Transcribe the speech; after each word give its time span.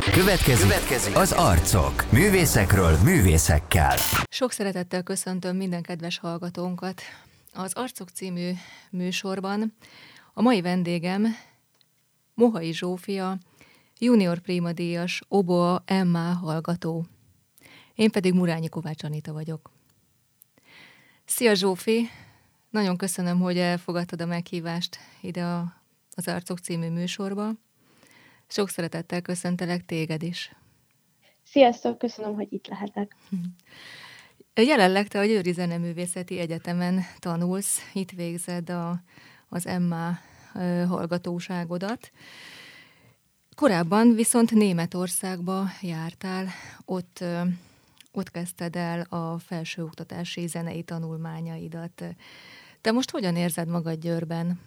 Következik, 0.00 0.68
Következik 0.68 1.16
az 1.16 1.32
arcok. 1.32 2.12
Művészekről 2.12 2.96
művészekkel. 3.04 3.96
Sok 4.28 4.52
szeretettel 4.52 5.02
köszöntöm 5.02 5.56
minden 5.56 5.82
kedves 5.82 6.18
hallgatónkat. 6.18 7.02
Az 7.52 7.72
Arcok 7.72 8.08
című 8.08 8.50
műsorban 8.90 9.74
a 10.34 10.42
mai 10.42 10.60
vendégem 10.60 11.26
Mohai 12.34 12.72
Zsófia, 12.72 13.38
junior 13.98 14.40
díjas 14.74 15.22
Oboa 15.28 15.82
Emma 15.86 16.32
hallgató. 16.32 17.06
Én 17.94 18.10
pedig 18.10 18.34
Murányi 18.34 18.68
Kovács 18.68 19.04
Anita 19.04 19.32
vagyok. 19.32 19.70
Szia 21.24 21.54
Zsófi! 21.54 22.08
Nagyon 22.70 22.96
köszönöm, 22.96 23.40
hogy 23.40 23.58
elfogadtad 23.58 24.20
a 24.20 24.26
meghívást 24.26 24.98
ide 25.20 25.44
a, 25.44 25.76
az 26.14 26.28
Arcok 26.28 26.58
című 26.58 26.90
műsorba. 26.90 27.50
Sok 28.52 28.68
szeretettel 28.68 29.20
köszöntelek 29.20 29.84
téged 29.86 30.22
is. 30.22 30.52
Sziasztok, 31.42 31.98
köszönöm, 31.98 32.34
hogy 32.34 32.46
itt 32.50 32.66
lehetek. 32.66 33.16
Jelenleg 34.54 35.08
te 35.08 35.18
a 35.18 35.24
Győri 35.24 35.52
Zeneművészeti 35.52 36.38
Egyetemen 36.38 37.00
tanulsz, 37.18 37.90
itt 37.92 38.10
végzed 38.10 38.70
a, 38.70 39.02
az 39.48 39.66
Emma 39.66 40.18
hallgatóságodat. 40.88 42.10
Korábban 43.56 44.14
viszont 44.14 44.50
Németországba 44.50 45.64
jártál, 45.80 46.48
ott, 46.84 47.24
ott 48.12 48.30
kezdted 48.30 48.76
el 48.76 49.00
a 49.00 49.38
felsőoktatási 49.38 50.46
zenei 50.46 50.82
tanulmányaidat. 50.82 52.04
Te 52.80 52.90
most 52.90 53.10
hogyan 53.10 53.36
érzed 53.36 53.68
magad 53.68 53.98
Győrben? 53.98 54.60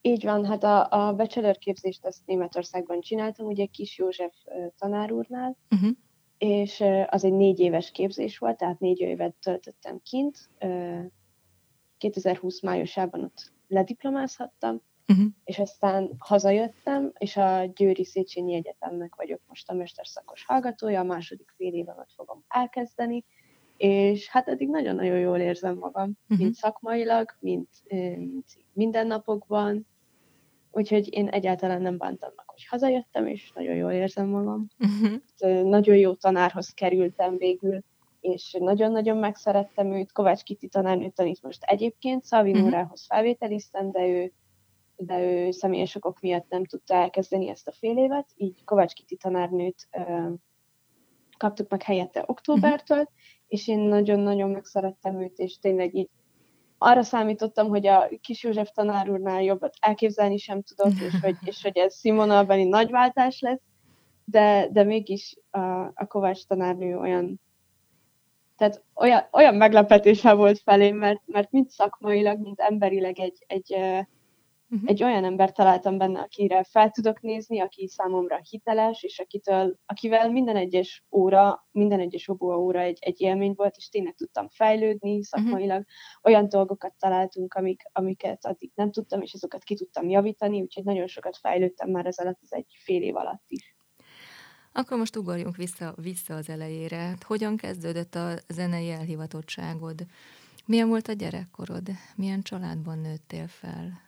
Így 0.00 0.24
van, 0.24 0.44
hát 0.44 0.64
a, 0.64 0.90
a 0.90 1.14
bachelor 1.14 1.56
képzést 1.56 2.06
azt 2.06 2.26
Németországban 2.26 3.00
csináltam, 3.00 3.46
ugye 3.46 3.66
Kis 3.66 3.98
József 3.98 4.34
tanár 4.78 5.12
úrnál, 5.12 5.56
uh-huh. 5.70 5.90
és 6.38 6.84
az 7.06 7.24
egy 7.24 7.32
négy 7.32 7.60
éves 7.60 7.90
képzés 7.90 8.38
volt, 8.38 8.56
tehát 8.56 8.78
négy 8.78 9.00
évet 9.00 9.34
töltöttem 9.34 10.00
kint. 10.02 10.50
2020 11.98 12.62
májusában 12.62 13.24
ott 13.24 13.52
lediplomázhattam, 13.68 14.82
uh-huh. 15.08 15.26
és 15.44 15.58
aztán 15.58 16.14
hazajöttem, 16.18 17.12
és 17.18 17.36
a 17.36 17.64
Győri 17.64 18.04
Széchenyi 18.04 18.54
Egyetemnek 18.54 19.14
vagyok 19.14 19.40
most 19.48 19.70
a 19.70 19.74
mesterszakos 19.74 20.44
hallgatója, 20.44 21.00
a 21.00 21.04
második 21.04 21.52
fél 21.56 21.72
évemet 21.72 22.12
fogom 22.16 22.44
elkezdeni, 22.48 23.24
és 23.76 24.28
hát 24.28 24.48
eddig 24.48 24.68
nagyon-nagyon 24.68 25.18
jól 25.18 25.38
érzem 25.38 25.76
magam, 25.76 26.10
uh-huh. 26.22 26.38
mind 26.38 26.54
szakmailag, 26.54 27.36
mind, 27.40 27.66
mind 27.88 28.44
mindennapokban, 28.72 29.86
úgyhogy 30.70 31.14
én 31.14 31.28
egyáltalán 31.28 31.82
nem 31.82 31.98
bántam 31.98 32.30
meg, 32.36 32.48
hogy 32.48 32.66
hazajöttem, 32.66 33.26
és 33.26 33.52
nagyon 33.54 33.74
jól 33.74 33.92
érzem 33.92 34.28
magam. 34.28 34.66
Uh-huh. 34.78 35.62
Nagyon 35.62 35.96
jó 35.96 36.14
tanárhoz 36.14 36.68
kerültem 36.68 37.36
végül, 37.36 37.80
és 38.20 38.56
nagyon-nagyon 38.58 39.16
megszerettem 39.16 39.92
őt. 39.92 40.12
Kovács 40.12 40.42
Kiti 40.42 40.68
tanárnő 40.68 41.08
tanít 41.08 41.42
most 41.42 41.62
egyébként, 41.64 42.24
Szalvin 42.24 42.54
uh-huh. 42.54 42.68
órához 42.68 43.06
felvételiztem, 43.06 43.90
de 43.90 44.06
ő, 44.06 44.32
de 44.96 45.20
ő 45.22 45.50
személyes 45.50 45.94
okok 45.94 46.20
miatt 46.20 46.48
nem 46.48 46.64
tudta 46.64 46.94
elkezdeni 46.94 47.48
ezt 47.48 47.68
a 47.68 47.72
fél 47.72 47.98
évet, 47.98 48.26
így 48.36 48.64
Kovács 48.64 48.92
Kiti 48.92 49.16
tanárnőt 49.16 49.88
ö, 49.92 50.28
kaptuk 51.36 51.70
meg 51.70 51.82
helyette 51.82 52.24
októbertől, 52.26 52.98
uh-huh. 52.98 53.14
és 53.48 53.68
én 53.68 53.78
nagyon-nagyon 53.78 54.50
megszerettem 54.50 55.20
őt, 55.22 55.38
és 55.38 55.58
tényleg 55.58 55.94
így 55.94 56.10
arra 56.78 57.02
számítottam, 57.02 57.68
hogy 57.68 57.86
a 57.86 58.08
kis 58.20 58.42
József 58.42 58.70
tanár 58.74 59.10
úrnál 59.10 59.42
jobbat 59.42 59.74
elképzelni 59.80 60.36
sem 60.36 60.62
tudok, 60.62 61.00
és 61.00 61.20
hogy, 61.20 61.36
és 61.48 61.62
hogy 61.62 61.78
ez 61.78 61.98
Simonalbani 61.98 62.64
nagy 62.64 62.90
váltás 62.90 63.40
lesz, 63.40 63.60
de, 64.24 64.68
de 64.70 64.82
mégis 64.82 65.36
a, 65.50 65.58
a 65.94 66.06
Kovács 66.08 66.46
tanárnő 66.46 66.98
olyan 66.98 67.40
tehát 68.56 68.82
olyan, 68.94 69.28
olyan 69.32 69.54
meglepetése 69.54 70.32
volt 70.32 70.58
felém, 70.58 70.96
mert, 70.96 71.20
mert 71.26 71.50
mind 71.50 71.68
szakmailag, 71.68 72.38
mind 72.40 72.56
emberileg 72.60 73.18
egy, 73.18 73.44
egy, 73.46 73.76
Uh-huh. 74.70 74.90
Egy 74.90 75.02
olyan 75.02 75.24
ember 75.24 75.52
találtam 75.52 75.98
benne, 75.98 76.20
akire 76.20 76.64
fel 76.64 76.90
tudok 76.90 77.20
nézni, 77.20 77.60
aki 77.60 77.88
számomra 77.88 78.40
hiteles, 78.50 79.02
és 79.02 79.18
akitől, 79.18 79.78
akivel 79.86 80.30
minden 80.30 80.56
egyes 80.56 81.04
óra, 81.10 81.68
minden 81.70 82.00
egyes 82.00 82.28
obóa 82.28 82.58
óra 82.58 82.80
egy, 82.80 82.98
egy 83.00 83.20
élmény 83.20 83.52
volt, 83.56 83.76
és 83.76 83.88
tényleg 83.88 84.14
tudtam 84.14 84.48
fejlődni 84.48 85.22
szakmailag. 85.24 85.78
Uh-huh. 85.78 86.32
Olyan 86.32 86.48
dolgokat 86.48 86.94
találtunk, 86.98 87.54
amik, 87.54 87.82
amiket 87.92 88.46
addig 88.46 88.72
nem 88.74 88.90
tudtam, 88.90 89.22
és 89.22 89.34
azokat 89.34 89.64
ki 89.64 89.74
tudtam 89.74 90.08
javítani, 90.08 90.60
úgyhogy 90.60 90.84
nagyon 90.84 91.06
sokat 91.06 91.36
fejlődtem 91.36 91.90
már 91.90 92.06
ez 92.06 92.18
alatt, 92.18 92.38
az 92.42 92.52
egy 92.52 92.76
fél 92.84 93.02
év 93.02 93.16
alatt 93.16 93.44
is. 93.46 93.76
Akkor 94.72 94.98
most 94.98 95.16
ugorjunk 95.16 95.56
vissza, 95.56 95.94
vissza 96.02 96.34
az 96.34 96.48
elejére. 96.48 96.96
Hát 96.96 97.22
hogyan 97.22 97.56
kezdődött 97.56 98.14
a 98.14 98.34
zenei 98.48 98.90
elhivatottságod? 98.90 100.06
Milyen 100.66 100.88
volt 100.88 101.08
a 101.08 101.12
gyerekkorod? 101.12 101.88
Milyen 102.16 102.42
családban 102.42 102.98
nőttél 102.98 103.46
fel? 103.46 104.07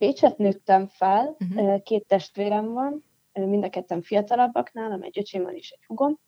Pécset 0.00 0.38
nőttem 0.38 0.86
fel, 0.86 1.36
uh-huh. 1.38 1.82
két 1.82 2.06
testvérem 2.06 2.72
van, 2.72 3.04
mind 3.32 3.64
a 3.64 3.70
ketten 3.70 4.02
fiatalabbak 4.02 4.72
nálam, 4.72 5.02
egy 5.02 5.18
öcsém 5.18 5.42
van 5.42 5.54
és 5.54 5.70
egy 5.70 5.84
hugom, 5.86 6.18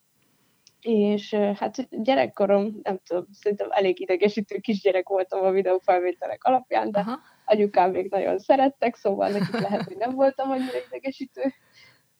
és 0.81 1.34
hát 1.34 2.03
gyerekkorom, 2.03 2.81
nem 2.83 3.00
tudom, 3.05 3.27
szerintem 3.33 3.69
elég 3.71 4.00
idegesítő 4.00 4.59
kisgyerek 4.59 5.09
voltam 5.09 5.44
a 5.44 5.50
videófelvételek 5.50 6.44
alapján, 6.44 6.91
de 6.91 6.99
Aha. 6.99 7.19
anyukám 7.44 7.91
még 7.91 8.10
nagyon 8.10 8.38
szerettek, 8.38 8.97
szóval 8.97 9.31
nekik 9.31 9.60
lehet, 9.60 9.83
hogy 9.83 9.97
nem 9.97 10.15
voltam 10.15 10.50
annyira 10.50 10.78
idegesítő, 10.87 11.43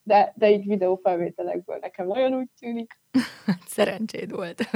de, 0.02 0.32
de 0.36 0.50
így 0.50 0.66
videófelvételekből 0.66 1.78
nekem 1.80 2.06
nagyon 2.06 2.34
úgy 2.34 2.48
tűnik. 2.58 3.00
Szerencséd 3.66 4.30
volt. 4.30 4.70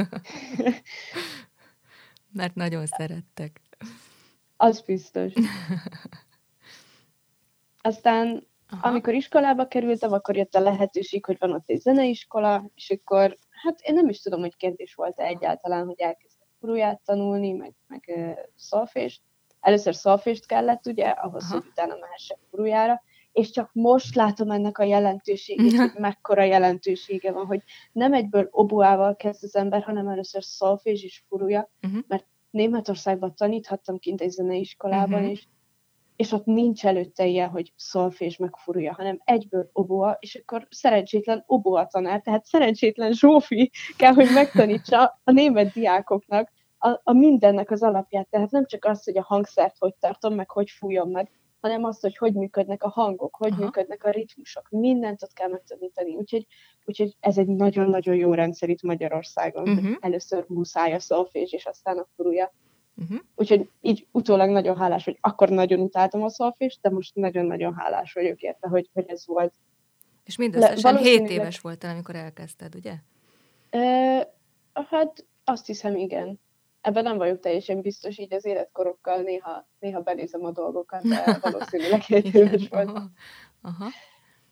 Mert 2.32 2.54
nagyon 2.54 2.87
szerettek. 2.87 3.60
Az 4.56 4.81
biztos. 4.81 5.32
Aztán 7.86 8.47
Aha. 8.70 8.88
amikor 8.88 9.14
iskolába 9.14 9.66
kerültem, 9.66 10.12
akkor 10.12 10.36
jött 10.36 10.54
a 10.54 10.60
lehetőség, 10.60 11.24
hogy 11.24 11.36
van 11.38 11.52
ott 11.52 11.70
egy 11.70 11.80
zeneiskola, 11.80 12.70
és 12.74 12.91
akkor, 12.91 13.36
hát 13.50 13.80
én 13.80 13.94
nem 13.94 14.08
is 14.08 14.22
tudom, 14.22 14.41
hogy 14.41 14.56
kérdés 14.56 14.94
volt-e 14.94 15.24
egyáltalán, 15.24 15.86
hogy 15.86 16.00
elkezdtem 16.00 16.48
furuját 16.60 17.00
tanulni, 17.04 17.52
meg, 17.52 17.75
meg 17.86 18.02
uh, 18.06 18.30
szolfést. 18.56 19.22
Először 19.60 19.94
szolfést 19.94 20.46
kellett, 20.46 20.86
ugye, 20.86 21.08
ahhoz, 21.08 21.44
Aha. 21.44 21.54
hogy 21.54 21.66
utána 21.70 21.96
mehessek 22.00 22.38
furujára, 22.50 23.02
és 23.32 23.50
csak 23.50 23.70
most 23.72 24.14
látom 24.14 24.50
ennek 24.50 24.78
a 24.78 24.84
jelentőségét, 24.84 25.76
hogy 25.76 25.92
mekkora 25.98 26.42
jelentősége 26.42 27.32
van, 27.32 27.46
hogy 27.46 27.62
nem 27.92 28.12
egyből 28.12 28.48
obuával 28.50 29.16
kezd 29.16 29.44
az 29.44 29.56
ember, 29.56 29.82
hanem 29.82 30.08
először 30.08 30.44
szolfés 30.44 31.02
és 31.02 31.22
furuja, 31.28 31.70
uh-huh. 31.82 32.00
mert 32.06 32.26
Németországban 32.50 33.34
taníthattam 33.34 33.98
kint 33.98 34.20
egy 34.20 34.30
zeneiskolában, 34.30 35.20
uh-huh. 35.20 35.30
és 35.30 35.46
és 36.16 36.32
ott 36.32 36.44
nincs 36.44 36.87
előtte 36.87 37.27
ilyen, 37.27 37.49
hogy 37.49 37.72
szolfés 37.77 38.37
meg 38.37 38.56
furúja, 38.56 38.94
hanem 38.94 39.21
egyből 39.25 39.71
oboa, 39.72 40.16
és 40.21 40.34
akkor 40.34 40.66
szerencsétlen 40.71 41.44
oboa 41.47 41.87
tanár, 41.87 42.21
tehát 42.21 42.44
szerencsétlen 42.44 43.12
Zsófi 43.12 43.71
kell, 43.97 44.12
hogy 44.12 44.28
megtanítsa 44.34 45.21
a 45.25 45.31
német 45.32 45.72
diákoknak 45.72 46.53
a, 46.78 47.00
a 47.03 47.12
mindennek 47.12 47.71
az 47.71 47.82
alapját. 47.82 48.28
Tehát 48.28 48.50
nem 48.50 48.66
csak 48.66 48.84
az, 48.84 49.05
hogy 49.05 49.19
a 49.19 49.22
hangszert 49.22 49.76
hogy 49.78 49.94
tartom, 49.94 50.34
meg 50.34 50.50
hogy 50.50 50.71
fújom 50.71 51.10
meg, 51.10 51.31
hanem 51.60 51.84
azt, 51.84 52.00
hogy 52.00 52.16
hogy 52.16 52.34
működnek 52.34 52.82
a 52.82 52.88
hangok, 52.88 53.37
hogy 53.37 53.53
Aha. 53.53 53.62
működnek 53.62 54.05
a 54.05 54.10
ritmusok, 54.10 54.69
mindent 54.71 55.22
ott 55.22 55.32
kell 55.32 55.49
megtanítani. 55.49 56.15
Úgyhogy, 56.15 56.47
úgyhogy 56.84 57.16
ez 57.21 57.38
egy 57.38 57.47
nagyon-nagyon 57.47 58.15
jó 58.15 58.34
rendszer 58.34 58.69
itt 58.69 58.82
Magyarországon. 58.82 59.69
Uh-huh. 59.69 59.97
Először 60.00 60.44
muszáj 60.49 60.93
a 60.93 60.99
szolfés, 60.99 61.53
és 61.53 61.66
aztán 61.66 61.99
a 61.99 62.06
furúja. 62.16 62.53
Uh-huh. 62.96 63.18
Úgyhogy 63.34 63.70
így 63.80 64.06
utólag 64.10 64.50
nagyon 64.50 64.76
hálás, 64.76 65.04
hogy 65.04 65.18
akkor 65.20 65.48
nagyon 65.48 65.80
utáltam 65.80 66.22
a 66.22 66.28
szolfést, 66.28 66.78
de 66.82 66.90
most 66.90 67.14
nagyon-nagyon 67.14 67.74
hálás 67.74 68.12
vagyok 68.12 68.40
érte, 68.40 68.68
hogy, 68.68 68.90
hogy 68.92 69.04
ez 69.08 69.26
volt. 69.26 69.52
És 70.24 70.37
mindösszesen 70.37 70.94
Le, 70.94 71.00
7 71.00 71.31
éves 71.31 71.60
voltál, 71.60 71.93
amikor 71.93 72.14
elkezdted, 72.14 72.75
ugye? 72.75 72.94
E, 73.70 73.81
hát 74.90 75.26
azt 75.44 75.66
hiszem, 75.66 75.96
igen. 75.96 76.40
Ebben 76.81 77.02
nem 77.02 77.16
vagyok 77.16 77.40
teljesen 77.40 77.81
biztos, 77.81 78.19
így 78.19 78.34
az 78.34 78.44
életkorokkal 78.44 79.20
néha, 79.20 79.69
néha 79.78 80.00
benézem 80.00 80.44
a 80.44 80.50
dolgokat, 80.50 81.02
de 81.02 81.25
valószínűleg 81.50 82.00
7 82.00 82.34
éves 82.34 82.69
voltam. 82.69 83.12
Aha. 83.62 83.87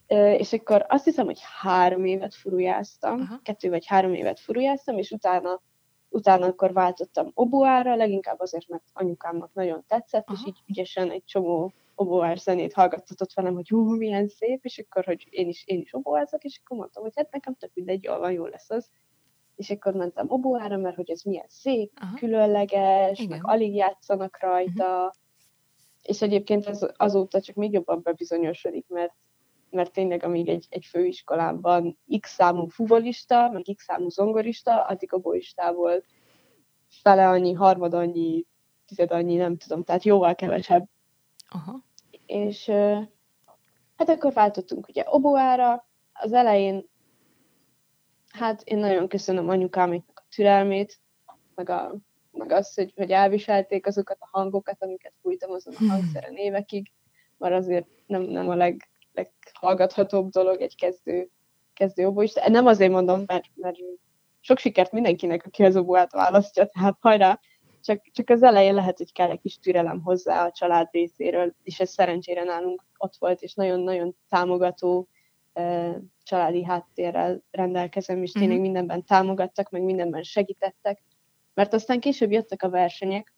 E, 0.06 0.35
és 0.35 0.52
akkor 0.52 0.87
azt 0.88 1.05
hiszem, 1.05 1.25
hogy 1.25 1.40
három 1.61 2.05
évet 2.05 2.35
furujáztam, 2.35 3.20
Aha. 3.20 3.40
kettő 3.43 3.69
vagy 3.69 3.87
három 3.87 4.14
évet 4.14 4.40
furujáztam, 4.40 4.99
és 4.99 5.11
utána 5.11 5.62
utána 6.14 6.46
akkor 6.46 6.72
váltottam 6.72 7.31
oboára, 7.34 7.94
leginkább 7.94 8.40
azért, 8.40 8.69
mert 8.69 8.82
anyukámnak 8.93 9.52
nagyon 9.52 9.84
tetszett, 9.87 10.26
Aha. 10.26 10.38
és 10.40 10.49
így 10.49 10.62
ügyesen 10.66 11.11
egy 11.11 11.25
csomó 11.25 11.72
oboás 11.94 12.40
zenét 12.40 12.72
hallgattatott 12.72 13.32
velem, 13.32 13.55
hogy 13.55 13.69
hú, 13.69 13.96
milyen 13.96 14.28
szép, 14.28 14.64
és 14.64 14.78
akkor, 14.78 15.05
hogy 15.05 15.26
én 15.31 15.49
is, 15.49 15.62
én 15.66 15.81
is 15.81 15.94
oboázok, 15.94 16.44
és 16.44 16.61
akkor 16.64 16.76
mondtam, 16.76 17.02
hogy 17.02 17.12
hát 17.16 17.32
nekem 17.32 17.55
tök 17.55 17.70
mindegy, 17.75 18.02
jól 18.02 18.19
van, 18.19 18.32
jó 18.32 18.46
lesz 18.46 18.70
az. 18.70 18.90
És 19.56 19.70
akkor 19.70 19.94
mentem 19.94 20.26
oboára, 20.28 20.76
mert 20.76 20.96
hogy 20.96 21.11
ez 21.11 21.22
milyen 21.22 21.49
szép, 21.49 21.93
Aha. 22.00 22.16
különleges, 22.16 23.19
Igen. 23.19 23.31
meg 23.38 23.46
alig 23.50 23.75
játszanak 23.75 24.38
rajta, 24.40 24.96
uh-huh. 24.96 25.12
és 26.02 26.22
egyébként 26.22 26.66
ez 26.66 26.87
azóta 26.96 27.40
csak 27.40 27.56
még 27.56 27.72
jobban 27.72 28.00
bebizonyosodik, 28.02 28.87
mert 28.88 29.14
mert 29.75 29.93
tényleg 29.93 30.25
amíg 30.25 30.49
egy, 30.49 30.67
egy 30.69 30.85
főiskolában 30.85 31.99
x 32.21 32.35
számú 32.35 32.67
fuvolista, 32.67 33.50
meg 33.50 33.62
x 33.75 33.85
számú 33.85 34.09
zongorista, 34.09 34.85
addig 34.85 35.12
a 35.12 35.19
boistából 35.19 36.05
fele 36.88 37.29
annyi, 37.29 37.53
harmad 37.53 37.94
annyi, 37.94 38.44
tized 38.87 39.11
annyi, 39.11 39.37
nem 39.37 39.56
tudom, 39.56 39.85
tehát 39.85 40.03
jóval 40.03 40.35
kevesebb. 40.35 40.88
Aha. 41.49 41.85
És 42.26 42.67
hát 43.97 44.09
akkor 44.09 44.32
váltottunk 44.32 44.88
ugye 44.88 45.05
oboára, 45.06 45.88
az 46.12 46.32
elején 46.32 46.88
hát 48.29 48.62
én 48.62 48.79
nagyon 48.79 49.09
köszönöm 49.09 49.49
anyukáméknak 49.49 50.23
a 50.25 50.26
türelmét, 50.35 51.00
meg, 51.55 51.69
a, 51.69 51.94
meg 52.32 52.53
azt, 52.53 52.75
hogy, 52.75 52.93
hogy 52.97 53.11
elviselték 53.11 53.87
azokat 53.87 54.17
a 54.21 54.29
hangokat, 54.31 54.82
amiket 54.82 55.12
fújtam 55.23 55.50
azon 55.50 55.75
a 55.75 55.79
hmm. 55.79 55.88
hangszeren 55.88 56.35
évekig, 56.35 56.93
mert 57.38 57.55
azért 57.55 57.87
nem, 58.06 58.23
nem 58.23 58.49
a 58.49 58.55
leg, 58.55 58.88
leghallgathatóbb 59.14 60.31
dolog 60.31 60.61
egy 60.61 60.76
kezdő, 60.76 61.31
kezdő 61.75 62.06
oboista. 62.06 62.49
Nem 62.49 62.66
azért 62.66 62.93
mondom, 62.93 63.22
mert, 63.26 63.44
mert 63.55 63.76
sok 64.40 64.58
sikert 64.58 64.93
mindenkinek, 64.93 65.46
aki 65.46 65.64
az 65.64 65.76
oboát 65.76 66.12
választja, 66.12 66.66
tehát 66.66 66.96
hajrá, 67.00 67.40
csak, 67.81 68.02
csak 68.12 68.31
az 68.31 68.43
elején 68.43 68.75
lehet, 68.75 68.99
hogy 68.99 69.12
kell 69.12 69.31
egy 69.31 69.40
kis 69.40 69.58
türelem 69.58 70.02
hozzá 70.02 70.44
a 70.44 70.50
család 70.50 70.88
részéről, 70.90 71.55
és 71.62 71.81
ez 71.81 71.90
szerencsére 71.90 72.43
nálunk 72.43 72.84
ott 72.96 73.16
volt, 73.19 73.43
és 73.43 73.55
nagyon-nagyon 73.55 74.16
támogató 74.28 75.08
családi 76.22 76.64
háttérrel 76.64 77.43
rendelkezem, 77.50 78.22
és 78.22 78.32
tényleg 78.32 78.50
uh-huh. 78.50 78.64
mindenben 78.64 79.05
támogattak, 79.05 79.70
meg 79.70 79.82
mindenben 79.82 80.22
segítettek, 80.22 81.02
mert 81.55 81.72
aztán 81.72 82.00
később 82.00 82.32
jöttek 82.32 82.62
a 82.62 82.70
versenyek, 82.70 83.34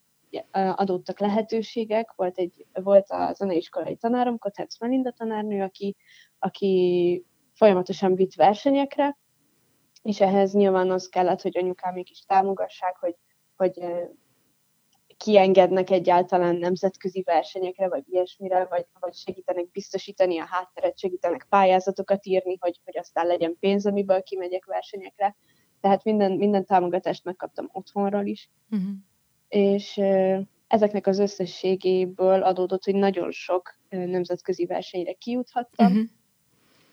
adódtak 0.51 1.21
lehetőségek, 1.21 2.13
volt, 2.17 2.39
egy, 2.39 2.67
volt 2.73 3.11
a 3.11 3.33
zeneiskolai 3.33 3.97
tanárom, 3.97 4.39
Kotec 4.39 4.79
Melinda 4.79 5.11
tanárnő, 5.11 5.63
aki, 5.63 5.97
aki 6.39 7.25
folyamatosan 7.53 8.15
vitt 8.15 8.35
versenyekre, 8.35 9.19
és 10.03 10.21
ehhez 10.21 10.53
nyilván 10.53 10.91
az 10.91 11.09
kellett, 11.09 11.43
hogy 11.43 11.59
anyukámék 11.59 12.11
is 12.11 12.21
támogassák, 12.21 12.97
hogy, 12.97 13.17
hogy 13.57 13.81
kiengednek 15.17 15.91
egyáltalán 15.91 16.57
nemzetközi 16.57 17.23
versenyekre, 17.23 17.89
vagy 17.89 18.05
ilyesmire, 18.09 18.65
vagy, 18.65 18.87
vagy 19.01 19.15
segítenek 19.15 19.71
biztosítani 19.71 20.39
a 20.39 20.45
hátteret, 20.45 20.99
segítenek 20.99 21.47
pályázatokat 21.49 22.27
írni, 22.27 22.57
hogy, 22.61 22.81
hogy 22.85 22.99
aztán 22.99 23.27
legyen 23.27 23.57
pénz, 23.61 23.87
amiből 23.87 24.23
kimegyek 24.23 24.65
versenyekre. 24.65 25.37
Tehát 25.81 26.05
minden, 26.05 26.33
minden 26.33 26.65
támogatást 26.65 27.25
megkaptam 27.25 27.69
otthonról 27.73 28.27
is. 28.27 28.51
Uh-huh. 28.71 28.89
És 29.49 30.01
ezeknek 30.67 31.07
az 31.07 31.19
összességéből 31.19 32.43
adódott, 32.43 32.85
hogy 32.85 32.95
nagyon 32.95 33.31
sok 33.31 33.79
nemzetközi 33.89 34.67
versenyre 34.67 35.13
kijuthattam, 35.13 35.87
uh-huh 35.87 36.09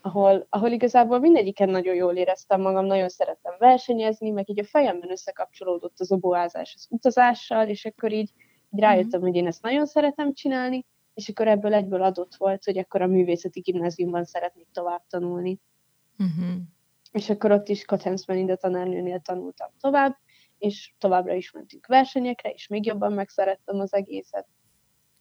ahol, 0.06 0.48
ahol 0.50 0.72
igazából 0.72 1.20
mindegyiken 1.20 1.70
nagyon 1.70 1.96
jól 1.96 2.16
éreztem 2.16 2.62
magam, 2.62 2.86
nagyon 2.86 3.10
szerettem 3.10 3.56
versenyezni, 3.58 4.30
meg 4.30 4.50
így 4.50 4.60
a 4.60 4.64
fejemben 4.64 5.12
összekapcsolódott 5.12 6.00
az 6.00 6.12
oboázás 6.12 6.74
az 6.76 6.88
utazással, 6.90 7.68
és 7.68 7.86
akkor 7.86 8.12
így, 8.12 8.32
így 8.70 8.80
rájöttem, 8.80 9.20
mm. 9.20 9.24
hogy 9.24 9.36
én 9.36 9.48
ezt 9.48 9.62
nagyon 9.62 9.86
szeretem 9.86 10.34
csinálni, 10.34 10.86
és 11.14 11.30
akkor 11.30 11.48
ebből 11.48 11.74
egyből 11.74 12.02
adott 12.02 12.36
volt, 12.36 12.64
hogy 12.64 12.78
akkor 12.78 13.02
a 13.02 13.08
művészeti 13.08 13.60
gimnáziumban 13.60 14.24
szeretnék 14.24 14.68
tovább 14.72 15.04
tanulni. 15.10 15.60
Mm-hmm. 16.24 16.58
És 17.12 17.30
akkor 17.30 17.52
ott 17.52 17.70
is 17.70 17.86
Kotens 17.86 18.26
Melinda 18.26 18.56
tanárnőnél 18.56 19.20
tanultam 19.20 19.70
tovább, 19.80 20.18
és 20.63 20.94
továbbra 20.98 21.33
is 21.33 21.51
mentünk 21.51 21.86
versenyekre, 21.86 22.50
és 22.50 22.68
még 22.68 22.86
jobban 22.86 23.13
megszerettem 23.13 23.80
az 23.80 23.94
egészet. 23.94 24.48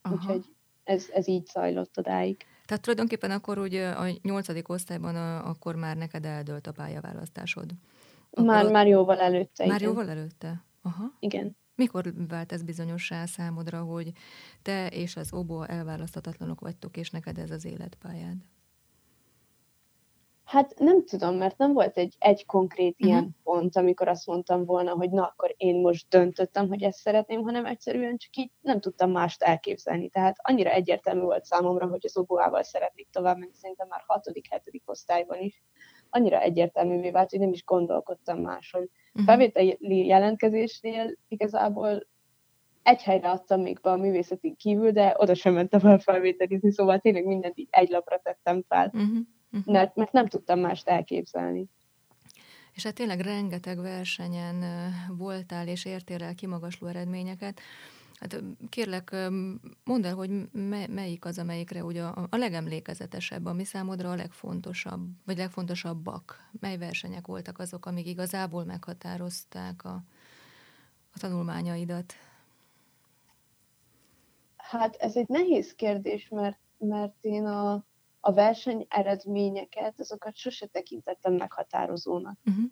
Aha. 0.03 0.15
Úgyhogy 0.15 0.45
ez, 0.85 1.09
ez 1.13 1.29
így 1.29 1.47
zajlott 1.47 1.99
odáig. 1.99 2.37
Tehát 2.65 2.83
tulajdonképpen 2.83 3.31
akkor 3.31 3.59
ugye 3.59 3.91
a 3.91 4.05
nyolcadik 4.23 4.69
osztályban 4.69 5.17
a, 5.17 5.49
akkor 5.49 5.75
már 5.75 5.97
neked 5.97 6.25
eldőlt 6.25 6.67
a 6.67 6.73
pályaválasztásod. 6.73 7.71
Akkor 8.31 8.45
már, 8.45 8.65
ott... 8.65 8.71
már 8.71 8.87
jóval 8.87 9.21
előtte. 9.21 9.67
Már 9.67 9.81
igen. 9.81 9.89
jóval 9.89 10.11
előtte? 10.11 10.65
Aha. 10.83 11.17
Igen. 11.19 11.57
Mikor 11.75 12.13
vált 12.29 12.53
ez 12.53 12.63
bizonyossá 12.63 13.27
számodra, 13.27 13.83
hogy 13.83 14.13
te 14.63 14.87
és 14.87 15.17
az 15.17 15.33
obo 15.33 15.63
elválaszthatatlanok 15.63 16.61
vagytok, 16.61 16.97
és 16.97 17.11
neked 17.11 17.39
ez 17.39 17.51
az 17.51 17.65
életpályád? 17.65 18.37
Hát 20.53 20.79
nem 20.79 21.05
tudom, 21.05 21.37
mert 21.37 21.59
nem 21.59 21.73
volt 21.73 21.97
egy, 21.99 22.15
egy 22.19 22.47
konkrét 22.47 22.93
uh-huh. 22.93 23.09
ilyen 23.09 23.37
pont, 23.43 23.77
amikor 23.77 24.09
azt 24.09 24.27
mondtam 24.27 24.65
volna, 24.65 24.93
hogy 24.93 25.11
na, 25.11 25.23
akkor 25.23 25.55
én 25.57 25.81
most 25.81 26.07
döntöttem, 26.09 26.69
hogy 26.69 26.83
ezt 26.83 26.99
szeretném, 26.99 27.43
hanem 27.43 27.67
egyszerűen 27.67 28.17
csak 28.17 28.37
így 28.37 28.51
nem 28.61 28.81
tudtam 28.81 29.11
mást 29.11 29.43
elképzelni. 29.43 30.09
Tehát 30.09 30.37
annyira 30.43 30.71
egyértelmű 30.71 31.21
volt 31.21 31.45
számomra, 31.45 31.87
hogy 31.87 32.01
az 32.05 32.17
oboával 32.17 32.63
szeretnék 32.63 33.09
tovább 33.11 33.39
menni, 33.39 33.53
szerintem 33.55 33.87
már 33.89 34.03
hatodik, 34.07 34.51
hetedik 34.51 34.83
osztályban 34.91 35.39
is. 35.39 35.63
Annyira 36.11 36.41
egyértelművé 36.41 37.11
vált, 37.11 37.31
hogy 37.31 37.41
nem 37.41 37.53
is 37.53 37.65
gondolkodtam 37.65 38.41
máshol. 38.41 38.83
Uh-huh. 38.83 39.25
Felvételi 39.25 40.07
jelentkezésnél 40.07 41.17
igazából 41.29 42.07
egy 42.83 43.03
helyre 43.03 43.31
adtam 43.31 43.61
még 43.61 43.79
be 43.83 43.91
a 43.91 43.97
művészeti 43.97 44.55
kívül, 44.55 44.91
de 44.91 45.15
oda 45.19 45.35
sem 45.35 45.55
mentem 45.55 45.87
el 45.87 45.99
felvételizni, 45.99 46.73
szóval 46.73 46.99
tényleg 46.99 47.25
mindent 47.25 47.59
így 47.59 47.69
egy 47.71 47.89
lapra 47.89 48.19
tettem 48.19 48.65
fel. 48.69 48.91
Uh-huh. 48.95 49.19
Mert, 49.65 49.97
mert 49.97 50.13
nem 50.13 50.27
tudtam 50.27 50.61
mást 50.61 50.89
elképzelni. 50.89 51.69
És 52.73 52.83
hát 52.83 52.95
tényleg 52.95 53.21
rengeteg 53.21 53.81
versenyen 53.81 54.65
voltál 55.17 55.69
és 55.69 55.85
értél 55.85 56.23
el 56.23 56.35
kimagasló 56.35 56.87
eredményeket. 56.87 57.61
Hát 58.15 58.43
kérlek, 58.69 59.11
mondd 59.85 60.05
el, 60.05 60.15
hogy 60.15 60.31
melyik 60.89 61.25
az, 61.25 61.39
amelyikre 61.39 61.85
ugye 61.85 62.03
a, 62.03 62.27
a 62.31 62.37
legemlékezetesebb, 62.37 63.47
ami 63.47 63.65
számodra 63.65 64.11
a 64.11 64.15
legfontosabb, 64.15 65.09
vagy 65.25 65.37
legfontosabbak? 65.37 66.51
Mely 66.61 66.77
versenyek 66.77 67.27
voltak 67.27 67.59
azok, 67.59 67.87
amik 67.87 68.07
igazából 68.07 68.65
meghatározták 68.65 69.85
a, 69.85 70.03
a 71.15 71.19
tanulmányaidat? 71.19 72.15
Hát 74.57 74.97
ez 74.97 75.17
egy 75.17 75.29
nehéz 75.29 75.75
kérdés, 75.75 76.29
mert, 76.29 76.59
mert 76.79 77.15
én 77.21 77.47
a, 77.47 77.85
a 78.25 78.33
verseny 78.33 78.87
eredményeket, 78.89 80.01
azokat 80.01 80.37
sose 80.37 80.67
tekintettem 80.67 81.35
meghatározónak. 81.35 82.39
Uh-huh. 82.45 82.65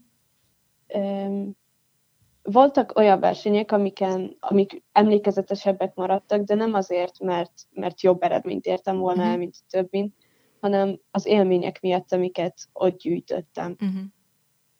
voltak 2.42 2.96
olyan 2.96 3.20
versenyek, 3.20 3.72
amiken, 3.72 4.36
amik 4.40 4.82
emlékezetesebbek 4.92 5.94
maradtak, 5.94 6.42
de 6.42 6.54
nem 6.54 6.74
azért, 6.74 7.18
mert, 7.18 7.52
mert 7.70 8.00
jobb 8.00 8.22
eredményt 8.22 8.66
értem 8.66 8.98
volna 8.98 9.18
uh-huh. 9.18 9.32
el, 9.32 9.38
mint 9.38 9.56
a 9.58 9.64
többin, 9.68 10.14
hanem 10.60 11.00
az 11.10 11.26
élmények 11.26 11.80
miatt, 11.80 12.12
amiket 12.12 12.68
ott 12.72 12.98
gyűjtöttem. 12.98 13.76
Uh-huh. 13.80 14.02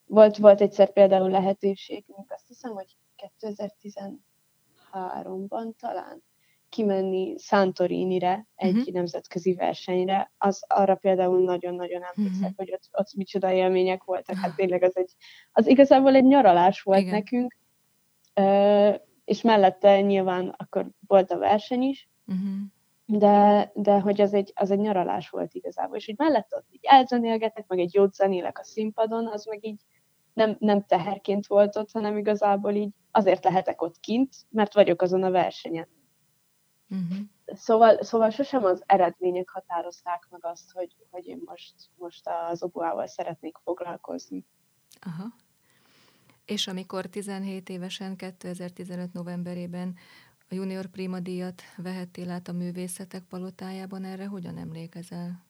Volt, 0.07 0.37
volt 0.37 0.61
egyszer 0.61 0.93
például 0.93 1.31
lehetőség, 1.31 2.05
azt 2.29 2.49
hiszem, 2.49 2.73
hogy 2.73 2.97
2013-ban 3.41 5.73
talán, 5.79 6.23
kimenni 6.71 7.35
Santorini-re, 7.39 8.47
egy 8.55 8.77
uh-huh. 8.77 8.95
nemzetközi 8.95 9.55
versenyre, 9.55 10.33
az 10.39 10.65
arra 10.67 10.95
például 10.95 11.43
nagyon-nagyon 11.43 12.03
emlékszek, 12.03 12.43
uh-huh. 12.43 12.57
hogy 12.57 12.73
ott, 12.73 12.89
ott 12.93 13.15
micsoda 13.15 13.53
élmények 13.53 14.05
voltak. 14.05 14.37
Hát 14.37 14.55
tényleg 14.55 14.83
az, 14.83 14.97
egy, 14.97 15.11
az 15.53 15.67
igazából 15.67 16.15
egy 16.15 16.25
nyaralás 16.25 16.83
volt 16.83 17.01
Igen. 17.01 17.13
nekünk, 17.13 17.57
uh, 18.41 19.01
és 19.25 19.43
mellette 19.43 20.01
nyilván 20.01 20.55
akkor 20.57 20.87
volt 21.07 21.31
a 21.31 21.39
verseny 21.39 21.83
is, 21.83 22.09
uh-huh. 22.27 22.59
de, 23.07 23.71
de 23.75 24.01
hogy 24.01 24.21
az 24.21 24.35
egy, 24.35 24.53
az 24.55 24.71
egy 24.71 24.81
nyaralás 24.81 25.29
volt 25.29 25.55
igazából, 25.55 25.97
és 25.97 26.07
hogy 26.07 26.19
mellette 26.19 26.57
ott 26.57 26.67
így 26.71 26.85
elzenélgetek, 26.89 27.67
meg 27.67 27.79
egy 27.79 27.95
jót 27.95 28.15
zenélek 28.15 28.59
a 28.59 28.65
színpadon, 28.65 29.27
az 29.27 29.45
meg 29.45 29.67
így 29.67 29.81
nem, 30.33 30.57
nem 30.59 30.85
teherként 30.87 31.47
volt 31.47 31.77
ott, 31.77 31.91
hanem 31.93 32.17
igazából 32.17 32.73
így 32.73 32.91
azért 33.11 33.45
lehetek 33.45 33.83
ott 33.83 34.01
kint, 34.01 34.35
mert 34.51 34.75
vagyok 34.75 35.03
azon 35.03 35.23
a 35.23 35.31
versenyen. 35.31 35.89
Uh-huh. 36.91 37.19
Szóval, 37.47 38.03
szóval 38.03 38.31
sosem 38.31 38.65
az 38.65 38.83
eredmények 38.87 39.49
határozták 39.49 40.27
meg 40.31 40.45
azt, 40.45 40.73
hogy, 40.73 40.97
hogy 41.11 41.27
én 41.27 41.43
most, 41.45 41.75
most 41.99 42.29
az 42.51 42.63
oboával 42.63 43.07
szeretnék 43.07 43.57
foglalkozni. 43.65 44.45
Aha. 45.01 45.25
És 46.45 46.67
amikor 46.67 47.07
17 47.07 47.69
évesen, 47.69 48.17
2015 48.17 49.13
novemberében 49.13 49.97
a 50.49 50.55
Junior 50.55 50.87
Prima 50.87 51.21
díjat 51.21 51.63
vehettél 51.77 52.31
át 52.31 52.49
a 52.49 52.53
művészetek 52.53 53.23
palotájában, 53.23 54.05
erre 54.05 54.27
hogyan 54.27 54.59
emlékezel? 54.59 55.45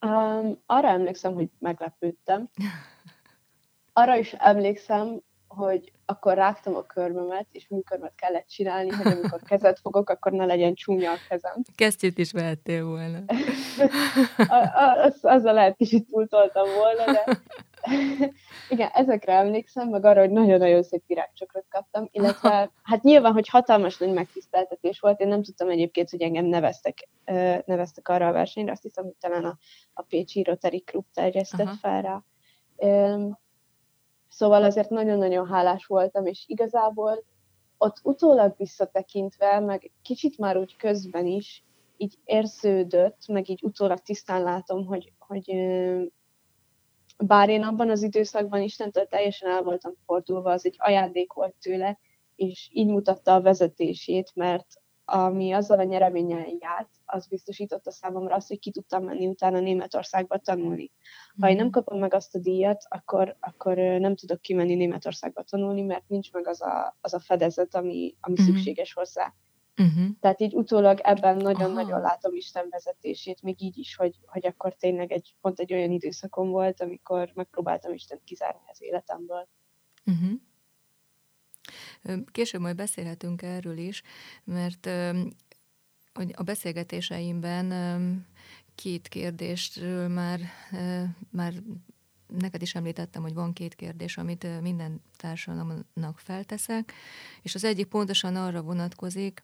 Um, 0.00 0.58
arra 0.66 0.88
emlékszem, 0.88 1.34
hogy 1.34 1.50
meglepődtem. 1.58 2.48
Arra 3.92 4.16
is 4.16 4.32
emlékszem, 4.32 5.20
hogy 5.56 5.92
akkor 6.06 6.34
rágtam 6.34 6.74
a 6.74 6.82
körmömet, 6.82 7.46
és 7.52 7.68
műkörmet 7.68 8.14
kellett 8.14 8.46
csinálni, 8.46 8.90
hogy 8.90 9.12
amikor 9.12 9.40
kezet 9.42 9.78
fogok, 9.78 10.10
akkor 10.10 10.32
ne 10.32 10.44
legyen 10.44 10.74
csúnya 10.74 11.10
a 11.10 11.16
kezem. 11.28 11.62
Kesztyűt 11.74 12.18
is 12.18 12.32
vehettél 12.32 12.84
volna. 12.84 13.18
az, 15.04 15.18
azzal 15.22 15.54
lehet 15.54 15.76
kicsit 15.76 16.06
túltoltam 16.06 16.66
volna, 16.74 17.12
de 17.12 17.40
Igen, 18.68 18.90
ezekre 18.92 19.32
emlékszem, 19.32 19.88
meg 19.88 20.04
arra, 20.04 20.20
hogy 20.20 20.30
nagyon-nagyon 20.30 20.82
szép 20.82 21.02
virágcsokrot 21.06 21.66
kaptam, 21.68 22.08
illetve 22.12 22.70
hát 22.82 23.02
nyilván, 23.02 23.32
hogy 23.32 23.48
hatalmas 23.48 23.98
nagy 23.98 24.12
megtiszteltetés 24.12 25.00
volt, 25.00 25.20
én 25.20 25.28
nem 25.28 25.42
tudtam 25.42 25.68
egyébként, 25.68 26.10
hogy 26.10 26.22
engem 26.22 26.44
neveztek, 26.44 27.08
neveztek 27.64 28.08
arra 28.08 28.28
a 28.28 28.32
versenyre, 28.32 28.72
azt 28.72 28.82
hiszem, 28.82 29.04
hogy 29.04 29.16
talán 29.20 29.44
a, 29.44 29.58
a 29.92 30.02
Pécsi 30.02 30.42
Rotary 30.42 30.80
Club 30.80 31.04
terjesztett 31.14 31.66
Aha. 31.66 31.76
fel 31.80 32.02
rá. 32.02 32.22
Szóval 34.36 34.64
azért 34.64 34.90
nagyon-nagyon 34.90 35.46
hálás 35.46 35.86
voltam, 35.86 36.26
és 36.26 36.44
igazából 36.46 37.24
ott 37.78 38.00
utólag 38.02 38.54
visszatekintve, 38.56 39.60
meg 39.60 39.90
kicsit 40.02 40.38
már 40.38 40.56
úgy 40.56 40.76
közben 40.76 41.26
is, 41.26 41.64
így 41.96 42.18
érződött, 42.24 43.26
meg 43.28 43.48
így 43.48 43.62
utólag 43.62 43.98
tisztán 43.98 44.42
látom, 44.42 44.86
hogy, 44.86 45.12
hogy 45.18 45.52
bár 47.18 47.48
én 47.48 47.62
abban 47.62 47.90
az 47.90 48.02
időszakban 48.02 48.62
Istentől 48.62 49.06
teljesen 49.06 49.50
el 49.50 49.62
voltam 49.62 49.92
fordulva, 50.06 50.52
az 50.52 50.66
egy 50.66 50.76
ajándék 50.78 51.32
volt 51.32 51.54
tőle, 51.60 51.98
és 52.34 52.68
így 52.72 52.88
mutatta 52.88 53.34
a 53.34 53.42
vezetését, 53.42 54.30
mert 54.34 54.66
ami 55.08 55.52
azzal 55.52 55.78
a 55.78 55.82
nyereménnyel 55.82 56.46
járt, 56.60 56.88
az 57.04 57.26
biztosította 57.26 57.90
számomra 57.90 58.34
azt, 58.34 58.48
hogy 58.48 58.58
ki 58.58 58.70
tudtam 58.70 59.04
menni 59.04 59.26
utána 59.26 59.60
Németországba 59.60 60.38
tanulni. 60.38 60.90
Ha 61.40 61.48
én 61.48 61.56
nem 61.56 61.64
mhm. 61.64 61.74
kapom 61.74 61.98
meg 61.98 62.14
azt 62.14 62.34
a 62.34 62.38
díjat, 62.38 62.84
akkor, 62.88 63.36
akkor 63.40 63.76
nem 63.76 64.16
tudok 64.16 64.40
kimenni 64.40 64.74
Németországba 64.74 65.42
tanulni, 65.42 65.82
mert 65.82 66.08
nincs 66.08 66.32
meg 66.32 66.46
az 66.46 66.62
a, 66.62 66.96
az 67.00 67.14
a 67.14 67.20
fedezet, 67.20 67.74
ami, 67.74 68.16
ami 68.20 68.34
uh-huh. 68.38 68.54
szükséges 68.54 68.92
hozzá. 68.92 69.34
Uh-huh. 69.78 70.06
Tehát 70.20 70.40
így 70.40 70.54
utólag 70.54 71.00
ebben 71.02 71.36
nagyon-nagyon 71.36 72.00
látom 72.00 72.34
Isten 72.34 72.66
vezetését, 72.70 73.42
még 73.42 73.62
így 73.62 73.78
is, 73.78 73.96
hogy, 73.96 74.14
hogy 74.26 74.46
akkor 74.46 74.74
tényleg 74.74 75.12
egy, 75.12 75.36
pont 75.40 75.60
egy 75.60 75.72
olyan 75.72 75.90
időszakom 75.90 76.50
volt, 76.50 76.80
amikor 76.80 77.30
megpróbáltam 77.34 77.92
Isten 77.92 78.20
kizárni 78.24 78.60
az 78.66 78.82
életemből. 78.82 79.48
Uh-huh. 80.06 80.40
Később 82.32 82.60
majd 82.60 82.76
beszélhetünk 82.76 83.42
erről 83.42 83.78
is, 83.78 84.02
mert 84.44 84.86
a 86.32 86.42
beszélgetéseimben 86.44 87.72
két 88.74 89.08
kérdésről 89.08 90.08
már, 90.08 90.40
már 91.30 91.52
neked 92.26 92.62
is 92.62 92.74
említettem, 92.74 93.22
hogy 93.22 93.34
van 93.34 93.52
két 93.52 93.74
kérdés, 93.74 94.16
amit 94.16 94.60
minden 94.60 95.02
társadalomnak 95.16 96.18
felteszek, 96.18 96.92
és 97.42 97.54
az 97.54 97.64
egyik 97.64 97.86
pontosan 97.86 98.36
arra 98.36 98.62
vonatkozik, 98.62 99.42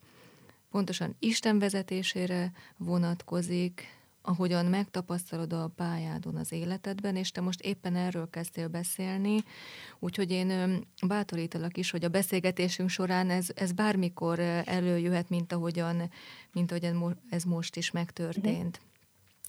pontosan 0.71 1.17
Isten 1.19 1.59
vezetésére 1.59 2.53
vonatkozik, 2.77 4.02
ahogyan 4.23 4.67
megtapasztalod 4.67 5.53
a 5.53 5.71
pályádon 5.77 6.37
az 6.37 6.53
életedben, 6.53 7.17
és 7.17 7.31
te 7.31 7.41
most 7.41 7.61
éppen 7.61 7.97
erről 7.97 8.31
kezdtél 8.31 8.69
beszélni, 8.69 9.45
úgyhogy 9.99 10.31
én 10.31 10.81
bátorítalak 11.07 11.77
is, 11.77 11.91
hogy 11.91 12.05
a 12.05 12.09
beszélgetésünk 12.09 12.89
során 12.89 13.31
ez, 13.31 13.47
ez 13.55 13.73
bármikor 13.73 14.39
előjöhet, 14.65 15.29
mint 15.29 15.53
ahogyan, 15.53 16.11
mint 16.53 16.71
ahogyan 16.71 17.21
ez 17.31 17.45
most 17.45 17.77
is 17.77 17.91
megtörtént. 17.91 18.81
Mm. 18.83 18.92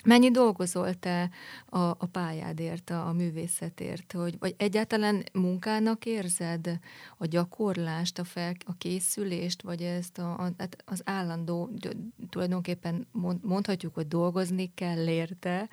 Mennyi 0.03 0.31
dolgozol 0.31 0.93
te 0.93 1.29
a, 1.65 1.79
a 1.79 2.05
pályádért, 2.11 2.89
a, 2.89 3.07
a 3.07 3.13
művészetért? 3.13 4.11
Hogy, 4.11 4.39
vagy 4.39 4.55
egyáltalán 4.57 5.23
munkának 5.33 6.05
érzed 6.05 6.79
a 7.17 7.25
gyakorlást, 7.25 8.19
a, 8.19 8.23
fel, 8.23 8.53
a 8.65 8.77
készülést, 8.77 9.61
vagy 9.61 9.81
ezt 9.81 10.17
a, 10.17 10.39
a, 10.39 10.51
hát 10.57 10.83
az 10.85 11.01
állandó, 11.05 11.69
tulajdonképpen 12.29 13.07
mond, 13.11 13.43
mondhatjuk, 13.43 13.93
hogy 13.93 14.07
dolgozni 14.07 14.71
kell 14.75 15.07
érte, 15.07 15.69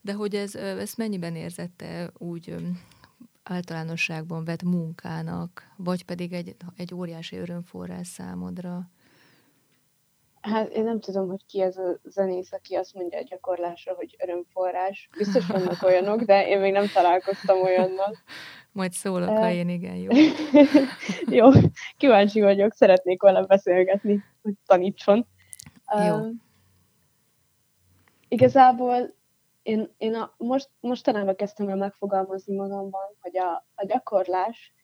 de 0.00 0.12
hogy 0.12 0.34
ez, 0.34 0.54
ezt 0.54 0.96
mennyiben 0.96 1.36
érzette 1.36 2.10
úgy 2.18 2.54
általánosságban 3.42 4.44
vett 4.44 4.62
munkának, 4.62 5.72
vagy 5.76 6.04
pedig 6.04 6.32
egy, 6.32 6.56
egy 6.76 6.94
óriási 6.94 7.36
örömforrás 7.36 8.06
számodra? 8.06 8.88
Hát 10.46 10.68
én 10.68 10.84
nem 10.84 11.00
tudom, 11.00 11.28
hogy 11.28 11.46
ki 11.46 11.60
ez 11.60 11.76
a 11.76 12.00
zenész, 12.04 12.52
aki 12.52 12.74
azt 12.74 12.94
mondja 12.94 13.18
a 13.18 13.22
gyakorlásra, 13.22 13.94
hogy 13.94 14.16
örömforrás. 14.18 15.08
Biztos 15.16 15.46
vannak 15.46 15.82
olyanok, 15.82 16.22
de 16.22 16.48
én 16.48 16.58
még 16.58 16.72
nem 16.72 16.86
találkoztam 16.94 17.60
olyannal. 17.62 18.16
Majd 18.72 18.92
szólok, 18.92 19.28
ha 19.28 19.50
én 19.50 19.68
igen, 19.68 19.96
jó. 19.96 20.10
jó, 21.38 21.48
kíváncsi 21.96 22.40
vagyok, 22.40 22.72
szeretnék 22.72 23.22
vele 23.22 23.46
beszélgetni, 23.46 24.24
hogy 24.42 24.54
tanítson. 24.66 25.26
Jó. 26.06 26.16
Uh, 26.16 26.30
igazából 28.28 29.14
én, 29.62 29.94
én 29.96 30.14
a, 30.14 30.34
most, 30.36 30.70
mostanában 30.80 31.36
kezdtem 31.36 31.68
el 31.68 31.76
megfogalmazni 31.76 32.54
magamban, 32.54 33.16
hogy 33.20 33.38
a, 33.38 33.66
a 33.74 33.84
gyakorlás 33.86 34.74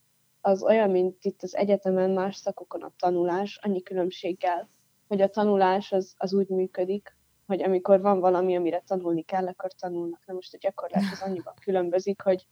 az 0.40 0.62
olyan, 0.62 0.90
mint 0.90 1.25
itt 1.25 1.42
az 1.42 1.57
egyetemen 1.57 2.11
más 2.11 2.37
szakokon 2.37 2.83
a 2.83 2.92
tanulás, 2.97 3.59
annyi 3.62 3.83
különbséggel, 3.83 4.69
hogy 5.12 5.21
a 5.21 5.28
tanulás 5.28 5.92
az, 5.92 6.14
az 6.16 6.35
úgy 6.35 6.49
működik, 6.49 7.16
hogy 7.47 7.62
amikor 7.62 8.00
van 8.00 8.21
valami, 8.21 8.57
amire 8.57 8.83
tanulni 8.87 9.23
kell, 9.23 9.47
akkor 9.47 9.73
tanulnak. 9.73 10.23
Na 10.26 10.35
most 10.35 10.54
a 10.54 10.59
gyakorlás 10.61 11.12
az 11.12 11.23
annyiban 11.23 11.54
különbözik, 11.61 12.23
hogy, 12.23 12.47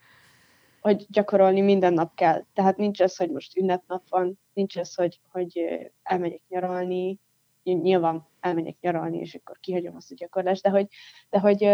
hogy 0.81 1.07
gyakorolni 1.09 1.61
minden 1.61 1.93
nap 1.93 2.15
kell. 2.15 2.45
Tehát 2.55 2.77
nincs 2.77 3.01
az, 3.01 3.17
hogy 3.17 3.31
most 3.31 3.57
ünnepnap 3.57 4.03
van, 4.09 4.39
nincs 4.53 4.77
az, 4.77 4.95
hogy, 4.95 5.21
hogy 5.29 5.61
elmegyek 6.03 6.43
nyaralni, 6.49 7.21
nyilván 7.63 8.27
elmegyek 8.41 8.77
nyaralni, 8.81 9.19
és 9.19 9.35
akkor 9.35 9.59
kihagyom 9.61 9.97
azt 9.97 10.11
a 10.11 10.15
gyakorlást, 10.15 10.63
de 10.63 10.71
hogy, 10.71 10.87
de 11.31 11.39
hogy 11.39 11.65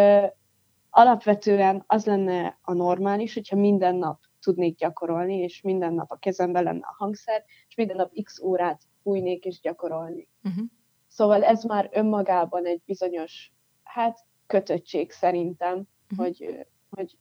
alapvetően 0.91 1.85
az 1.87 2.07
lenne 2.07 2.59
a 2.63 2.73
normális, 2.73 3.35
hogyha 3.35 3.57
minden 3.57 3.97
nap 3.97 4.21
tudnék 4.41 4.77
gyakorolni, 4.77 5.37
és 5.37 5.61
minden 5.61 5.95
nap 5.95 6.11
a 6.11 6.17
kezemben 6.17 6.63
lenne 6.63 6.87
a 6.87 6.95
hangszer, 6.99 7.45
és 7.69 7.75
minden 7.75 7.97
nap 7.97 8.13
x 8.23 8.41
órát 8.41 8.81
fújnék 9.07 9.45
és 9.45 9.61
gyakorolni. 9.61 10.29
Uh-huh. 10.45 10.65
Szóval 11.09 11.45
ez 11.45 11.63
már 11.63 11.89
önmagában 11.93 12.67
egy 12.67 12.83
bizonyos, 12.85 13.53
hát 13.83 14.19
kötöttség 14.47 15.11
szerintem, 15.11 15.89
uh-huh. 16.11 16.27
hogy, 16.27 16.67
hogy 16.91 17.19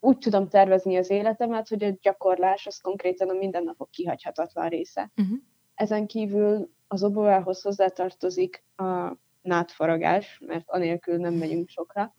úgy 0.00 0.18
tudom 0.18 0.48
tervezni 0.48 0.96
az 0.96 1.10
életemet, 1.10 1.68
hogy 1.68 1.84
a 1.84 1.96
gyakorlás 2.00 2.66
az 2.66 2.78
konkrétan 2.78 3.28
a 3.28 3.32
mindennapok 3.32 3.90
kihagyhatatlan 3.90 4.68
része. 4.68 5.10
Uh-huh. 5.16 5.38
Ezen 5.74 6.06
kívül 6.06 6.70
az 6.88 7.04
oboához 7.04 7.62
hozzátartozik 7.62 8.64
a 8.76 9.12
nátfaragás, 9.42 10.40
mert 10.46 10.64
anélkül 10.66 11.16
nem 11.16 11.34
megyünk 11.34 11.68
sokra. 11.68 12.14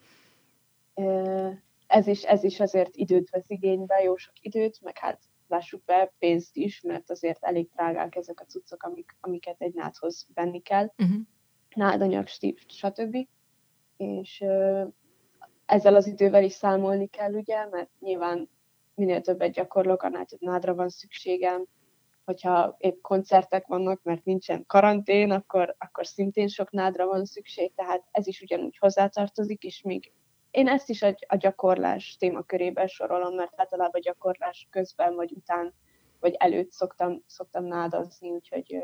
Ez 1.87 2.07
is, 2.07 2.23
ez 2.23 2.43
is 2.43 2.59
azért 2.59 2.95
időt 2.95 3.29
vesz 3.29 3.49
igénybe, 3.49 4.01
jó 4.01 4.15
sok 4.15 4.33
időt, 4.41 4.81
meg 4.81 4.97
hát 4.97 5.19
lássuk 5.49 5.83
be, 5.85 6.13
pénzt 6.19 6.55
is, 6.55 6.81
mert 6.81 7.09
azért 7.09 7.43
elég 7.43 7.69
drágák 7.69 8.15
ezek 8.15 8.39
a 8.39 8.45
cuccok, 8.45 8.83
amik, 8.83 9.15
amiket 9.19 9.61
egy 9.61 9.73
nádhoz 9.73 10.27
venni 10.33 10.61
kell. 10.61 10.91
Uh-huh. 10.97 11.19
Nádanyag, 11.75 12.27
stb. 12.67 13.27
És 13.97 14.43
ezzel 15.65 15.95
az 15.95 16.07
idővel 16.07 16.43
is 16.43 16.53
számolni 16.53 17.07
kell, 17.07 17.33
ugye, 17.33 17.65
mert 17.65 17.89
nyilván 17.99 18.49
minél 18.95 19.21
többet 19.21 19.51
gyakorlok, 19.51 20.03
annál 20.03 20.25
több 20.25 20.41
nádra 20.41 20.75
van 20.75 20.89
szükségem. 20.89 21.65
Hogyha 22.25 22.75
épp 22.77 23.01
koncertek 23.01 23.67
vannak, 23.67 24.03
mert 24.03 24.25
nincsen 24.25 24.65
karantén, 24.65 25.31
akkor, 25.31 25.75
akkor 25.77 26.05
szintén 26.05 26.47
sok 26.47 26.71
nádra 26.71 27.05
van 27.05 27.25
szükség, 27.25 27.73
tehát 27.75 28.03
ez 28.11 28.27
is 28.27 28.41
ugyanúgy 28.41 28.77
hozzátartozik, 28.77 29.63
és 29.63 29.81
még 29.81 30.11
én 30.51 30.67
ezt 30.67 30.89
is 30.89 31.01
a, 31.01 31.15
a 31.27 31.35
gyakorlás 31.35 32.15
témakörében 32.19 32.87
sorolom, 32.87 33.35
mert 33.35 33.53
általában 33.55 34.01
gyakorlás 34.01 34.67
közben, 34.69 35.15
vagy 35.15 35.31
után, 35.31 35.73
vagy 36.19 36.33
előtt 36.37 36.71
szoktam, 36.71 37.23
szoktam 37.25 37.65
nádazni, 37.65 38.29
úgyhogy 38.29 38.75
ö, 38.75 38.83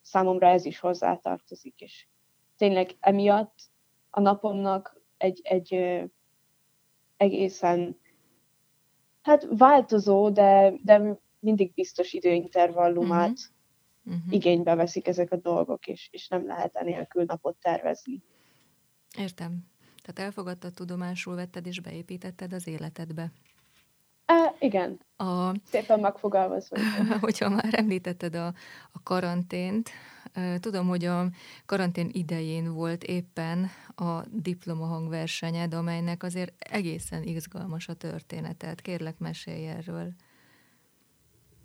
számomra 0.00 0.48
ez 0.48 0.64
is 0.64 0.78
hozzátartozik, 0.78 1.80
és 1.80 2.06
tényleg 2.56 2.96
emiatt 3.00 3.58
a 4.10 4.20
napomnak 4.20 5.00
egy, 5.16 5.40
egy 5.42 5.74
ö, 5.74 6.04
egészen 7.16 7.98
hát 9.22 9.46
változó, 9.50 10.30
de, 10.30 10.72
de 10.84 11.18
mindig 11.38 11.74
biztos 11.74 12.12
időintervallumát 12.12 13.28
uh-huh. 13.28 14.16
Uh-huh. 14.16 14.32
igénybe 14.32 14.74
veszik 14.74 15.06
ezek 15.06 15.32
a 15.32 15.36
dolgok, 15.36 15.86
és, 15.86 16.08
és 16.12 16.28
nem 16.28 16.46
lehet 16.46 16.76
enélkül 16.76 17.24
napot 17.24 17.56
tervezni. 17.56 18.22
Értem. 19.18 19.70
Tehát 20.02 20.30
elfogadtad, 20.30 20.74
tudomásul 20.74 21.34
vetted 21.34 21.66
és 21.66 21.80
beépítetted 21.80 22.52
az 22.52 22.66
életedbe. 22.66 23.32
E, 24.26 24.54
igen. 24.58 25.00
A, 25.16 25.54
Szépen 25.64 26.00
megfogalmazva. 26.00 26.76
hogyha 27.20 27.48
már 27.48 27.68
említetted 27.70 28.34
a, 28.34 28.46
a 28.92 29.02
karantént, 29.02 29.90
tudom, 30.60 30.86
hogy 30.86 31.04
a 31.04 31.28
karantén 31.66 32.08
idején 32.12 32.72
volt 32.72 33.04
éppen 33.04 33.70
a 33.94 34.20
diplomahangversenyed, 34.28 35.74
amelynek 35.74 36.22
azért 36.22 36.52
egészen 36.58 37.22
izgalmas 37.22 37.88
a 37.88 37.94
történetet. 37.94 38.80
Kérlek, 38.80 39.18
mesélj 39.18 39.68
erről. 39.68 40.12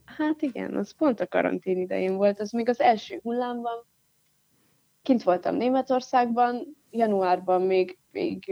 Hát 0.06 0.42
igen, 0.42 0.75
az 0.75 0.92
pont 0.92 1.20
a 1.20 1.27
karantén 1.27 1.77
idején 1.77 2.15
volt, 2.15 2.39
az 2.39 2.51
még 2.51 2.70
az 2.70 2.80
első 2.80 3.20
hullámban. 3.24 3.86
Kint 5.01 5.24
voltam 5.24 5.56
Németországban, 5.56 6.77
januárban 6.96 7.62
még, 7.62 7.98
még 8.12 8.46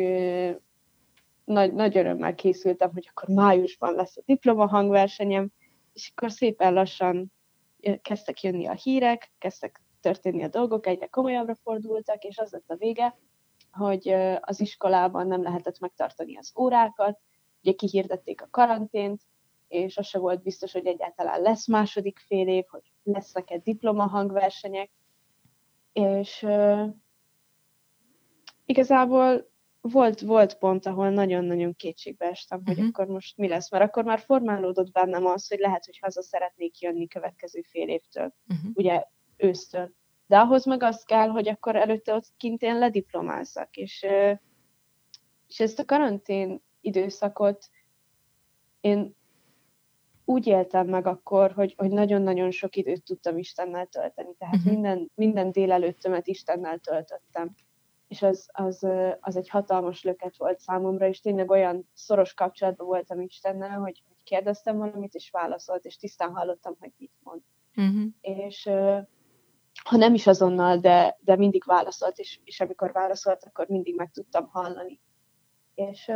nagy, 1.46 1.74
nagy 1.74 1.98
örömmel 1.98 2.36
készültem, 2.36 2.92
hogy 2.94 3.08
akkor 3.10 3.36
májusban 3.36 3.94
lesz 3.94 4.18
a 4.18 4.22
diploma 4.26 4.68
hangversenyem, 4.68 5.52
és 5.94 6.12
akkor 6.16 6.32
szépen 6.32 6.74
lassan 6.74 7.32
kezdtek 8.02 8.42
jönni 8.42 8.66
a 8.66 8.74
hírek, 8.74 9.32
kezdtek 9.38 9.82
történni 10.02 10.44
a 10.44 10.48
dolgok, 10.48 10.88
egyre 10.88 11.08
komolyabbra 11.08 11.56
fordultak, 11.56 12.24
és 12.24 12.38
az 12.38 12.52
lett 12.52 12.70
a 12.70 12.76
vége, 12.76 13.18
hogy 13.72 14.10
az 14.40 14.60
iskolában 14.60 15.28
nem 15.28 15.44
lehetett 15.44 15.80
megtartani 15.80 16.38
az 16.38 16.54
órákat, 16.60 17.20
ugye 17.62 17.74
kihirdették 17.74 18.42
a 18.42 18.48
karantént, 18.52 19.22
és 19.68 19.98
az 19.98 20.06
se 20.06 20.20
volt 20.20 20.44
biztos, 20.44 20.72
hogy 20.72 20.86
egyáltalán 20.86 21.42
lesz 21.42 21.68
második 21.68 22.20
fél 22.20 22.48
év, 22.48 22.64
hogy 22.68 22.92
lesznek-e 23.04 23.58
diploma 23.58 24.08
hangversenyek, 24.08 24.92
és 25.94 26.46
igazából 28.66 29.52
volt, 29.82 30.20
volt 30.20 30.58
pont, 30.58 30.86
ahol 30.86 31.10
nagyon-nagyon 31.10 31.76
kétségbe 31.76 32.26
estem, 32.26 32.60
uh-huh. 32.60 32.76
hogy 32.76 32.84
mhm. 32.84 32.94
akkor 32.94 33.14
most 33.14 33.38
mi 33.38 33.48
lesz, 33.48 33.72
mert 33.72 33.84
akkor 33.84 34.04
már 34.04 34.20
formálódott 34.20 34.92
bennem 34.92 35.26
az, 35.26 35.48
hogy 35.48 35.60
lehet, 35.60 35.86
hogy 35.86 36.00
haza 36.02 36.22
szeretnék 36.22 36.80
jönni 36.80 37.08
következő 37.08 37.62
fél 37.62 37.88
évtől, 37.88 38.34
uh-huh. 38.48 38.72
ugye 38.74 39.04
ősztől. 39.38 39.92
De 40.28 40.38
ahhoz 40.38 40.66
meg 40.66 40.84
az 40.84 41.04
kell, 41.04 41.28
hogy 41.28 41.48
akkor 41.48 41.76
előtte 41.76 42.14
ott 42.14 42.28
kint 42.38 42.62
én 42.62 42.78
lediplomázzak, 42.78 43.76
és, 43.76 44.06
és 45.48 45.60
ezt 45.60 45.80
a 45.80 45.86
karantén 45.86 46.62
időszakot 46.82 47.70
én 48.82 49.16
úgy 50.26 50.48
éltem 50.48 50.88
meg 50.88 51.08
akkor, 51.08 51.52
hogy, 51.52 51.74
hogy 51.78 51.92
nagyon-nagyon 51.92 52.52
sok 52.52 52.76
időt 52.76 53.04
tudtam 53.04 53.38
Istennel 53.38 53.86
tölteni, 53.86 54.36
tehát 54.38 54.56
uh-huh. 54.56 54.72
minden, 54.72 55.12
minden 55.16 55.52
délelőttömet 55.52 56.28
Istennel 56.28 56.78
töltöttem. 56.78 57.56
És 58.14 58.22
az, 58.22 58.50
az, 58.52 58.88
az 59.20 59.36
egy 59.36 59.50
hatalmas 59.50 60.04
löket 60.04 60.38
volt 60.38 60.60
számomra, 60.60 61.08
és 61.08 61.20
tényleg 61.20 61.50
olyan 61.50 61.90
szoros 61.94 62.34
kapcsolatban 62.34 62.88
voltam 62.88 63.22
Istennel, 63.22 63.80
hogy, 63.80 64.04
kérdeztem 64.24 64.78
valamit, 64.78 65.14
és 65.14 65.30
válaszolt, 65.30 65.86
és 65.86 65.98
tisztán 65.98 66.34
hallottam, 66.34 66.76
hogy 66.80 66.92
mit 66.98 67.12
mond. 67.24 67.42
Uh-huh. 67.76 68.06
És 68.22 68.70
ha 69.84 69.98
nem 69.98 70.14
is 70.14 70.28
azonnal, 70.28 70.78
de, 70.78 71.18
de 71.20 71.36
mindig 71.36 71.64
válaszolt, 71.66 72.18
és, 72.18 72.40
és 72.44 72.60
amikor 72.60 72.92
válaszolt, 72.92 73.44
akkor 73.44 73.68
mindig 73.68 73.96
meg 73.96 74.12
tudtam 74.12 74.48
hallani. 74.48 75.00
És 75.76 76.12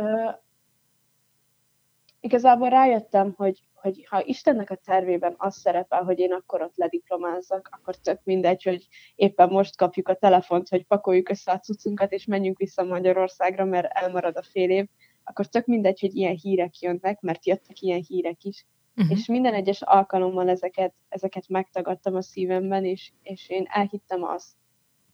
igazából 2.20 2.68
rájöttem, 2.68 3.34
hogy, 3.36 3.68
hogy 3.74 4.06
ha 4.08 4.24
Istennek 4.24 4.70
a 4.70 4.74
tervében 4.74 5.34
az 5.36 5.56
szerepel, 5.56 6.02
hogy 6.02 6.18
én 6.18 6.32
akkor 6.32 6.62
ott 6.62 6.76
lediplomázzak, 6.76 7.68
akkor 7.72 7.96
tök 7.96 8.20
mindegy, 8.24 8.62
hogy 8.62 8.88
éppen 9.14 9.48
most 9.48 9.76
kapjuk 9.76 10.08
a 10.08 10.14
telefont, 10.14 10.68
hogy 10.68 10.84
pakoljuk 10.84 11.28
össze 11.28 11.52
a 11.52 11.58
cuccunkat, 11.58 12.12
és 12.12 12.24
menjünk 12.24 12.58
vissza 12.58 12.84
Magyarországra, 12.84 13.64
mert 13.64 13.92
elmarad 13.92 14.36
a 14.36 14.42
fél 14.42 14.70
év, 14.70 14.86
akkor 15.24 15.46
tök 15.46 15.66
mindegy, 15.66 16.00
hogy 16.00 16.14
ilyen 16.14 16.34
hírek 16.34 16.78
jönnek, 16.78 17.20
mert 17.20 17.46
jöttek 17.46 17.80
ilyen 17.80 18.04
hírek 18.08 18.44
is. 18.44 18.66
Uh-huh. 18.96 19.18
És 19.18 19.26
minden 19.26 19.54
egyes 19.54 19.82
alkalommal 19.82 20.48
ezeket, 20.48 20.94
ezeket 21.08 21.48
megtagadtam 21.48 22.14
a 22.14 22.22
szívemben, 22.22 22.84
és, 22.84 23.12
és 23.22 23.48
én 23.48 23.66
elhittem 23.68 24.22
azt, 24.22 24.52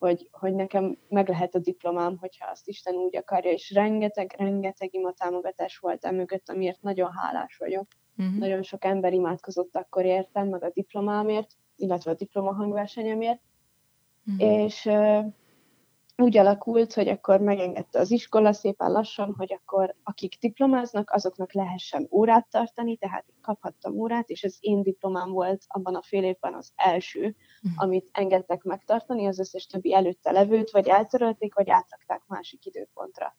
hogy, 0.05 0.29
hogy 0.33 0.55
nekem 0.55 0.99
meg 1.09 1.29
lehet 1.29 1.55
a 1.55 1.59
diplomám, 1.59 2.17
hogyha 2.21 2.51
azt 2.51 2.69
Isten 2.69 2.95
úgy 2.95 3.17
akarja, 3.17 3.51
és 3.51 3.73
rengeteg, 3.73 4.35
rengeteg 4.39 4.95
imatámogatás 4.95 5.79
volt 5.79 6.05
emögött, 6.05 6.49
amiért 6.49 6.83
nagyon 6.83 7.13
hálás 7.13 7.57
vagyok. 7.57 7.87
Uh-huh. 8.17 8.39
Nagyon 8.39 8.63
sok 8.63 8.85
ember 8.85 9.13
imádkozott 9.13 9.77
akkor 9.77 10.05
értem, 10.05 10.49
meg 10.49 10.63
a 10.63 10.71
diplomámért, 10.71 11.57
illetve 11.77 12.11
a 12.11 12.15
diplomahangversenyemért, 12.15 13.41
uh-huh. 14.27 14.49
és 14.49 14.85
uh, 14.85 15.25
úgy 16.17 16.37
alakult, 16.37 16.93
hogy 16.93 17.09
akkor 17.09 17.41
megengedte 17.41 17.99
az 17.99 18.11
iskola 18.11 18.53
szépen 18.53 18.91
lassan, 18.91 19.35
hogy 19.37 19.53
akkor 19.53 19.95
akik 20.03 20.37
diplomáznak, 20.41 21.11
azoknak 21.11 21.53
lehessen 21.53 22.09
órát 22.11 22.47
tartani, 22.51 22.97
tehát 22.97 23.25
kaphattam 23.43 23.99
órát, 23.99 24.29
és 24.29 24.45
az 24.45 24.57
én 24.61 24.83
diplomám 24.83 25.31
volt 25.31 25.65
abban 25.67 25.95
a 25.95 26.03
fél 26.03 26.25
évben 26.25 26.55
az 26.55 26.73
első, 26.77 27.21
uh-huh. 27.21 27.83
amit 27.83 28.09
engedtek 28.13 28.63
megtartani, 28.63 29.27
az 29.27 29.39
összes 29.39 29.67
többi 29.67 29.95
előtte 29.95 30.31
levőt, 30.31 30.71
vagy 30.71 30.89
eltörölték, 30.89 31.55
vagy 31.55 31.71
átrakták 31.71 32.23
másik 32.27 32.67
időpontra. 32.67 33.37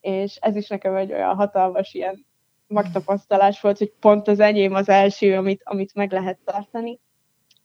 És 0.00 0.36
ez 0.36 0.56
is 0.56 0.68
nekem 0.68 0.96
egy 0.96 1.12
olyan 1.12 1.34
hatalmas 1.34 1.94
ilyen 1.94 2.26
magtapasztalás 2.66 3.60
volt, 3.60 3.78
hogy 3.78 3.92
pont 4.00 4.28
az 4.28 4.40
enyém 4.40 4.74
az 4.74 4.88
első, 4.88 5.36
amit, 5.36 5.60
amit 5.64 5.94
meg 5.94 6.12
lehet 6.12 6.38
tartani, 6.44 7.00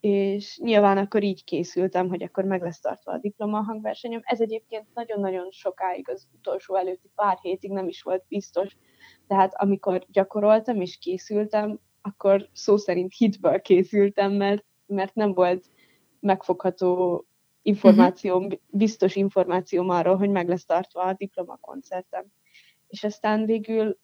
és 0.06 0.58
nyilván 0.58 0.98
akkor 0.98 1.22
így 1.22 1.44
készültem, 1.44 2.08
hogy 2.08 2.22
akkor 2.22 2.44
meg 2.44 2.62
lesz 2.62 2.80
tartva 2.80 3.12
a 3.12 3.18
diploma 3.18 3.60
hangversenyem. 3.60 4.20
Ez 4.24 4.40
egyébként 4.40 4.86
nagyon-nagyon 4.94 5.50
sokáig, 5.50 6.08
az 6.08 6.28
utolsó 6.34 6.74
előtti 6.74 7.10
pár 7.14 7.38
hétig 7.42 7.70
nem 7.70 7.88
is 7.88 8.02
volt 8.02 8.24
biztos, 8.28 8.76
tehát 9.26 9.54
amikor 9.54 10.06
gyakoroltam 10.08 10.80
és 10.80 10.98
készültem, 10.98 11.80
akkor 12.00 12.48
szó 12.52 12.76
szerint 12.76 13.14
hitből 13.16 13.60
készültem, 13.60 14.32
mert, 14.32 14.64
mert 14.86 15.14
nem 15.14 15.34
volt 15.34 15.64
megfogható 16.20 17.24
információm, 17.62 18.44
uh-huh. 18.44 18.60
biztos 18.70 19.16
információm 19.16 19.88
arról, 19.88 20.16
hogy 20.16 20.30
meg 20.30 20.48
lesz 20.48 20.64
tartva 20.64 21.02
a 21.02 21.14
diplomakoncertem. 21.14 22.24
És 22.86 23.04
aztán 23.04 23.44
végül 23.44 23.98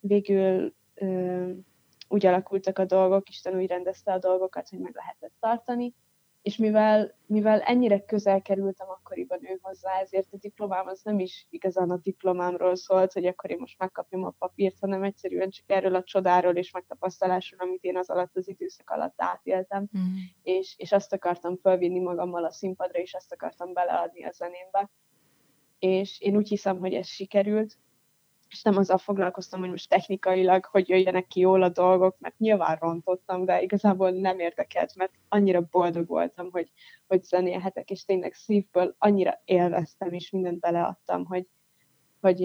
végül 0.00 0.74
ö, 0.94 1.50
úgy 2.08 2.26
alakultak 2.26 2.78
a 2.78 2.84
dolgok, 2.84 3.28
Isten 3.28 3.56
úgy 3.56 3.66
rendezte 3.66 4.12
a 4.12 4.18
dolgokat, 4.18 4.68
hogy 4.68 4.78
meg 4.78 4.94
lehetett 4.94 5.34
tartani, 5.40 5.94
és 6.42 6.56
mivel, 6.56 7.14
mivel 7.26 7.60
ennyire 7.60 8.04
közel 8.04 8.42
kerültem 8.42 8.88
akkoriban 8.88 9.38
ő 9.42 9.58
hozzá, 9.62 10.00
ezért 10.00 10.32
a 10.32 10.36
diplomám 10.36 10.86
az 10.86 11.00
nem 11.02 11.18
is 11.18 11.46
igazán 11.50 11.90
a 11.90 11.96
diplomámról 11.96 12.76
szólt, 12.76 13.12
hogy 13.12 13.26
akkor 13.26 13.50
én 13.50 13.58
most 13.60 13.78
megkapjam 13.78 14.24
a 14.24 14.34
papírt, 14.38 14.76
hanem 14.80 15.02
egyszerűen 15.02 15.50
csak 15.50 15.64
erről 15.66 15.94
a 15.94 16.02
csodáról 16.02 16.56
és 16.56 16.70
megtapasztalásról, 16.70 17.60
amit 17.60 17.82
én 17.82 17.96
az 17.96 18.10
alatt 18.10 18.36
az 18.36 18.48
időszak 18.48 18.90
alatt 18.90 19.14
átéltem, 19.16 19.88
mm. 19.98 20.14
és, 20.42 20.74
és 20.76 20.92
azt 20.92 21.12
akartam 21.12 21.56
fölvinni 21.56 21.98
magammal 21.98 22.44
a 22.44 22.52
színpadra, 22.52 23.00
és 23.00 23.14
azt 23.14 23.32
akartam 23.32 23.72
beleadni 23.72 24.24
a 24.24 24.32
zenémbe. 24.32 24.90
És 25.78 26.20
én 26.20 26.36
úgy 26.36 26.48
hiszem, 26.48 26.78
hogy 26.78 26.94
ez 26.94 27.06
sikerült, 27.06 27.78
és 28.48 28.62
nem 28.62 28.76
azzal 28.76 28.98
foglalkoztam, 28.98 29.60
hogy 29.60 29.70
most 29.70 29.88
technikailag 29.88 30.64
hogy 30.64 30.88
jöjjenek 30.88 31.26
ki 31.26 31.40
jól 31.40 31.62
a 31.62 31.68
dolgok, 31.68 32.18
mert 32.18 32.38
nyilván 32.38 32.76
rontottam, 32.76 33.44
de 33.44 33.62
igazából 33.62 34.10
nem 34.10 34.38
érdekelt, 34.38 34.94
mert 34.94 35.12
annyira 35.28 35.68
boldog 35.70 36.06
voltam, 36.06 36.50
hogy, 36.50 36.72
hogy 37.06 37.22
zenélhetek, 37.24 37.90
és 37.90 38.04
tényleg 38.04 38.34
szívből 38.34 38.94
annyira 38.98 39.42
élveztem, 39.44 40.12
és 40.12 40.30
mindent 40.30 40.60
beleadtam, 40.60 41.24
hogy, 41.24 41.46
hogy 42.20 42.44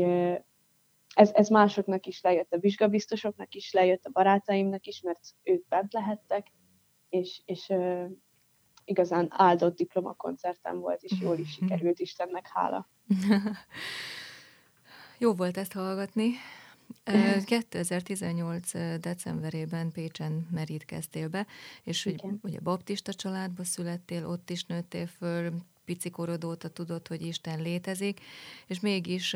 ez, 1.13 1.31
ez 1.33 1.49
másoknak 1.49 2.05
is 2.05 2.21
lejött, 2.21 2.53
a 2.53 2.59
vizsgabiztosoknak 2.59 3.53
is 3.53 3.71
lejött, 3.71 4.05
a 4.05 4.11
barátaimnak 4.13 4.85
is, 4.85 5.01
mert 5.01 5.19
ők 5.43 5.67
bent 5.67 5.93
lehettek, 5.93 6.47
és, 7.09 7.41
és 7.45 7.73
igazán 8.85 9.27
áldott 9.29 9.75
diplomakoncertem 9.75 10.79
volt, 10.79 11.03
és 11.03 11.21
jól 11.21 11.37
is 11.37 11.51
sikerült, 11.59 11.99
Istennek 11.99 12.47
hála. 12.47 12.89
Jó 15.17 15.33
volt 15.33 15.57
ezt 15.57 15.73
hallgatni. 15.73 16.31
2018. 17.45 18.71
decemberében 18.99 19.91
Pécsen 19.91 20.47
merítkeztél 20.51 21.27
be, 21.27 21.45
és 21.83 22.03
hogy 22.03 22.23
ugye 22.41 22.59
baptista 22.59 23.13
családba 23.13 23.63
születtél, 23.63 24.27
ott 24.27 24.49
is 24.49 24.63
nőttél 24.63 25.07
föl, 25.07 25.53
picikorod 25.85 26.43
óta 26.43 26.69
tudod, 26.69 27.07
hogy 27.07 27.21
Isten 27.21 27.61
létezik, 27.61 28.19
és 28.67 28.79
mégis 28.79 29.33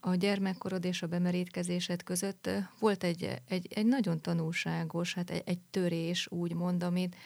a 0.00 0.14
gyermekkorod 0.14 0.84
és 0.84 1.02
a 1.02 1.06
bemerítkezésed 1.06 2.02
között 2.02 2.50
volt 2.78 3.04
egy, 3.04 3.40
egy, 3.48 3.66
egy 3.74 3.86
nagyon 3.86 4.20
tanulságos, 4.20 5.14
hát 5.14 5.30
egy, 5.30 5.42
egy 5.44 5.60
törés, 5.70 6.28
úgymond, 6.30 6.82
amit, 6.82 7.16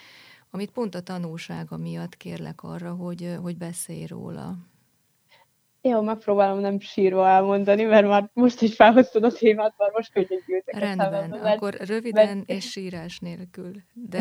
amit 0.51 0.71
pont 0.71 0.95
a 0.95 1.03
tanulsága 1.03 1.77
miatt 1.77 2.17
kérlek 2.17 2.62
arra, 2.62 2.95
hogy, 2.95 3.37
hogy 3.41 3.57
beszélj 3.57 4.07
róla. 4.07 4.57
Jó, 5.88 6.01
megpróbálom 6.03 6.59
nem 6.59 6.81
sírva 6.81 7.29
elmondani, 7.29 7.83
mert 7.83 8.07
már 8.07 8.31
most 8.33 8.62
is 8.62 8.75
felhoztad 8.75 9.25
a 9.25 9.33
témát, 9.33 9.75
már 9.77 9.90
most 9.92 10.12
könyögyűltek 10.12 10.79
Rendben, 10.79 11.12
szemembe, 11.12 11.37
mert, 11.37 11.57
akkor 11.57 11.75
röviden 11.75 12.37
mert... 12.37 12.49
és 12.49 12.70
sírás 12.70 13.18
nélkül. 13.18 13.72
De, 13.92 14.18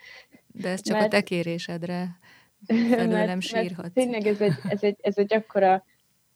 de 0.62 0.68
ez 0.68 0.82
csak 0.82 0.96
mert, 0.96 1.06
a 1.06 1.08
te 1.08 1.22
kérésedre 1.22 2.18
felőlem 2.90 3.40
sírhatsz. 3.40 3.76
Mert 3.76 3.92
tényleg 3.92 4.26
ez 4.26 4.40
egy, 4.40 4.52
ez 4.68 4.82
egy, 4.82 4.96
ez 5.00 5.18
egy 5.18 5.34
akkora, 5.34 5.84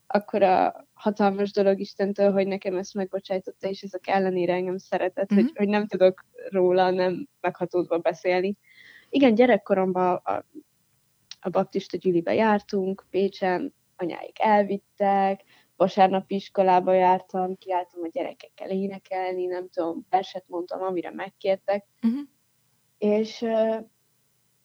akkora 0.07 0.87
hatalmas 0.93 1.53
dolog 1.53 1.81
Istentől, 1.81 2.33
hogy 2.33 2.47
nekem 2.47 2.77
ezt 2.77 2.95
megbocsájtotta, 2.95 3.69
és 3.69 3.83
ezek 3.83 4.07
ellenére 4.07 4.53
engem 4.53 4.79
szeretett, 4.79 5.31
uh-huh. 5.31 5.39
hogy, 5.39 5.47
mhm. 5.47 5.57
hogy 5.57 5.69
nem 5.69 5.87
tudok 5.87 6.25
róla 6.51 6.91
nem 6.91 7.29
meghatódva 7.41 7.99
beszélni. 7.99 8.57
Igen, 9.09 9.35
gyerekkoromban 9.35 10.15
a, 10.15 10.45
a 11.41 11.49
baptista 11.51 11.97
gyűlibe 11.97 12.35
jártunk, 12.35 13.05
Pécsen, 13.11 13.75
anyáik 14.03 14.41
elvittek, 14.41 15.45
vasárnap 15.77 16.31
iskolába 16.31 16.93
jártam, 16.93 17.57
kiálltam 17.57 18.03
a 18.03 18.09
gyerekekkel 18.09 18.71
énekelni, 18.71 19.47
nem 19.47 19.69
tudom, 19.69 20.07
verset 20.11 20.45
mondtam, 20.49 20.83
amire 20.83 21.11
megkértek, 21.11 21.87
uh-huh. 22.03 22.21
és 22.99 23.43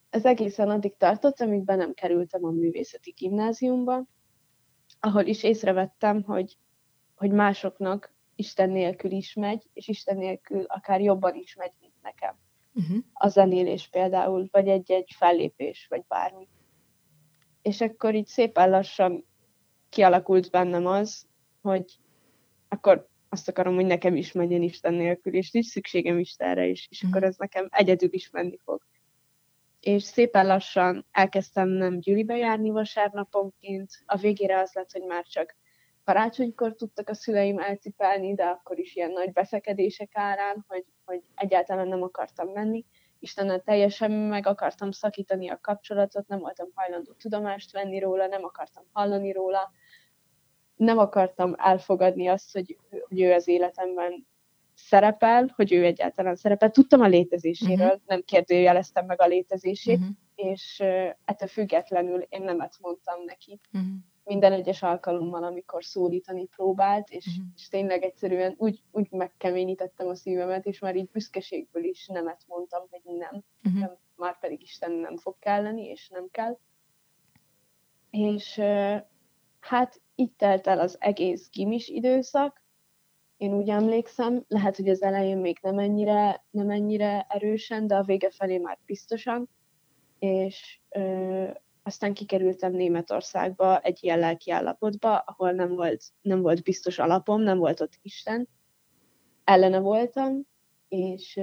ez 0.10 0.26
egészen 0.26 0.70
addig 0.70 0.98
tartott, 0.98 1.40
amíg 1.40 1.64
be 1.64 1.76
nem 1.76 1.94
kerültem 1.94 2.46
a 2.46 2.50
művészeti 2.50 3.12
gimnáziumba, 3.12 4.06
ahol 5.00 5.26
is 5.26 5.44
észrevettem, 5.44 6.24
hogy, 6.24 6.58
hogy 7.16 7.32
másoknak 7.32 8.16
Isten 8.36 8.70
nélkül 8.70 9.12
is 9.12 9.34
megy, 9.34 9.64
és 9.74 9.88
Isten 9.88 10.18
nélkül 10.18 10.64
akár 10.68 11.02
jobban 11.02 11.36
is 11.36 11.56
megy, 11.56 11.74
mint 11.80 11.94
nekem. 12.02 12.36
Uh-huh. 12.74 12.98
A 13.14 13.28
zenélés 13.28 13.88
például, 13.88 14.48
vagy 14.52 14.68
egy-egy 14.68 15.14
fellépés, 15.18 15.88
vagy 15.90 16.04
bármi. 16.08 16.48
És 17.68 17.82
akkor 17.82 18.16
így 18.16 18.28
szépen 18.28 18.70
lassan 18.70 19.26
kialakult 19.90 20.52
bennem 20.52 20.86
az, 20.86 21.26
hogy 21.62 21.86
akkor 22.68 23.08
azt 23.30 23.48
akarom, 23.48 23.76
hogy 23.76 23.86
nekem 23.86 24.16
is 24.16 24.32
menjen 24.32 24.62
Isten 24.62 24.94
nélkül, 24.94 25.34
és 25.34 25.52
nincs 25.52 25.66
szükségem 25.66 26.20
Istenre 26.20 26.66
is, 26.66 26.88
és 26.90 27.04
akkor 27.04 27.20
mhm. 27.20 27.30
ez 27.30 27.36
nekem 27.38 27.68
egyedül 27.72 28.14
is 28.14 28.30
menni 28.30 28.58
fog. 28.64 28.82
És 29.80 30.04
szépen 30.04 30.46
lassan 30.46 31.06
elkezdtem 31.12 31.68
nem 31.68 32.00
gyűlibe 32.00 32.38
járni 32.38 32.70
vasárnaponként, 32.70 33.92
a 34.06 34.18
végére 34.18 34.60
az 34.60 34.74
lett, 34.74 34.92
hogy 34.92 35.04
már 35.04 35.26
csak 35.26 35.56
karácsonykor 36.04 36.76
tudtak 36.76 37.10
a 37.10 37.14
szüleim 37.14 37.60
elcipelni, 37.60 38.34
de 38.34 38.44
akkor 38.44 38.80
is 38.80 38.96
ilyen 38.96 39.12
nagy 39.12 39.32
beszekedések 39.32 40.10
árán, 40.14 40.66
hogy, 40.68 40.86
hogy 41.06 41.22
egyáltalán 41.36 41.88
nem 41.88 42.04
akartam 42.04 42.48
menni. 42.50 42.86
Istennel 43.20 43.62
teljesen 43.62 44.12
meg 44.12 44.48
akartam 44.48 44.92
szakítani 44.92 45.50
a 45.50 45.60
kapcsolatot, 45.62 46.28
nem 46.28 46.40
voltam 46.40 46.68
hajlandó 46.76 47.12
tudomást 47.12 47.72
venni 47.72 48.00
róla, 48.00 48.28
nem 48.28 48.44
akartam 48.44 48.84
hallani 48.92 49.32
róla, 49.32 49.72
nem 50.76 50.98
akartam 50.98 51.54
elfogadni 51.58 52.28
azt, 52.28 52.54
hogy, 52.54 52.78
hogy 53.08 53.22
ő 53.22 53.34
az 53.34 53.48
életemben 53.48 54.28
szerepel, 54.74 55.54
hogy 55.56 55.74
ő 55.74 55.86
egyáltalán 55.86 56.36
szerepel. 56.36 56.72
Tudtam 56.72 57.02
a 57.02 57.08
létezéséről, 57.08 57.86
uh-huh. 57.86 58.02
nem 58.06 58.22
kérdőjeleztem 58.22 59.06
meg 59.06 59.22
a 59.22 59.28
létezését, 59.28 59.98
uh-huh. 59.98 60.16
és 60.36 60.80
uh, 60.84 61.10
ettől 61.26 61.48
függetlenül 61.48 62.22
én 62.30 62.42
nemet 62.42 62.78
mondtam 62.82 63.24
neki. 63.24 63.60
Uh-huh. 63.74 63.92
Minden 64.28 64.54
egyes 64.54 64.84
alkalommal, 64.84 65.44
amikor 65.44 65.84
szólítani 65.84 66.46
próbált, 66.46 67.10
és, 67.10 67.26
uh-huh. 67.26 67.46
és 67.56 67.68
tényleg 67.68 68.04
egyszerűen 68.04 68.56
úgy, 68.58 68.84
úgy 68.92 69.12
megkeményítettem 69.12 70.08
a 70.08 70.16
szívemet, 70.16 70.66
és 70.66 70.80
már 70.80 70.96
így 70.96 71.10
büszkeségből 71.10 71.84
is 71.84 72.08
nemet 72.08 72.44
mondtam, 72.48 72.84
hogy 72.90 73.02
nem, 73.04 73.44
uh-huh. 73.64 73.82
nem 73.82 73.98
már 74.16 74.40
pedig 74.40 74.62
Isten 74.62 74.92
nem 74.92 75.18
fog 75.18 75.36
kelleni, 75.40 75.86
és 75.86 76.10
nem 76.10 76.28
kell. 76.32 76.58
És 78.10 78.62
hát 79.60 80.02
így 80.16 80.32
telt 80.32 80.68
el 80.68 80.80
az 80.80 80.98
egész 81.00 81.50
gimis 81.50 81.88
időszak, 81.88 82.66
én 83.38 83.54
úgy 83.54 83.70
emlékszem, 83.70 84.44
lehet, 84.48 84.76
hogy 84.76 84.90
az 84.90 85.02
elején 85.02 85.38
még 85.38 85.58
nem 85.62 85.80
ennyire, 85.80 86.46
nem 86.50 86.70
ennyire 86.70 87.26
erősen, 87.30 87.88
de 87.88 87.96
a 87.96 88.04
vége 88.04 88.30
felé 88.32 88.58
már 88.58 88.78
biztosan, 88.86 89.50
és 90.20 90.80
ö, 90.90 91.50
aztán 91.88 92.14
kikerültem 92.14 92.72
Németországba 92.72 93.80
egy 93.80 93.98
ilyen 94.02 94.20
lelki 94.20 94.52
állapotba, 94.52 95.18
ahol 95.18 95.52
nem 95.52 95.76
volt, 95.76 96.04
nem 96.22 96.42
volt 96.42 96.64
biztos 96.64 97.00
alapom, 97.00 97.42
nem 97.42 97.58
volt 97.58 97.82
ott 97.82 98.00
Isten, 98.02 98.48
ellene 99.44 99.80
voltam, 99.80 100.42
és 100.88 101.40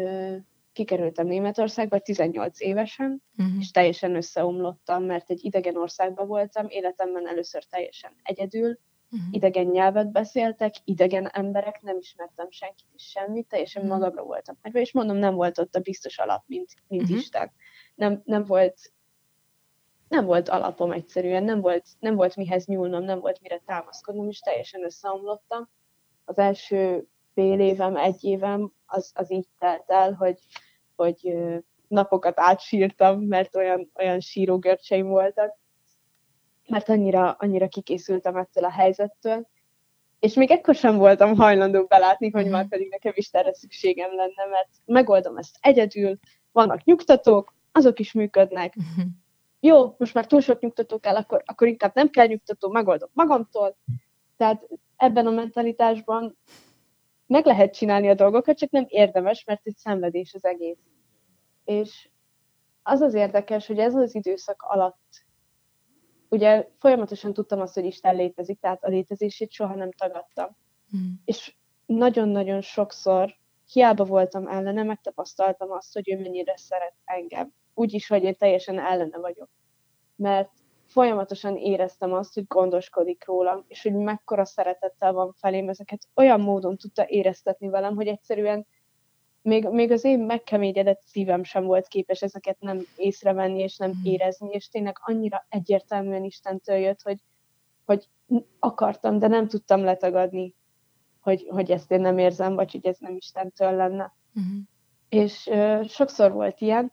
kikerültem 0.72 1.26
Németországba 1.26 1.98
18 1.98 2.60
évesen, 2.60 3.22
uh-huh. 3.36 3.56
és 3.58 3.70
teljesen 3.70 4.14
összeomlottam, 4.14 5.04
mert 5.04 5.30
egy 5.30 5.44
idegen 5.44 5.76
országban 5.76 6.26
voltam, 6.26 6.66
életemben 6.68 7.28
először 7.28 7.64
teljesen 7.64 8.12
egyedül, 8.22 8.78
uh-huh. 9.10 9.28
idegen 9.30 9.66
nyelvet 9.66 10.12
beszéltek, 10.12 10.74
idegen 10.84 11.28
emberek, 11.28 11.82
nem 11.82 11.98
ismertem 11.98 12.50
senkit 12.50 12.88
is 12.94 13.04
semmit, 13.04 13.48
teljesen 13.48 13.82
uh-huh. 13.82 13.98
magamra 13.98 14.22
voltam 14.22 14.58
hagyva, 14.62 14.78
és 14.78 14.92
mondom, 14.92 15.16
nem 15.16 15.34
volt 15.34 15.58
ott 15.58 15.74
a 15.74 15.80
biztos 15.80 16.18
alap, 16.18 16.42
mint, 16.46 16.74
mint 16.88 17.02
uh-huh. 17.02 17.18
Isten. 17.18 17.52
Nem, 17.94 18.22
nem 18.24 18.44
volt 18.44 18.92
nem 20.14 20.24
volt 20.24 20.48
alapom 20.48 20.92
egyszerűen, 20.92 21.44
nem 21.44 21.60
volt, 21.60 21.86
nem 21.98 22.14
volt 22.14 22.36
mihez 22.36 22.66
nyúlnom, 22.66 23.04
nem 23.04 23.20
volt 23.20 23.40
mire 23.40 23.60
támaszkodnom, 23.66 24.28
és 24.28 24.38
teljesen 24.38 24.84
összeomlottam. 24.84 25.68
Az 26.24 26.38
első 26.38 27.06
fél 27.34 27.60
évem, 27.60 27.96
egy 27.96 28.24
évem, 28.24 28.72
az, 28.86 29.12
az 29.14 29.32
így 29.32 29.46
telt 29.58 29.90
el, 29.90 30.12
hogy, 30.12 30.38
hogy 30.96 31.34
napokat 31.88 32.40
átsírtam, 32.40 33.20
mert 33.20 33.56
olyan, 33.56 33.90
olyan 33.94 34.20
sírógörcseim 34.20 35.06
voltak, 35.06 35.58
mert 36.68 36.88
annyira, 36.88 37.30
annyira 37.30 37.68
kikészültem 37.68 38.36
ettől 38.36 38.64
a 38.64 38.70
helyzettől, 38.70 39.48
és 40.18 40.34
még 40.34 40.50
ekkor 40.50 40.74
sem 40.74 40.96
voltam 40.96 41.36
hajlandó 41.36 41.84
belátni, 41.84 42.30
hogy 42.30 42.48
már 42.48 42.68
pedig 42.68 42.88
nekem 42.90 43.12
is 43.14 43.28
erre 43.32 43.54
szükségem 43.54 44.14
lenne, 44.14 44.44
mert 44.50 44.68
megoldom 44.84 45.36
ezt 45.36 45.56
egyedül, 45.60 46.18
vannak 46.52 46.84
nyugtatók, 46.84 47.54
azok 47.72 47.98
is 47.98 48.12
működnek. 48.12 48.74
Jó, 49.66 49.94
most 49.98 50.14
már 50.14 50.26
túl 50.26 50.40
sok 50.40 50.60
nyugtató 50.60 50.98
kell, 50.98 51.16
akkor, 51.16 51.42
akkor 51.46 51.68
inkább 51.68 51.94
nem 51.94 52.08
kell 52.08 52.26
nyugtató, 52.26 52.70
megoldom 52.70 53.08
magamtól. 53.12 53.76
Tehát 54.36 54.68
ebben 54.96 55.26
a 55.26 55.30
mentalitásban 55.30 56.38
meg 57.26 57.46
lehet 57.46 57.74
csinálni 57.74 58.08
a 58.08 58.14
dolgokat, 58.14 58.58
csak 58.58 58.70
nem 58.70 58.84
érdemes, 58.88 59.44
mert 59.44 59.60
egy 59.66 59.76
szenvedés 59.76 60.34
az 60.34 60.44
egész. 60.44 60.78
És 61.64 62.08
az 62.82 63.00
az 63.00 63.14
érdekes, 63.14 63.66
hogy 63.66 63.78
ez 63.78 63.94
az 63.94 64.14
időszak 64.14 64.62
alatt 64.62 65.24
ugye 66.28 66.68
folyamatosan 66.78 67.32
tudtam 67.32 67.60
azt, 67.60 67.74
hogy 67.74 67.84
Isten 67.84 68.16
létezik, 68.16 68.60
tehát 68.60 68.84
a 68.84 68.88
létezését 68.88 69.50
soha 69.50 69.74
nem 69.74 69.92
tagadtam. 69.92 70.56
Mm. 70.96 71.12
És 71.24 71.54
nagyon-nagyon 71.86 72.60
sokszor 72.60 73.34
hiába 73.72 74.04
voltam 74.04 74.46
ellene, 74.46 74.82
megtapasztaltam 74.82 75.70
azt, 75.70 75.92
hogy 75.92 76.10
ő 76.10 76.20
mennyire 76.20 76.56
szeret 76.56 76.94
engem. 77.04 77.52
Úgyis, 77.74 78.08
hogy 78.08 78.22
én 78.22 78.34
teljesen 78.36 78.78
ellene 78.78 79.18
vagyok. 79.18 79.48
Mert 80.16 80.50
folyamatosan 80.86 81.56
éreztem 81.56 82.12
azt, 82.12 82.34
hogy 82.34 82.46
gondoskodik 82.46 83.26
rólam, 83.26 83.64
és 83.68 83.82
hogy 83.82 83.92
mekkora 83.92 84.44
szeretettel 84.44 85.12
van 85.12 85.32
felém, 85.32 85.68
ezeket 85.68 86.08
olyan 86.14 86.40
módon 86.40 86.76
tudta 86.76 87.08
éreztetni 87.08 87.68
velem, 87.68 87.94
hogy 87.94 88.06
egyszerűen 88.06 88.66
még, 89.42 89.68
még 89.68 89.90
az 89.90 90.04
én 90.04 90.18
megkeményedett 90.18 91.00
szívem 91.04 91.44
sem 91.44 91.64
volt 91.64 91.88
képes 91.88 92.22
ezeket 92.22 92.60
nem 92.60 92.80
észrevenni 92.96 93.60
és 93.60 93.76
nem 93.76 93.90
hmm. 93.90 94.00
érezni, 94.04 94.48
és 94.50 94.68
tényleg 94.68 94.96
annyira 95.00 95.46
egyértelműen 95.48 96.24
Istentől 96.24 96.76
jött, 96.76 97.02
hogy, 97.02 97.18
hogy 97.84 98.08
akartam, 98.58 99.18
de 99.18 99.26
nem 99.26 99.48
tudtam 99.48 99.84
letagadni, 99.84 100.54
hogy, 101.20 101.46
hogy 101.48 101.70
ezt 101.70 101.90
én 101.90 102.00
nem 102.00 102.18
érzem, 102.18 102.54
vagy 102.54 102.72
hogy 102.72 102.86
ez 102.86 102.96
nem 102.98 103.16
Istentől 103.16 103.72
lenne. 103.72 104.14
Uh-huh. 104.34 104.52
És 105.08 105.46
uh, 105.46 105.86
sokszor 105.86 106.32
volt 106.32 106.60
ilyen, 106.60 106.92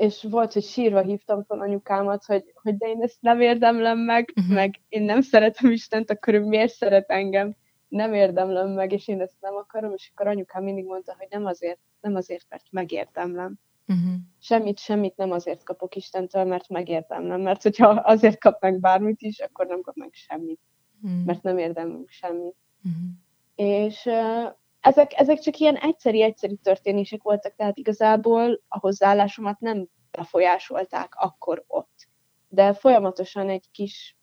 és 0.00 0.26
volt, 0.30 0.52
hogy 0.52 0.62
sírva 0.62 1.00
hívtam 1.00 1.44
fel 1.44 1.60
anyukámat, 1.60 2.24
hogy, 2.24 2.44
hogy 2.62 2.76
de 2.76 2.88
én 2.88 3.02
ezt 3.02 3.16
nem 3.20 3.40
érdemlem 3.40 3.98
meg, 3.98 4.32
uh-huh. 4.36 4.54
meg 4.54 4.80
én 4.88 5.02
nem 5.02 5.20
szeretem 5.20 5.70
Istent, 5.70 6.10
akkor 6.10 6.34
ő 6.34 6.44
miért 6.44 6.72
szeret 6.72 7.10
engem? 7.10 7.56
nem 7.90 8.14
érdemlem 8.14 8.68
meg, 8.68 8.92
és 8.92 9.08
én 9.08 9.20
ezt 9.20 9.40
nem 9.40 9.54
akarom, 9.54 9.92
és 9.92 10.10
akkor 10.14 10.26
anyukám 10.26 10.62
mindig 10.62 10.84
mondta, 10.84 11.14
hogy 11.18 11.26
nem 11.30 11.46
azért, 11.46 11.78
nem 12.00 12.14
azért, 12.14 12.46
mert 12.48 12.64
megérdemlem. 12.70 13.58
Uh-huh. 13.86 14.14
Semmit, 14.38 14.78
semmit 14.78 15.16
nem 15.16 15.30
azért 15.30 15.62
kapok 15.62 15.96
Istentől, 15.96 16.44
mert 16.44 16.68
megérdemlem, 16.68 17.40
mert 17.40 17.62
hogyha 17.62 17.88
azért 17.88 18.38
kap 18.38 18.60
meg 18.60 18.80
bármit 18.80 19.20
is, 19.20 19.38
akkor 19.38 19.66
nem 19.66 19.80
kap 19.80 19.94
meg 19.94 20.10
semmit, 20.12 20.60
uh-huh. 21.02 21.24
mert 21.24 21.42
nem 21.42 21.58
érdemlünk 21.58 22.08
semmit. 22.08 22.56
Uh-huh. 22.84 23.10
És 23.54 24.06
uh, 24.06 24.52
ezek, 24.80 25.20
ezek 25.20 25.38
csak 25.38 25.58
ilyen 25.58 25.76
egyszeri-egyszeri 25.76 26.56
történések 26.56 27.22
voltak, 27.22 27.54
tehát 27.56 27.76
igazából 27.76 28.60
a 28.68 28.78
hozzáállásomat 28.78 29.60
nem 29.60 29.88
befolyásolták 30.10 31.14
akkor 31.14 31.64
ott. 31.66 32.08
De 32.48 32.72
folyamatosan 32.72 33.48
egy 33.48 33.70
kis 33.70 34.14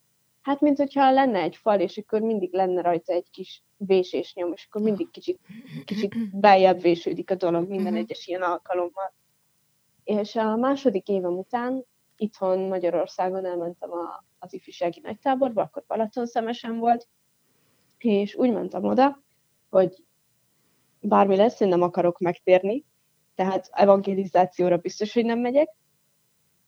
Hát, 0.47 0.61
mint 0.61 0.77
hogyha 0.77 1.11
lenne 1.11 1.39
egy 1.39 1.55
fal, 1.55 1.79
és 1.79 1.97
akkor 1.97 2.21
mindig 2.21 2.53
lenne 2.53 2.81
rajta 2.81 3.13
egy 3.13 3.29
kis 3.31 3.63
vésés 3.77 4.33
nyom, 4.33 4.53
és 4.53 4.65
akkor 4.69 4.81
mindig 4.81 5.09
kicsit, 5.09 5.39
kicsit 5.85 6.37
beljebb 6.39 6.81
vésődik 6.81 7.31
a 7.31 7.35
dolog 7.35 7.67
minden 7.67 7.85
uh-huh. 7.85 7.99
egyes 7.99 8.27
ilyen 8.27 8.41
alkalommal. 8.41 9.13
És 10.03 10.35
a 10.35 10.55
második 10.55 11.07
évem 11.07 11.37
után 11.37 11.85
itthon 12.17 12.59
Magyarországon 12.59 13.45
elmentem 13.45 13.91
a, 13.91 14.23
az 14.39 14.53
ifjúsági 14.53 14.99
nagytáborba, 15.03 15.61
akkor 15.61 15.83
Balaton 15.87 16.25
szemesen 16.25 16.77
volt, 16.77 17.07
és 17.97 18.35
úgy 18.35 18.51
mentem 18.51 18.83
oda, 18.83 19.21
hogy 19.69 20.03
bármi 21.07 21.35
lesz, 21.35 21.59
én 21.59 21.67
nem 21.67 21.81
akarok 21.81 22.19
megtérni, 22.19 22.85
tehát 23.35 23.69
evangelizációra 23.71 24.77
biztos, 24.77 25.13
hogy 25.13 25.25
nem 25.25 25.39
megyek, 25.39 25.69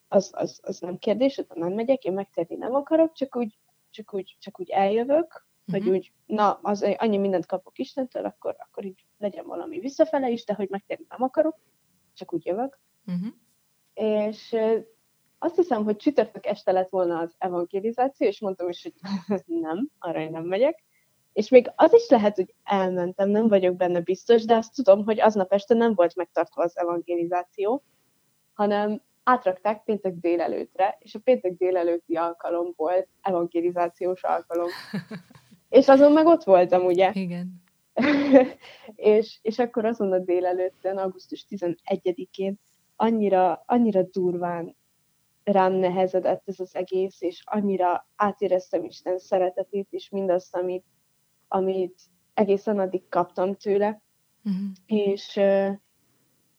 az, 0.08 0.32
az, 0.36 0.60
az 0.64 0.80
nem 0.80 0.98
kérdés, 0.98 1.38
oda 1.38 1.54
nem 1.56 1.74
megyek, 1.74 2.04
én 2.04 2.14
megtérni 2.14 2.56
nem 2.56 2.76
akarok, 2.76 3.14
csak 3.14 3.36
úgy 3.36 3.60
csak 3.92 4.14
úgy, 4.14 4.38
csak 4.40 4.60
úgy 4.60 4.70
eljövök, 4.70 5.26
uh-huh. 5.26 5.46
hogy 5.66 5.82
mhm. 5.82 5.92
úgy, 5.94 6.12
na, 6.26 6.60
az 6.62 6.96
annyi 6.98 7.18
mindent 7.18 7.46
kapok 7.46 7.78
Istentől, 7.78 8.26
akkor, 8.26 8.56
akkor 8.60 8.86
így 8.86 9.06
legyen 9.18 9.46
valami 9.46 9.80
visszafele 9.80 10.30
is, 10.30 10.46
de 10.46 10.54
hogy 10.54 10.70
megtérni 10.70 11.06
nem 11.10 11.24
akarok, 11.24 11.58
csak 12.14 12.34
úgy 12.34 12.46
jövök. 12.46 12.80
Uh-huh. 13.06 13.34
És 13.94 14.56
azt 15.38 15.56
hiszem, 15.56 15.84
hogy 15.84 15.96
csütörtök 15.96 16.46
este 16.46 16.72
lett 16.72 16.90
volna 16.90 17.20
az 17.20 17.36
evangelizáció, 17.38 18.28
és 18.28 18.40
mondtam 18.40 18.70
is, 18.70 18.84
hogy 18.84 18.94
nem, 19.62 19.90
arra 20.00 20.20
én 20.20 20.32
nem 20.32 20.44
megyek. 20.46 20.84
És 21.40 21.50
még 21.50 21.72
az 21.76 21.94
is 21.94 22.10
lehet, 22.10 22.36
hogy 22.36 22.54
elmentem, 22.64 23.30
nem 23.30 23.48
vagyok 23.48 23.76
benne 23.76 24.02
biztos, 24.02 24.46
de 24.46 24.56
azt 24.56 24.74
tudom, 24.74 25.04
hogy 25.04 25.20
aznap 25.20 25.54
este 25.54 25.74
nem 25.74 25.94
volt 25.94 26.16
megtartva 26.16 26.64
az 26.64 26.78
evangelizáció, 26.78 27.84
hanem 28.54 29.02
átrakták 29.24 29.84
péntek 29.84 30.14
délelőtre, 30.14 30.98
és 31.00 31.16
a 31.16 31.20
péntek 31.20 31.58
délelőtti 31.58 32.16
alkalom 32.16 32.74
volt 32.76 33.08
evangelizációs 33.22 34.24
alkalom. 34.24 34.68
és 35.80 35.88
azon 35.88 36.12
meg 36.12 36.26
ott 36.26 36.44
voltam, 36.44 36.86
ugye? 36.86 37.12
Igen. 37.14 37.64
és, 38.96 39.40
és 39.42 39.60
akkor 39.60 39.86
azon 39.86 40.12
a 40.12 40.20
délelőttön, 40.20 40.98
augusztus 40.98 41.46
11-én 41.50 42.60
annyira, 42.96 43.64
annyira 43.66 44.02
durván 44.12 44.76
rám 45.44 45.74
nehezedett 45.74 46.44
ez 46.46 46.60
az 46.60 46.76
egész, 46.76 47.22
és 47.22 47.42
annyira 47.46 48.08
átéreztem 48.16 48.84
Isten 48.84 49.18
szeretetét, 49.20 49.88
és 49.90 50.10
mindazt, 50.10 50.56
amit, 50.56 50.84
amit 51.50 52.02
egészen 52.34 52.80
addig 52.80 53.10
kaptam 53.10 53.56
tőle. 53.56 54.02
Uh-huh. 54.44 54.70
És 54.86 55.40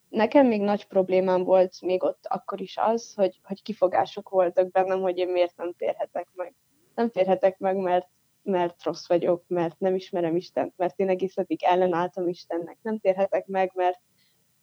nekem 0.09 0.47
még 0.47 0.61
nagy 0.61 0.87
problémám 0.87 1.45
volt 1.45 1.81
még 1.81 2.03
ott 2.03 2.27
akkor 2.29 2.61
is 2.61 2.77
az, 2.77 3.15
hogy, 3.15 3.41
hogy 3.43 3.63
kifogások 3.63 4.29
voltak 4.29 4.71
bennem, 4.71 5.01
hogy 5.01 5.19
én 5.19 5.29
miért 5.29 5.57
nem 5.57 5.73
térhetek 5.73 6.29
meg. 6.35 6.55
Nem 6.95 7.11
térhetek 7.11 7.59
meg, 7.59 7.77
mert, 7.77 8.09
mert 8.43 8.83
rossz 8.85 9.09
vagyok, 9.09 9.45
mert 9.47 9.79
nem 9.79 9.95
ismerem 9.95 10.37
Istent, 10.37 10.73
mert 10.77 10.99
én 10.99 11.09
egész 11.09 11.37
eddig 11.37 11.63
ellenálltam 11.63 12.29
Istennek. 12.29 12.79
Nem 12.83 12.99
térhetek 12.99 13.47
meg, 13.47 13.71
mert 13.75 14.01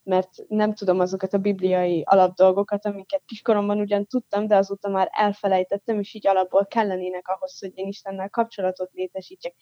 mert 0.07 0.29
nem 0.47 0.73
tudom 0.73 0.99
azokat 0.99 1.33
a 1.33 1.37
bibliai 1.37 2.03
alapdolgokat, 2.05 2.85
amiket 2.85 3.21
kiskoromban 3.25 3.79
ugyan 3.79 4.05
tudtam, 4.05 4.47
de 4.47 4.55
azóta 4.55 4.89
már 4.89 5.09
elfelejtettem, 5.11 5.99
és 5.99 6.13
így 6.13 6.27
alapból 6.27 6.65
kellenének 6.65 7.27
ahhoz, 7.27 7.59
hogy 7.59 7.71
én 7.75 7.87
Istennel 7.87 8.29
kapcsolatot 8.29 8.91
létesítsek. 8.93 9.53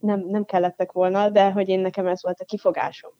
Nem, 0.00 0.20
nem 0.20 0.44
kellettek 0.44 0.92
volna, 0.92 1.30
de 1.30 1.50
hogy 1.50 1.68
én 1.68 1.80
nekem 1.80 2.06
ez 2.06 2.22
volt 2.22 2.40
a 2.40 2.44
kifogásom. 2.44 3.12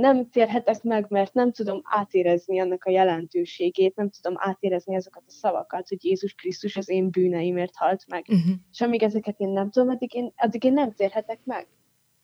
Nem 0.00 0.30
térhetek 0.30 0.82
meg, 0.82 1.06
mert 1.08 1.34
nem 1.34 1.52
tudom 1.52 1.80
átérezni 1.84 2.60
annak 2.60 2.84
a 2.84 2.90
jelentőségét, 2.90 3.96
nem 3.96 4.10
tudom 4.10 4.38
átérezni 4.40 4.96
azokat 4.96 5.22
a 5.26 5.30
szavakat, 5.30 5.88
hogy 5.88 6.04
Jézus 6.04 6.34
Krisztus 6.34 6.76
az 6.76 6.88
én 6.88 7.10
bűneimért 7.10 7.76
halt 7.76 8.04
meg. 8.08 8.24
Uh-huh. 8.28 8.54
És 8.72 8.80
amíg 8.80 9.02
ezeket 9.02 9.40
én 9.40 9.48
nem 9.48 9.70
tudom, 9.70 9.88
addig 9.88 10.14
én, 10.14 10.32
addig 10.36 10.64
én 10.64 10.72
nem 10.72 10.92
térhetek 10.92 11.40
meg. 11.44 11.66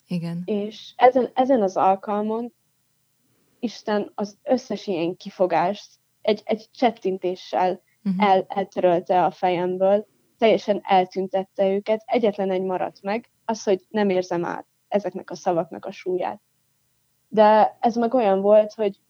Igen. 0.08 0.42
És 0.44 0.92
ezen, 0.96 1.30
ezen 1.34 1.62
az 1.62 1.76
alkalmon 1.76 2.52
Isten 3.58 4.12
az 4.14 4.38
összes 4.42 4.86
ilyen 4.86 5.16
kifogást 5.16 5.94
egy, 6.22 6.42
egy 6.44 6.68
csettintéssel 6.72 7.82
uh-huh. 8.04 8.30
el, 8.30 8.44
eltörölte 8.48 9.24
a 9.24 9.30
fejemből, 9.30 10.06
teljesen 10.38 10.80
eltüntette 10.84 11.68
őket, 11.68 12.02
egyetlen 12.06 12.50
egy 12.50 12.62
maradt 12.62 13.02
meg, 13.02 13.30
az, 13.44 13.62
hogy 13.62 13.86
nem 13.88 14.08
érzem 14.08 14.44
át 14.44 14.66
ezeknek 14.88 15.30
a 15.30 15.34
szavaknak 15.34 15.84
a 15.84 15.90
súlyát. 15.90 16.40
De 17.28 17.76
ez 17.80 17.96
meg 17.96 18.14
olyan 18.14 18.40
volt, 18.40 18.72
hogy, 18.72 19.00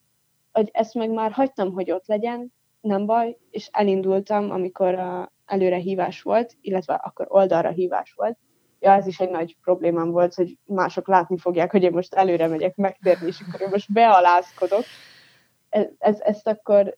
hogy 0.52 0.68
ezt 0.72 0.94
meg 0.94 1.10
már 1.10 1.32
hagytam, 1.32 1.72
hogy 1.72 1.90
ott 1.90 2.06
legyen, 2.06 2.52
nem 2.80 3.06
baj, 3.06 3.36
és 3.50 3.68
elindultam, 3.72 4.50
amikor 4.50 4.94
a 4.94 5.32
előre 5.46 5.76
hívás 5.76 6.22
volt, 6.22 6.56
illetve 6.60 6.94
akkor 6.94 7.26
oldalra 7.28 7.70
hívás 7.70 8.12
volt, 8.12 8.38
ja, 8.80 8.92
ez 8.92 9.06
is 9.06 9.20
egy 9.20 9.30
nagy 9.30 9.56
problémám 9.62 10.10
volt, 10.10 10.34
hogy 10.34 10.58
mások 10.64 11.08
látni 11.08 11.38
fogják, 11.38 11.70
hogy 11.70 11.82
én 11.82 11.92
most 11.92 12.14
előre 12.14 12.46
megyek 12.46 12.76
megtérni, 12.76 13.26
és 13.26 13.40
akkor 13.40 13.60
én 13.60 13.68
most 13.70 13.92
bealázkodok. 13.92 14.82
Ez, 15.68 15.86
ez, 15.98 16.20
ezt 16.20 16.46
akkor, 16.46 16.96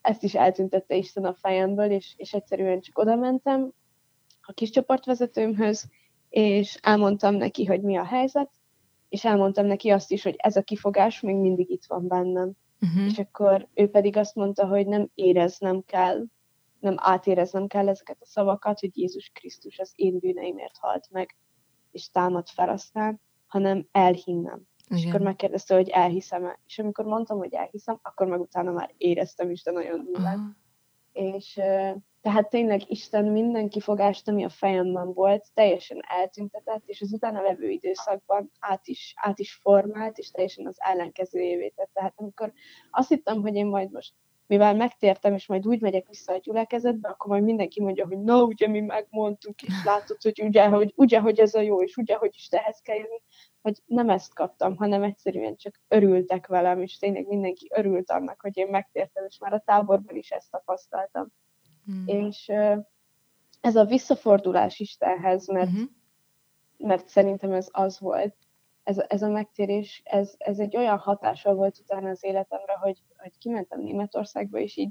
ezt 0.00 0.22
is 0.22 0.34
eltüntette 0.34 0.94
Isten 0.94 1.24
a 1.24 1.34
fejemből, 1.34 1.90
és, 1.90 2.14
és 2.16 2.32
egyszerűen 2.32 2.80
csak 2.80 2.98
oda 2.98 3.16
mentem 3.16 3.72
a 4.40 4.52
kis 4.52 4.70
csoportvezetőmhöz, 4.70 5.88
és 6.28 6.78
elmondtam 6.82 7.34
neki, 7.34 7.64
hogy 7.64 7.82
mi 7.82 7.96
a 7.96 8.04
helyzet, 8.04 8.50
és 9.08 9.24
elmondtam 9.24 9.66
neki 9.66 9.90
azt 9.90 10.10
is, 10.10 10.22
hogy 10.22 10.34
ez 10.38 10.56
a 10.56 10.62
kifogás 10.62 11.20
még 11.20 11.36
mindig 11.36 11.70
itt 11.70 11.84
van 11.86 12.06
bennem. 12.06 12.52
Uh-huh. 12.80 13.04
És 13.04 13.18
akkor 13.18 13.68
ő 13.74 13.90
pedig 13.90 14.16
azt 14.16 14.34
mondta, 14.34 14.66
hogy 14.66 14.86
nem 14.86 15.10
éreznem 15.14 15.82
kell, 15.84 16.24
nem 16.80 16.94
átéreznem 16.98 17.66
kell 17.66 17.88
ezeket 17.88 18.16
a 18.20 18.26
szavakat, 18.26 18.80
hogy 18.80 18.96
Jézus 18.96 19.30
Krisztus 19.34 19.78
az 19.78 19.92
én 19.94 20.18
bűneimért 20.18 20.76
halt 20.76 21.08
meg, 21.10 21.36
és 21.90 22.10
támad 22.10 22.48
fel 22.48 22.68
aztán, 22.68 23.20
hanem 23.46 23.88
elhinnem. 23.92 24.68
Igen. 24.90 25.02
És 25.02 25.08
akkor 25.08 25.20
megkérdezte, 25.20 25.74
hogy 25.74 25.88
elhiszem-e. 25.88 26.58
És 26.66 26.78
amikor 26.78 27.04
mondtam, 27.04 27.38
hogy 27.38 27.54
elhiszem, 27.54 27.98
akkor 28.02 28.26
meg 28.26 28.40
utána 28.40 28.72
már 28.72 28.94
éreztem 28.96 29.50
is, 29.50 29.62
de 29.62 29.70
nagyon 29.70 30.04
durván. 30.04 30.56
És 31.12 31.60
tehát 32.20 32.48
tényleg 32.48 32.90
Isten 32.90 33.24
minden 33.24 33.68
kifogást, 33.68 34.28
ami 34.28 34.44
a 34.44 34.48
fejemben 34.48 35.12
volt, 35.12 35.46
teljesen 35.54 36.00
eltüntetett, 36.08 36.82
és 36.86 37.00
az 37.00 37.12
utána 37.12 37.42
levő 37.42 37.68
időszakban 37.68 38.50
át 38.58 38.86
is, 38.86 39.14
át 39.16 39.38
is 39.38 39.54
formált, 39.54 40.18
és 40.18 40.30
teljesen 40.30 40.66
az 40.66 40.76
ellenkezőjévé 40.78 41.68
tett. 41.68 41.90
Tehát 41.92 42.12
amikor 42.16 42.52
azt 42.90 43.08
hittem, 43.08 43.40
hogy 43.40 43.54
én 43.54 43.66
majd 43.66 43.90
most 43.90 44.14
mivel 44.46 44.74
megtértem, 44.74 45.34
és 45.34 45.46
majd 45.46 45.66
úgy 45.66 45.80
megyek 45.80 46.08
vissza 46.08 46.32
a 46.32 46.38
gyülekezetbe, 46.38 47.08
akkor 47.08 47.30
majd 47.30 47.42
mindenki 47.42 47.82
mondja, 47.82 48.06
hogy 48.06 48.18
na, 48.18 48.42
ugye 48.42 48.68
mi 48.68 48.80
megmondtuk, 48.80 49.62
és 49.62 49.74
látod, 49.84 50.22
hogy 50.22 50.42
ugye, 50.42 50.68
hogy, 50.68 50.92
ugye, 50.96 51.20
hogy 51.20 51.38
ez 51.38 51.54
a 51.54 51.60
jó, 51.60 51.82
és 51.82 51.96
ugye, 51.96 52.14
hogy 52.14 52.30
is 52.34 52.48
ehhez 52.50 52.80
kell 52.80 52.96
jönni, 52.96 53.22
hogy 53.62 53.78
nem 53.86 54.10
ezt 54.10 54.34
kaptam, 54.34 54.76
hanem 54.76 55.02
egyszerűen 55.02 55.56
csak 55.56 55.80
örültek 55.88 56.46
velem, 56.46 56.82
és 56.82 56.98
tényleg 56.98 57.26
mindenki 57.26 57.70
örült 57.74 58.10
annak, 58.10 58.40
hogy 58.40 58.56
én 58.56 58.66
megtértem, 58.66 59.24
és 59.28 59.38
már 59.38 59.52
a 59.52 59.62
táborban 59.66 60.16
is 60.16 60.30
ezt 60.30 60.50
tapasztaltam. 60.50 61.28
Hmm. 61.84 62.02
És 62.06 62.48
ez 63.60 63.76
a 63.76 63.84
visszafordulás 63.84 64.78
Istenhez, 64.78 65.48
mert, 65.48 65.70
uh-huh. 65.70 65.88
mert 66.76 67.08
szerintem 67.08 67.52
ez 67.52 67.68
az 67.70 68.00
volt, 68.00 68.34
ez, 68.82 68.98
ez 69.08 69.22
a 69.22 69.28
megtérés, 69.28 70.02
ez, 70.04 70.34
ez 70.38 70.58
egy 70.58 70.76
olyan 70.76 70.98
hatással 70.98 71.54
volt 71.54 71.78
utána 71.78 72.08
az 72.08 72.24
életemre, 72.24 72.72
hogy, 72.72 72.98
hogy 73.16 73.38
kimentem 73.38 73.80
Németországba, 73.80 74.58
és 74.58 74.76
így 74.76 74.90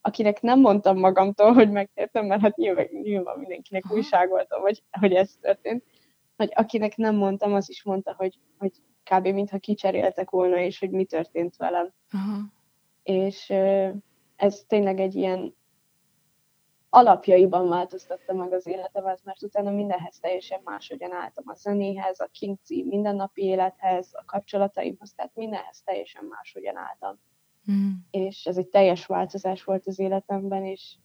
akinek 0.00 0.40
nem 0.40 0.60
mondtam 0.60 0.98
magamtól, 0.98 1.52
hogy 1.52 1.70
megtértem, 1.70 2.26
mert 2.26 2.40
hát 2.40 2.56
nyilván, 2.56 2.88
nyilván 3.02 3.38
mindenkinek 3.38 3.84
újságoltam, 3.90 4.60
hogy, 4.60 4.82
hogy 4.90 5.12
ez 5.12 5.36
történt, 5.40 5.84
hogy 6.36 6.52
akinek 6.54 6.96
nem 6.96 7.16
mondtam, 7.16 7.54
az 7.54 7.70
is 7.70 7.82
mondta, 7.82 8.14
hogy, 8.16 8.38
hogy 8.58 8.72
kb. 9.02 9.26
mintha 9.26 9.58
kicseréltek 9.58 10.30
volna, 10.30 10.58
és 10.58 10.78
hogy 10.78 10.90
mi 10.90 11.04
történt 11.04 11.56
velem. 11.56 11.92
Aha. 12.10 12.38
És 13.02 13.50
ez 14.36 14.64
tényleg 14.66 15.00
egy 15.00 15.14
ilyen 15.14 15.54
alapjaiban 16.94 17.68
változtatta 17.68 18.34
meg 18.34 18.52
az 18.52 18.66
életemet, 18.66 19.20
mert 19.24 19.42
utána 19.42 19.70
mindenhez 19.70 20.18
teljesen 20.18 20.60
máshogyan 20.64 21.12
álltam 21.12 21.44
a 21.46 21.54
zenéhez, 21.54 22.20
a 22.20 22.28
kinci 22.32 22.84
mindennapi 22.88 23.42
élethez, 23.42 24.08
a 24.12 24.24
kapcsolataimhoz, 24.24 25.12
tehát 25.14 25.34
mindenhez 25.34 25.82
teljesen 25.84 26.24
máshogyan 26.24 26.76
álltam. 26.76 27.18
Mm. 27.72 27.90
És 28.10 28.46
ez 28.46 28.56
egy 28.56 28.68
teljes 28.68 29.06
változás 29.06 29.64
volt 29.64 29.86
az 29.86 29.98
életemben, 29.98 30.64
és, 30.64 30.96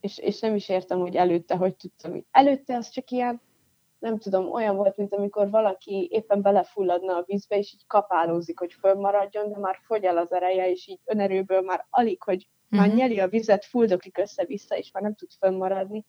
és, 0.00 0.18
és 0.18 0.40
nem 0.40 0.54
is 0.54 0.68
értem, 0.68 0.98
hogy 0.98 1.16
előtte, 1.16 1.56
hogy 1.56 1.76
tudtam, 1.76 2.10
hogy 2.10 2.24
előtte 2.30 2.76
az 2.76 2.88
csak 2.88 3.10
ilyen, 3.10 3.40
nem 4.00 4.18
tudom, 4.18 4.50
olyan 4.50 4.76
volt, 4.76 4.96
mint 4.96 5.14
amikor 5.14 5.50
valaki 5.50 6.08
éppen 6.10 6.42
belefulladna 6.42 7.16
a 7.16 7.24
vízbe, 7.26 7.56
és 7.58 7.72
így 7.72 7.86
kapálózik, 7.86 8.58
hogy 8.58 8.72
fönnmaradjon, 8.72 9.50
de 9.52 9.58
már 9.58 9.78
fogy 9.82 10.04
el 10.04 10.16
az 10.16 10.32
ereje, 10.32 10.70
és 10.70 10.86
így 10.86 11.00
önerőből 11.04 11.60
már 11.60 11.86
alig, 11.90 12.22
hogy 12.22 12.48
már 12.68 12.86
uh-huh. 12.86 13.00
nyeli 13.00 13.20
a 13.20 13.28
vizet, 13.28 13.64
fuldoklik 13.64 14.18
össze-vissza, 14.18 14.76
és 14.76 14.90
már 14.92 15.02
nem 15.02 15.14
tud 15.14 15.30
fönnmaradni. 15.38 16.04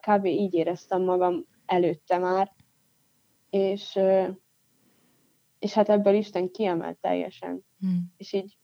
Kb. 0.00 0.24
így 0.24 0.54
éreztem 0.54 1.02
magam 1.02 1.46
előtte 1.66 2.18
már. 2.18 2.52
És, 3.50 3.98
és 5.58 5.72
hát 5.72 5.88
ebből 5.88 6.14
Isten 6.14 6.50
kiemelt 6.50 6.98
teljesen. 6.98 7.64
Uh-huh. 7.80 7.98
És 8.16 8.32
így, 8.32 8.58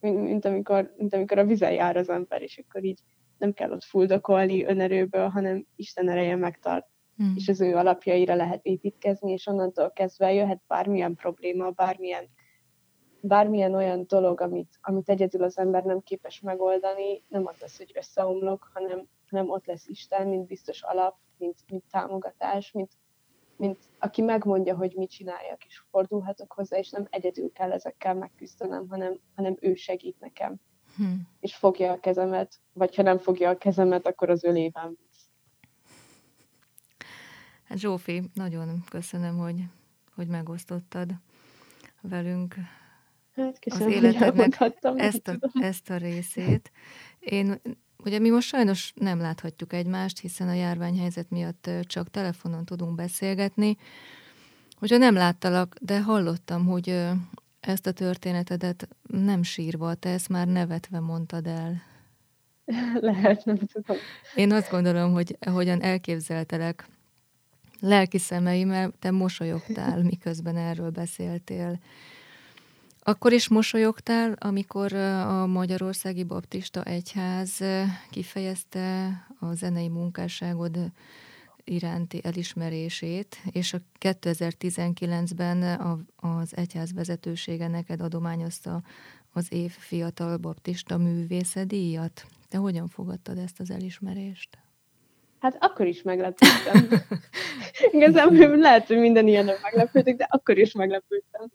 mint, 0.00 0.22
mint, 0.22 0.44
amikor, 0.44 0.94
mint 0.96 1.14
amikor 1.14 1.38
a 1.38 1.44
vizen 1.44 1.72
jár 1.72 1.96
az 1.96 2.08
ember, 2.08 2.42
és 2.42 2.58
akkor 2.58 2.84
így 2.84 3.00
nem 3.38 3.52
kell 3.52 3.70
ott 3.70 3.84
fuldokolni 3.84 4.64
önerőből, 4.64 5.28
hanem 5.28 5.66
Isten 5.76 6.08
ereje 6.08 6.36
megtart. 6.36 6.86
Hmm. 7.16 7.32
és 7.36 7.48
az 7.48 7.60
ő 7.60 7.76
alapjaira 7.76 8.34
lehet 8.34 8.64
építkezni, 8.64 9.32
és 9.32 9.46
onnantól 9.46 9.90
kezdve 9.90 10.32
jöhet 10.32 10.62
bármilyen 10.66 11.14
probléma, 11.14 11.70
bármilyen 11.70 12.28
bármilyen 13.20 13.74
olyan 13.74 14.04
dolog, 14.06 14.40
amit, 14.40 14.78
amit 14.82 15.08
egyedül 15.08 15.42
az 15.42 15.58
ember 15.58 15.84
nem 15.84 16.00
képes 16.00 16.40
megoldani, 16.40 17.24
nem 17.28 17.46
az 17.46 17.56
lesz, 17.60 17.76
hogy 17.76 17.92
összeomlok, 17.94 18.70
hanem, 18.74 19.08
hanem 19.30 19.50
ott 19.50 19.66
lesz 19.66 19.86
Isten, 19.86 20.28
mint 20.28 20.46
biztos 20.46 20.82
alap, 20.82 21.16
mint, 21.38 21.58
mint 21.70 21.84
támogatás, 21.90 22.72
mint, 22.72 22.92
mint 23.56 23.78
aki 23.98 24.22
megmondja, 24.22 24.76
hogy 24.76 24.92
mit 24.96 25.10
csináljak, 25.10 25.64
és 25.64 25.82
fordulhatok 25.90 26.52
hozzá, 26.52 26.78
és 26.78 26.90
nem 26.90 27.06
egyedül 27.10 27.52
kell 27.52 27.72
ezekkel 27.72 28.14
megküzdenem, 28.14 28.88
hanem, 28.88 29.20
hanem 29.34 29.56
ő 29.60 29.74
segít 29.74 30.20
nekem. 30.20 30.56
Hmm. 30.96 31.28
És 31.40 31.56
fogja 31.56 31.92
a 31.92 32.00
kezemet, 32.00 32.60
vagy 32.72 32.94
ha 32.94 33.02
nem 33.02 33.18
fogja 33.18 33.50
a 33.50 33.58
kezemet, 33.58 34.06
akkor 34.06 34.30
az 34.30 34.44
ölében. 34.44 34.98
Hát 37.68 37.78
Zsófi, 37.78 38.22
nagyon 38.34 38.84
köszönöm, 38.88 39.36
hogy, 39.36 39.64
hogy 40.14 40.26
megosztottad 40.26 41.10
velünk 42.00 42.54
Hát 43.36 43.58
köszönöm, 43.58 43.88
az 43.88 43.94
életednek 43.94 44.58
ezt 44.96 45.28
a, 45.28 45.38
ezt 45.60 45.90
a 45.90 45.96
részét. 45.96 46.72
Én, 47.18 47.60
ugye 47.96 48.18
mi 48.18 48.30
most 48.30 48.48
sajnos 48.48 48.92
nem 48.94 49.18
láthatjuk 49.18 49.72
egymást, 49.72 50.18
hiszen 50.18 50.48
a 50.48 50.52
járványhelyzet 50.52 51.30
miatt 51.30 51.70
csak 51.82 52.10
telefonon 52.10 52.64
tudunk 52.64 52.94
beszélgetni. 52.94 53.76
Hogyha 54.76 54.96
nem 54.96 55.14
láttalak, 55.14 55.76
de 55.80 56.02
hallottam, 56.02 56.66
hogy 56.66 57.00
ezt 57.60 57.86
a 57.86 57.92
történetedet 57.92 58.88
nem 59.02 59.42
sírva, 59.42 59.94
te 59.94 60.08
ezt 60.08 60.28
már 60.28 60.46
nevetve 60.46 61.00
mondtad 61.00 61.46
el. 61.46 61.82
Lehet, 63.00 63.44
nem 63.44 63.56
tudom. 63.56 63.96
Én 64.34 64.52
azt 64.52 64.70
gondolom, 64.70 65.12
hogy 65.12 65.36
hogyan 65.50 65.82
elképzeltelek 65.82 66.88
lelki 67.80 68.18
szemeimmel 68.18 68.92
te 68.98 69.10
mosolyogtál, 69.10 70.02
miközben 70.12 70.56
erről 70.56 70.90
beszéltél. 70.90 71.80
Akkor 73.02 73.32
is 73.32 73.48
mosolyogtál, 73.48 74.32
amikor 74.38 74.92
a 74.92 75.46
Magyarországi 75.46 76.24
Baptista 76.24 76.82
Egyház 76.82 77.60
kifejezte 78.10 79.06
a 79.40 79.54
zenei 79.54 79.88
munkásságod 79.88 80.78
iránti 81.64 82.20
elismerését, 82.24 83.42
és 83.50 83.72
a 83.72 83.78
2019-ben 84.00 85.62
az 86.16 86.56
egyház 86.56 86.92
vezetősége 86.92 87.68
neked 87.68 88.00
adományozta 88.00 88.82
az 89.32 89.52
év 89.52 89.70
fiatal 89.70 90.36
baptista 90.36 90.96
művészedíjat. 90.96 92.26
Te 92.48 92.58
hogyan 92.58 92.88
fogadtad 92.88 93.38
ezt 93.38 93.60
az 93.60 93.70
elismerést? 93.70 94.58
Hát 95.46 95.56
akkor 95.60 95.86
is 95.86 96.02
meglepődtem. 96.02 96.88
Igazából 98.00 98.56
lehet, 98.56 98.86
hogy 98.86 98.98
minden 98.98 99.26
ilyen 99.28 99.50
meglepődtek, 99.62 100.16
de 100.16 100.26
akkor 100.30 100.58
is 100.58 100.72
meglepődtem. 100.72 101.46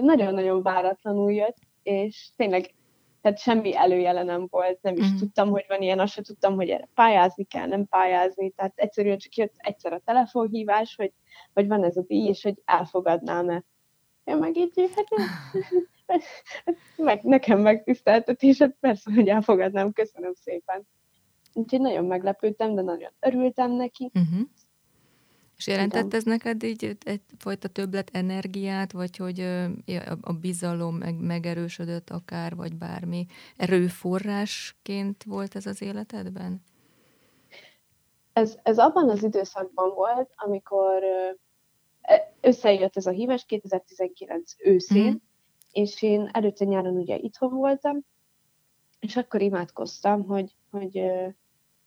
Nagyon-nagyon 0.00 0.62
váratlanul 0.62 1.32
jött, 1.32 1.56
és 1.82 2.28
tényleg 2.36 2.74
tehát 3.20 3.38
semmi 3.38 3.76
előjele 3.76 4.22
nem 4.22 4.46
volt, 4.50 4.82
nem 4.82 4.96
is 4.96 5.12
mm. 5.12 5.16
tudtam, 5.16 5.50
hogy 5.50 5.64
van 5.68 5.82
ilyen, 5.82 5.98
azt 5.98 6.12
sem 6.12 6.24
tudtam, 6.24 6.54
hogy 6.54 6.68
erre 6.68 6.88
pályázni 6.94 7.44
kell, 7.44 7.66
nem 7.66 7.86
pályázni, 7.86 8.50
tehát 8.50 8.72
egyszerűen 8.74 9.18
csak 9.18 9.34
jött 9.34 9.54
egyszer 9.56 9.92
a 9.92 10.02
telefonhívás, 10.04 10.96
hogy, 10.96 11.12
hogy 11.54 11.66
van 11.66 11.84
ez 11.84 11.96
a 11.96 12.02
díj, 12.06 12.28
és 12.28 12.42
hogy 12.42 12.62
elfogadnám-e. 12.64 13.64
Én 14.24 14.36
meg 14.36 14.56
így, 14.56 14.90
hát 14.94 15.08
meg, 16.96 17.22
nekem 17.22 17.60
megtiszteltetés, 17.60 18.58
hát 18.58 18.76
persze, 18.80 19.12
hogy 19.14 19.28
elfogadnám, 19.28 19.92
köszönöm 19.92 20.34
szépen. 20.34 20.86
Úgyhogy 21.52 21.80
nagyon 21.80 22.04
meglepődtem, 22.04 22.74
de 22.74 22.82
nagyon 22.82 23.10
örültem 23.20 23.72
neki. 23.72 24.10
Uh-huh. 24.14 24.48
És 25.56 25.68
jelentett 25.68 26.14
ez 26.14 26.24
neked 26.24 26.62
így 26.62 26.96
egyfajta 27.04 27.68
többlet 27.68 28.10
energiát, 28.12 28.92
vagy 28.92 29.16
hogy 29.16 29.40
a 30.20 30.32
bizalom 30.32 30.96
meg, 30.96 31.20
megerősödött 31.20 32.10
akár, 32.10 32.56
vagy 32.56 32.74
bármi 32.74 33.26
erőforrásként 33.56 35.24
volt 35.24 35.56
ez 35.56 35.66
az 35.66 35.82
életedben? 35.82 36.62
Ez, 38.32 38.58
ez 38.62 38.78
abban 38.78 39.10
az 39.10 39.22
időszakban 39.22 39.94
volt, 39.94 40.30
amikor 40.36 41.02
e, 42.00 42.32
összejött 42.40 42.96
ez 42.96 43.06
a 43.06 43.10
hívás 43.10 43.44
2019 43.44 44.54
őszén, 44.58 45.10
mm. 45.10 45.16
és 45.72 46.02
én 46.02 46.30
előtte 46.32 46.64
nyáron 46.64 46.96
ugye 46.96 47.16
itthon 47.16 47.54
voltam, 47.54 48.00
és 49.00 49.16
akkor 49.16 49.40
imádkoztam, 49.40 50.24
hogy, 50.24 50.54
hogy 50.70 51.02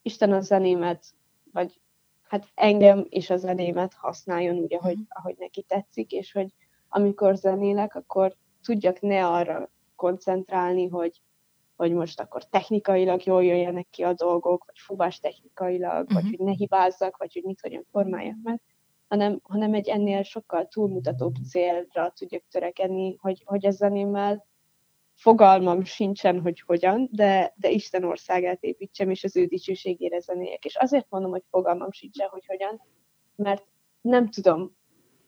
Isten 0.06 0.34
a 0.34 0.40
zenémet, 0.40 1.06
vagy 1.52 1.82
hát 2.22 2.48
engem 2.56 3.06
és 3.10 3.30
a 3.30 3.38
zenémet 3.38 3.94
használjon 3.94 4.58
úgy, 4.58 4.74
ahogy, 4.74 4.96
mhm. 4.96 5.04
ahogy 5.10 5.36
neki 5.38 5.62
tetszik, 5.62 6.12
és 6.12 6.32
hogy 6.32 6.54
amikor 6.90 7.36
zenélek, 7.36 7.96
akkor 7.96 8.36
tudjak 8.64 9.02
ne 9.02 9.28
arra 9.28 9.72
koncentrálni, 9.96 10.88
hogy, 10.88 11.22
hogy 11.76 11.92
most 11.92 12.20
akkor 12.20 12.44
technikailag 12.44 13.24
jól 13.24 13.44
jöjjenek 13.44 13.88
ki 13.90 14.04
a 14.04 14.14
dolgok, 14.14 14.66
vagy 14.66 14.80
fubás 14.80 15.20
technikailag, 15.20 16.02
uh-huh. 16.02 16.14
vagy 16.14 16.24
mhm. 16.24 16.36
hogy 16.36 16.46
ne 16.46 16.52
hibázzak, 16.52 17.18
vagy 17.18 17.34
hogy 17.34 17.44
mit 17.44 17.62
hogyan 17.62 17.86
formáljak 17.92 18.38
meg, 18.44 18.62
hanem, 19.08 19.40
hanem 19.44 19.74
egy 19.74 19.88
ennél 19.88 20.24
sokkal 20.24 20.68
túlmutatóbb 20.68 21.36
célra 21.50 22.10
tudjak 22.10 22.44
törekedni, 22.50 23.16
hogy, 23.22 23.44
hogy 23.46 23.66
a 23.66 23.72
zenémmel 23.72 24.46
fogalmam 25.16 25.84
sincsen, 25.84 26.42
hogy 26.42 26.62
hogyan, 26.62 27.10
de, 27.12 27.54
de 27.56 27.70
Isten 27.70 28.04
országát 28.04 28.64
építsem, 28.64 29.10
és 29.10 29.24
az 29.24 29.36
ő 29.36 29.46
dicsőségére 29.46 30.20
zenéjek. 30.20 30.66
És 30.66 30.76
azért 30.76 31.06
mondom, 31.10 31.32
hogy 31.32 31.44
fogalmam 31.50 31.92
sincsen, 31.92 32.28
hogy 32.28 32.46
hogyan, 32.46 32.82
mert 33.36 33.64
nem 34.02 34.30
tudom, 34.30 34.76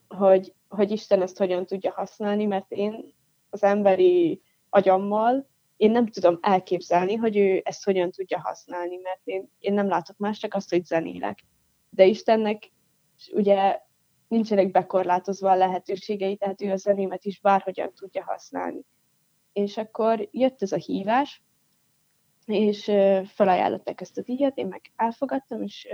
hogy, 0.08 0.54
hogy 0.68 0.92
Isten 0.92 1.22
ezt 1.22 1.38
hogyan 1.38 1.66
tudja 1.66 1.92
használni, 1.92 2.46
mert 2.46 2.72
én 2.72 3.14
az 3.50 3.64
emberi 3.64 4.42
agyammal 4.70 5.48
én 5.78 5.92
nem 5.92 6.08
tudom 6.08 6.38
elképzelni, 6.42 7.16
hogy 7.16 7.38
ő 7.38 7.62
ezt 7.64 7.84
hogyan 7.84 8.12
tudja 8.12 8.40
használni, 8.40 8.98
mert 8.98 9.22
én, 9.24 9.52
én 9.60 9.74
nem 9.74 9.88
látok 9.88 10.18
más, 10.18 10.38
csak 10.38 10.54
azt, 10.54 10.70
hogy 10.70 10.86
zenélek. 10.86 11.40
De 11.90 12.06
Istennek 12.06 12.72
ugye 13.32 13.80
nincsenek 14.28 14.72
bekorlátozva 14.72 15.52
a 15.52 15.56
lehetőségei, 15.56 16.36
tehát 16.36 16.62
ő 16.62 16.72
a 16.72 16.76
zenémet 16.76 17.26
is 17.26 17.40
bárhogyan 17.40 17.94
tudja 17.94 18.24
használni 18.24 18.86
és 19.58 19.78
akkor 19.78 20.28
jött 20.32 20.62
ez 20.62 20.72
a 20.72 20.78
hívás, 20.78 21.44
és 22.46 22.84
felajánlották 23.26 24.02
ezt 24.02 24.18
a 24.18 24.22
díjat, 24.22 24.58
én 24.58 24.68
meg 24.68 24.82
elfogadtam, 24.96 25.62
és 25.64 25.88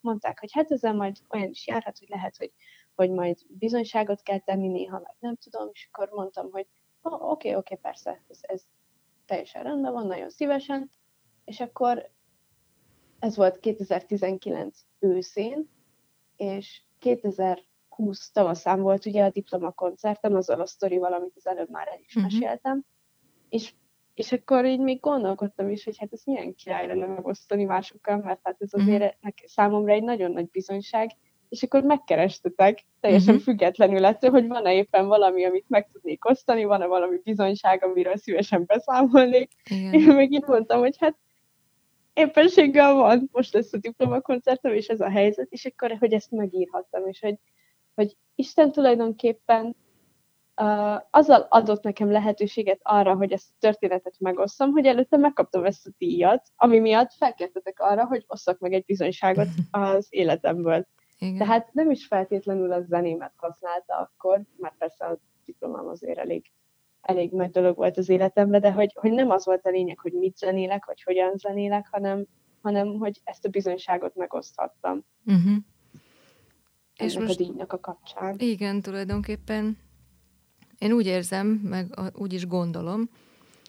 mondták, 0.00 0.40
hogy 0.40 0.52
hát 0.52 0.70
ezzel 0.70 0.94
majd 0.94 1.16
olyan 1.28 1.48
is 1.48 1.66
járhat, 1.66 1.98
hogy 1.98 2.08
lehet, 2.08 2.36
hogy, 2.36 2.52
hogy 2.94 3.10
majd 3.10 3.38
bizonyságot 3.48 4.22
kell 4.22 4.38
tenni 4.38 4.68
néha, 4.68 5.00
meg 5.00 5.16
nem 5.18 5.36
tudom, 5.36 5.68
és 5.72 5.88
akkor 5.92 6.08
mondtam, 6.08 6.50
hogy 6.50 6.66
oké, 7.02 7.14
oh, 7.14 7.30
oké, 7.30 7.48
okay, 7.48 7.60
okay, 7.60 7.76
persze, 7.76 8.24
ez, 8.28 8.38
ez 8.40 8.62
teljesen 9.26 9.62
rendben 9.62 9.92
van, 9.92 10.06
nagyon 10.06 10.30
szívesen, 10.30 10.90
és 11.44 11.60
akkor 11.60 12.10
ez 13.18 13.36
volt 13.36 13.58
2019 13.58 14.78
őszén, 14.98 15.70
és 16.36 16.82
2020 16.98 18.30
tavaszán 18.30 18.80
volt 18.80 19.06
ugye 19.06 19.24
a 19.24 19.30
diplomakoncertem, 19.30 20.34
azzal 20.34 20.60
a 20.60 20.66
sztorival, 20.66 21.12
amit 21.12 21.36
az 21.36 21.46
előbb 21.46 21.70
már 21.70 21.88
el 21.88 21.98
is 22.00 22.16
uh-huh. 22.16 22.32
meséltem, 22.32 22.84
és, 23.48 23.72
és 24.14 24.32
akkor 24.32 24.64
így 24.64 24.80
még 24.80 25.00
gondolkodtam 25.00 25.70
is, 25.70 25.84
hogy 25.84 25.98
hát 25.98 26.12
ez 26.12 26.22
milyen 26.24 26.54
király 26.54 26.86
lenne 26.86 27.06
megosztani 27.06 27.64
másokkal, 27.64 28.16
mert 28.16 28.40
hát 28.42 28.56
ez 28.58 28.72
azért 28.72 29.02
uh-huh. 29.02 29.32
számomra 29.44 29.92
egy 29.92 30.02
nagyon 30.02 30.30
nagy 30.30 30.48
bizonyság, 30.48 31.10
és 31.48 31.62
akkor 31.62 31.82
megkerestetek, 31.82 32.84
teljesen 33.00 33.34
uh-huh. 33.34 33.44
függetlenül 33.44 34.04
ettől, 34.04 34.30
hogy 34.30 34.46
van-e 34.46 34.74
éppen 34.74 35.06
valami, 35.06 35.44
amit 35.44 35.68
meg 35.68 35.88
tudnék 35.92 36.24
osztani, 36.24 36.64
van-e 36.64 36.86
valami 36.86 37.16
bizonyság, 37.24 37.84
amiről 37.84 38.16
szívesen 38.16 38.64
beszámolnék. 38.66 39.50
Igen. 39.70 39.92
Én 39.92 40.14
meg 40.14 40.32
így 40.32 40.46
mondtam, 40.46 40.80
hogy 40.80 40.96
hát 40.98 41.16
éppenséggel 42.12 42.94
van, 42.94 43.28
most 43.32 43.52
lesz 43.52 43.72
a 43.72 43.78
diplomakoncertem, 43.78 44.72
és 44.72 44.86
ez 44.86 45.00
a 45.00 45.10
helyzet, 45.10 45.46
és 45.50 45.64
akkor, 45.64 45.96
hogy 45.98 46.12
ezt 46.12 46.30
megírhattam, 46.30 47.06
és 47.06 47.20
hogy, 47.20 47.38
hogy 47.94 48.16
Isten 48.34 48.72
tulajdonképpen 48.72 49.76
azzal 51.10 51.46
adott 51.48 51.82
nekem 51.82 52.10
lehetőséget 52.10 52.80
arra, 52.82 53.14
hogy 53.14 53.32
ezt 53.32 53.48
a 53.50 53.56
történetet 53.58 54.14
megosszam, 54.18 54.70
hogy 54.70 54.86
előtte 54.86 55.16
megkaptam 55.16 55.64
ezt 55.64 55.86
a 55.86 55.90
díjat, 55.98 56.48
ami 56.56 56.78
miatt 56.78 57.12
felkértetek 57.12 57.80
arra, 57.80 58.06
hogy 58.06 58.24
osszak 58.26 58.58
meg 58.58 58.72
egy 58.72 58.84
bizonyságot 58.84 59.48
az 59.70 60.06
életemből. 60.08 60.86
Igen. 61.18 61.36
Tehát 61.36 61.72
nem 61.72 61.90
is 61.90 62.06
feltétlenül 62.06 62.72
a 62.72 62.82
zenémet 62.82 63.32
használta 63.36 63.94
akkor, 63.94 64.42
mert 64.56 64.74
persze 64.78 65.04
a 65.04 65.18
diplomám 65.44 65.86
azért 65.86 66.18
elég, 66.18 66.52
elég 67.00 67.32
nagy 67.32 67.50
dolog 67.50 67.76
volt 67.76 67.96
az 67.96 68.08
életemben, 68.08 68.60
de 68.60 68.72
hogy, 68.72 68.92
hogy 69.00 69.12
nem 69.12 69.30
az 69.30 69.44
volt 69.44 69.66
a 69.66 69.70
lényeg, 69.70 69.98
hogy 69.98 70.12
mit 70.12 70.36
zenélek, 70.36 70.84
vagy 70.84 71.02
hogyan 71.02 71.36
zenélek, 71.36 71.88
hanem, 71.90 72.26
hanem 72.62 72.98
hogy 72.98 73.20
ezt 73.24 73.44
a 73.44 73.48
bizonyságot 73.48 74.14
megoszthattam. 74.14 75.04
Uh-huh. 75.26 75.56
És 76.96 77.18
most, 77.18 77.40
a 77.40 77.44
díjnak 77.44 77.72
a 77.72 77.80
kapcsán. 77.80 78.34
Igen, 78.38 78.80
tulajdonképpen 78.80 79.78
én 80.78 80.92
úgy 80.92 81.06
érzem, 81.06 81.46
meg 81.46 82.00
úgy 82.14 82.32
is 82.32 82.46
gondolom, 82.46 83.10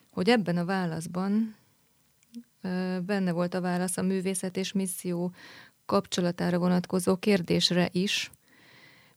hogy 0.09 0.29
ebben 0.29 0.57
a 0.57 0.65
válaszban 0.65 1.55
benne 3.05 3.31
volt 3.31 3.53
a 3.53 3.61
válasz 3.61 3.97
a 3.97 4.01
művészet 4.01 4.57
és 4.57 4.71
misszió 4.71 5.31
kapcsolatára 5.85 6.57
vonatkozó 6.57 7.15
kérdésre 7.15 7.89
is, 7.91 8.31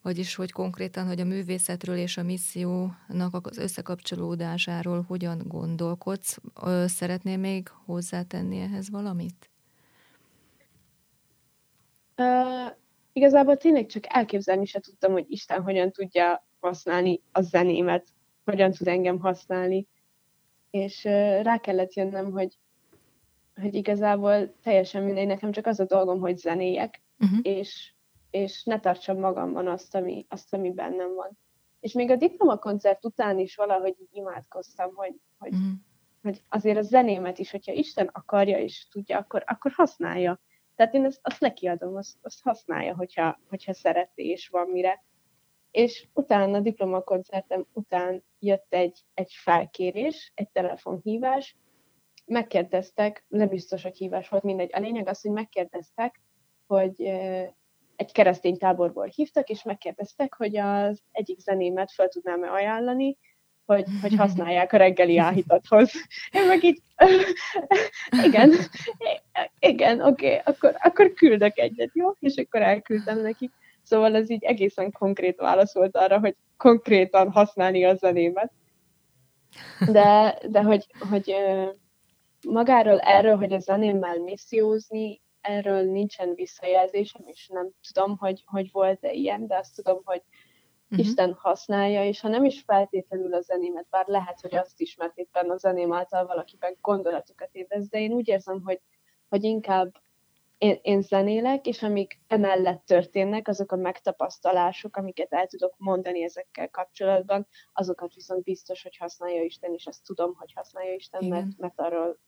vagyis 0.02 0.34
hogy 0.34 0.52
konkrétan, 0.52 1.06
hogy 1.06 1.20
a 1.20 1.24
művészetről 1.24 1.96
és 1.96 2.16
a 2.16 2.22
missziónak 2.22 3.46
az 3.46 3.58
összekapcsolódásáról 3.58 5.04
hogyan 5.08 5.42
gondolkodsz. 5.46 6.38
Szeretnél 6.86 7.36
még 7.36 7.68
hozzátenni 7.84 8.60
ehhez 8.60 8.90
valamit? 8.90 9.50
Uh, 12.16 12.76
igazából 13.12 13.56
tényleg 13.56 13.86
csak 13.86 14.04
elképzelni 14.08 14.64
se 14.64 14.80
tudtam, 14.80 15.12
hogy 15.12 15.24
Isten 15.28 15.62
hogyan 15.62 15.90
tudja 15.90 16.46
használni 16.62 17.20
a 17.32 17.40
zenémet, 17.40 18.06
hogyan 18.44 18.70
tud 18.70 18.88
engem 18.88 19.18
használni. 19.18 19.86
És 20.70 21.04
rá 21.42 21.58
kellett 21.58 21.94
jönnöm, 21.94 22.32
hogy, 22.32 22.58
hogy 23.54 23.74
igazából 23.74 24.54
teljesen 24.62 25.02
mindegy, 25.02 25.26
nekem 25.26 25.52
csak 25.52 25.66
az 25.66 25.80
a 25.80 25.84
dolgom, 25.84 26.20
hogy 26.20 26.36
zenéjek, 26.36 27.02
uh-huh. 27.18 27.38
és, 27.42 27.92
és 28.30 28.64
ne 28.64 28.80
tartsam 28.80 29.18
magamban 29.18 29.66
azt 29.66 29.94
ami, 29.94 30.26
azt, 30.28 30.54
ami 30.54 30.72
bennem 30.72 31.14
van. 31.14 31.38
És 31.80 31.92
még 31.92 32.10
a 32.10 32.16
diplomakoncert 32.16 33.04
után 33.04 33.38
is 33.38 33.56
valahogy 33.56 33.94
így 34.00 34.08
imádkoztam, 34.16 34.94
hogy, 34.94 35.14
hogy, 35.38 35.52
uh-huh. 35.52 35.72
hogy 36.22 36.42
azért 36.48 36.78
a 36.78 36.82
zenémet 36.82 37.38
is, 37.38 37.50
hogyha 37.50 37.72
Isten 37.72 38.10
akarja 38.12 38.58
és 38.58 38.88
tudja, 38.88 39.18
akkor, 39.18 39.44
akkor 39.46 39.72
használja. 39.72 40.40
Tehát 40.74 40.94
én 40.94 41.04
ezt, 41.04 41.20
azt 41.22 41.40
nekiadom, 41.40 41.96
azt, 41.96 42.16
azt 42.22 42.42
használja, 42.42 42.94
hogyha, 42.94 43.40
hogyha 43.48 43.74
szereti 43.74 44.28
és 44.28 44.48
van 44.48 44.68
mire 44.68 45.04
és 45.72 46.06
utána 46.12 46.56
a 46.56 46.60
diplomakoncertem 46.60 47.66
után 47.72 48.24
jött 48.38 48.66
egy, 48.68 49.00
egy 49.14 49.32
felkérés, 49.32 50.32
egy 50.34 50.48
telefonhívás, 50.50 51.56
megkérdeztek, 52.26 53.24
nem 53.28 53.48
biztos, 53.48 53.82
hogy 53.82 53.96
hívás 53.96 54.28
volt, 54.28 54.42
mindegy. 54.42 54.70
A 54.72 54.80
lényeg 54.80 55.08
az, 55.08 55.20
hogy 55.20 55.30
megkérdeztek, 55.30 56.20
hogy 56.66 57.02
egy 57.96 58.12
keresztény 58.12 58.56
táborból 58.56 59.06
hívtak, 59.06 59.48
és 59.48 59.62
megkérdeztek, 59.62 60.34
hogy 60.34 60.56
az 60.56 61.02
egyik 61.10 61.38
zenémet 61.38 61.92
fel 61.92 62.08
tudnám-e 62.08 62.50
ajánlani, 62.50 63.18
hogy, 63.64 63.84
hogy 64.00 64.14
használják 64.14 64.72
a 64.72 64.76
reggeli 64.76 65.18
áhítathoz. 65.18 65.92
Én 66.32 66.46
meg 66.46 66.64
így, 66.64 66.82
igen, 68.26 68.52
igen, 69.58 70.00
oké, 70.00 70.26
okay, 70.26 70.40
akkor, 70.44 70.76
akkor 70.78 71.12
küldök 71.12 71.58
egyet, 71.58 71.90
jó? 71.92 72.10
És 72.18 72.36
akkor 72.36 72.62
elküldtem 72.62 73.20
neki. 73.20 73.50
Szóval 73.82 74.14
ez 74.14 74.30
így 74.30 74.44
egészen 74.44 74.92
konkrét 74.92 75.36
válaszolt 75.36 75.96
arra, 75.96 76.18
hogy 76.18 76.36
konkrétan 76.56 77.30
használni 77.30 77.84
a 77.84 77.94
zenémet. 77.94 78.52
De, 79.86 80.38
de 80.48 80.62
hogy, 80.62 80.86
hogy 81.10 81.34
magáról 82.48 82.98
erről, 82.98 83.36
hogy 83.36 83.52
a 83.52 83.58
zenémmel 83.58 84.18
missziózni, 84.18 85.20
erről 85.40 85.82
nincsen 85.82 86.34
visszajelzésem, 86.34 87.22
és 87.26 87.48
nem 87.48 87.70
tudom, 87.92 88.16
hogy, 88.16 88.42
hogy 88.46 88.68
volt-e 88.72 89.12
ilyen, 89.12 89.46
de 89.46 89.56
azt 89.56 89.74
tudom, 89.74 90.00
hogy 90.04 90.22
uh-huh. 90.90 91.06
Isten 91.06 91.32
használja, 91.38 92.04
és 92.04 92.20
ha 92.20 92.28
nem 92.28 92.44
is 92.44 92.62
feltétlenül 92.66 93.34
a 93.34 93.40
zenémet, 93.40 93.86
bár 93.90 94.06
lehet, 94.06 94.40
hogy 94.40 94.54
azt 94.54 94.80
is, 94.80 94.96
mert 94.96 95.16
éppen 95.16 95.50
a 95.50 95.56
zeném 95.56 95.92
által 95.92 96.26
valakiben 96.26 96.76
gondolatokat 96.80 97.48
ébreszt, 97.52 97.90
de 97.90 98.00
én 98.00 98.12
úgy 98.12 98.28
érzem, 98.28 98.62
hogy, 98.64 98.80
hogy 99.28 99.42
inkább 99.42 99.92
én, 100.62 100.78
én 100.82 101.00
zenélek, 101.00 101.66
és 101.66 101.82
amik 101.82 102.20
emellett 102.26 102.86
történnek, 102.86 103.48
azok 103.48 103.72
a 103.72 103.76
megtapasztalások, 103.76 104.96
amiket 104.96 105.32
el 105.32 105.46
tudok 105.46 105.74
mondani 105.78 106.22
ezekkel 106.22 106.68
kapcsolatban, 106.68 107.46
azokat 107.72 108.14
viszont 108.14 108.42
biztos, 108.42 108.82
hogy 108.82 108.96
használja 108.96 109.42
Isten, 109.42 109.72
és 109.72 109.84
ezt 109.84 110.04
tudom, 110.04 110.34
hogy 110.34 110.52
használja 110.54 110.94
Isten, 110.94 111.24
mert, 111.24 111.46
mert 111.56 111.80
arról, 111.80 112.18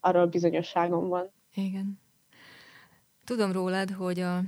arról 0.00 0.26
bizonyosságom 0.26 1.08
van. 1.08 1.32
Igen. 1.54 2.00
Tudom 3.24 3.52
rólad, 3.52 3.90
hogy 3.90 4.20
a, 4.20 4.40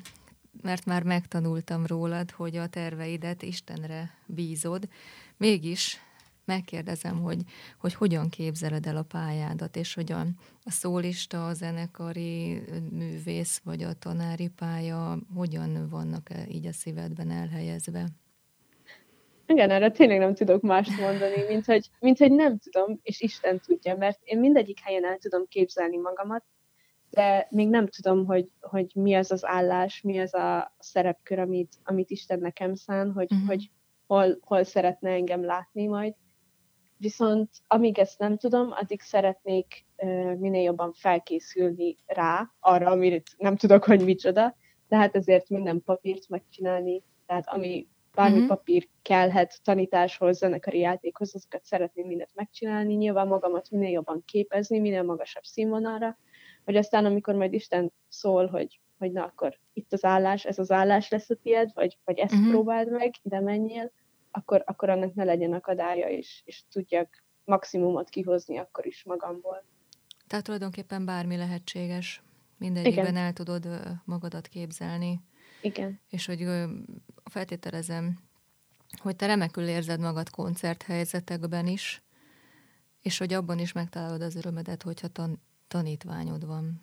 mert 0.63 0.85
már 0.85 1.03
megtanultam 1.03 1.87
rólad, 1.87 2.31
hogy 2.31 2.57
a 2.57 2.69
terveidet 2.69 3.43
Istenre 3.43 4.11
bízod, 4.27 4.89
mégis 5.37 6.01
megkérdezem, 6.47 7.23
hogy, 7.23 7.43
hogy 7.79 7.95
hogyan 7.95 8.29
képzeled 8.29 8.87
el 8.87 8.97
a 8.97 9.03
pályádat, 9.03 9.77
és 9.77 9.95
hogy 9.95 10.13
a, 10.13 10.21
a 10.65 10.71
szólista, 10.71 11.47
a 11.47 11.55
zenekari 11.55 12.63
művész, 12.91 13.61
vagy 13.65 13.83
a 13.83 13.93
tanári 13.93 14.49
pálya 14.49 15.19
hogyan 15.35 15.89
vannak 15.89 16.31
-e 16.31 16.45
így 16.49 16.67
a 16.67 16.73
szívedben 16.73 17.31
elhelyezve? 17.31 18.07
Igen, 19.47 19.71
erre 19.71 19.91
tényleg 19.91 20.19
nem 20.19 20.35
tudok 20.35 20.63
mást 20.63 21.01
mondani, 21.01 21.45
mint 21.49 21.65
hogy, 21.65 21.91
mint 22.01 22.19
hogy 22.19 22.33
nem 22.33 22.59
tudom, 22.59 23.01
és 23.03 23.21
Isten 23.21 23.61
tudja, 23.61 23.97
mert 23.97 24.21
én 24.25 24.39
mindegyik 24.39 24.81
helyen 24.81 25.05
el 25.05 25.19
tudom 25.19 25.47
képzelni 25.49 25.97
magamat, 25.97 26.45
de 27.11 27.47
még 27.51 27.69
nem 27.69 27.87
tudom, 27.87 28.27
hogy, 28.27 28.49
hogy 28.61 28.91
mi 28.95 29.15
az 29.15 29.31
az 29.31 29.47
állás, 29.47 30.01
mi 30.01 30.21
az 30.21 30.35
a 30.35 30.75
szerepkör, 30.79 31.39
amit, 31.39 31.73
amit 31.85 32.11
Isten 32.11 32.39
nekem 32.39 32.75
szán, 32.75 33.13
hogy, 33.13 33.33
uh-huh. 33.33 33.49
hogy 33.49 33.71
hol, 34.07 34.39
hol 34.41 34.65
szeretne 34.65 35.11
engem 35.11 35.45
látni 35.45 35.87
majd. 35.87 36.15
Viszont 37.05 37.51
amíg 37.67 37.99
ezt 37.99 38.19
nem 38.19 38.37
tudom, 38.37 38.71
addig 38.71 39.01
szeretnék 39.01 39.85
minél 40.39 40.63
jobban 40.63 40.93
felkészülni 40.93 41.97
rá, 42.07 42.51
arra, 42.61 42.91
amit 42.91 43.31
nem 43.37 43.57
tudok, 43.57 43.85
hogy 43.85 44.05
micsoda, 44.05 44.57
tehát 44.89 45.17
ezért 45.17 45.49
minden 45.49 45.83
papírt 45.83 46.29
megcsinálni, 46.29 47.03
tehát 47.27 47.49
ami 47.49 47.89
bármi 48.15 48.35
uh-huh. 48.35 48.49
papír 48.49 48.89
kellhet 49.03 49.61
tanításhoz, 49.65 50.39
zenekari 50.39 50.79
játékhoz, 50.79 51.35
azokat 51.35 51.65
szeretném 51.65 52.07
mindent 52.07 52.35
megcsinálni, 52.35 52.95
nyilván 52.95 53.27
magamat 53.27 53.71
minél 53.71 53.91
jobban 53.91 54.23
képezni, 54.27 54.79
minél 54.79 55.03
magasabb 55.03 55.45
színvonalra, 55.45 56.19
hogy 56.65 56.77
aztán 56.77 57.05
amikor 57.05 57.35
majd 57.35 57.53
Isten 57.53 57.93
szól, 58.09 58.47
hogy, 58.47 58.81
hogy 58.99 59.13
na 59.13 59.25
akkor 59.25 59.59
itt 59.73 59.93
az 59.93 60.05
állás, 60.05 60.45
ez 60.45 60.59
az 60.59 60.71
állás 60.71 61.11
lesz 61.11 61.31
a 61.31 61.35
tiéd, 61.35 61.71
vagy, 61.75 61.99
vagy 62.05 62.19
ezt 62.19 62.35
uh-huh. 62.35 62.51
próbáld 62.51 62.91
meg, 62.91 63.15
ide 63.23 63.41
menjél, 63.41 63.93
akkor, 64.37 64.63
akkor 64.67 64.89
annak 64.89 65.15
ne 65.15 65.25
legyen 65.25 65.53
akadálya, 65.53 66.09
és, 66.09 66.43
és 66.45 66.65
tudjak 66.71 67.25
maximumot 67.45 68.09
kihozni 68.09 68.59
akkor 68.59 68.87
is 68.87 69.05
magamból. 69.05 69.65
Tehát 70.27 70.45
tulajdonképpen 70.45 71.05
bármi 71.05 71.37
lehetséges. 71.37 72.23
Mindegyikben 72.59 73.17
el 73.17 73.33
tudod 73.33 73.69
magadat 74.05 74.47
képzelni. 74.47 75.21
Igen. 75.63 76.01
És 76.09 76.27
hogy 76.27 76.47
feltételezem, 77.25 78.19
hogy 79.03 79.17
te 79.17 79.27
remekül 79.27 79.69
érzed 79.69 80.01
magad 80.01 80.31
koncerthelyzetekben 80.31 81.67
is, 81.67 82.03
és 83.03 83.19
hogy 83.19 83.33
abban 83.33 83.59
is 83.59 83.73
megtalálod 83.73 84.23
az 84.23 84.37
örömedet, 84.37 84.83
hogyha 84.83 85.09
tan- 85.09 85.41
tanítványod 85.69 86.47
van. 86.47 86.83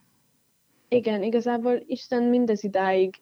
Igen, 0.88 1.24
igazából 1.24 1.84
Isten 1.86 2.24
mindez 2.24 2.64
idáig 2.64 3.22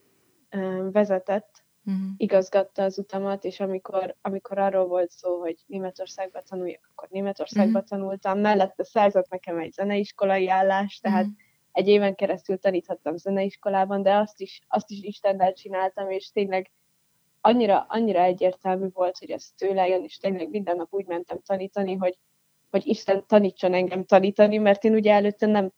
vezetett, 0.92 1.59
uh-huh. 1.84 2.04
igazgatta 2.16 2.82
az 2.82 2.98
utamat, 2.98 3.44
és 3.44 3.60
amikor, 3.60 4.16
amikor 4.20 4.58
arról 4.58 4.86
volt 4.86 5.10
szó, 5.10 5.38
hogy 5.40 5.56
Németországba 5.66 6.40
tanuljak, 6.40 6.90
akkor 6.92 7.08
Németországba 7.10 7.78
uh-huh. 7.78 7.88
tanultam, 7.88 8.38
mellette 8.38 8.84
szerzett 8.84 9.28
nekem 9.28 9.58
egy 9.58 9.72
zeneiskolai 9.72 10.48
állást, 10.48 11.02
tehát 11.02 11.24
uh-huh. 11.24 11.40
egy 11.72 11.88
éven 11.88 12.14
keresztül 12.14 12.58
taníthattam 12.58 13.16
zeneiskolában, 13.16 14.02
de 14.02 14.14
azt 14.14 14.40
is, 14.40 14.60
azt 14.68 14.90
is 14.90 15.02
Istennel 15.02 15.52
csináltam, 15.52 16.10
és 16.10 16.30
tényleg 16.30 16.70
annyira, 17.40 17.86
annyira 17.88 18.22
egyértelmű 18.22 18.88
volt, 18.92 19.18
hogy 19.18 19.30
ez 19.30 19.50
tőle 19.56 19.88
jön, 19.88 20.02
és 20.02 20.16
tényleg 20.16 20.50
minden 20.50 20.76
nap 20.76 20.88
úgy 20.94 21.06
mentem 21.06 21.40
tanítani, 21.40 21.94
hogy 21.94 22.18
hogy 22.70 22.86
Isten 22.86 23.26
tanítson 23.26 23.74
engem 23.74 24.04
tanítani, 24.04 24.58
mert 24.58 24.84
én 24.84 24.94
ugye 24.94 25.12
előtte 25.12 25.46
nem 25.46 25.72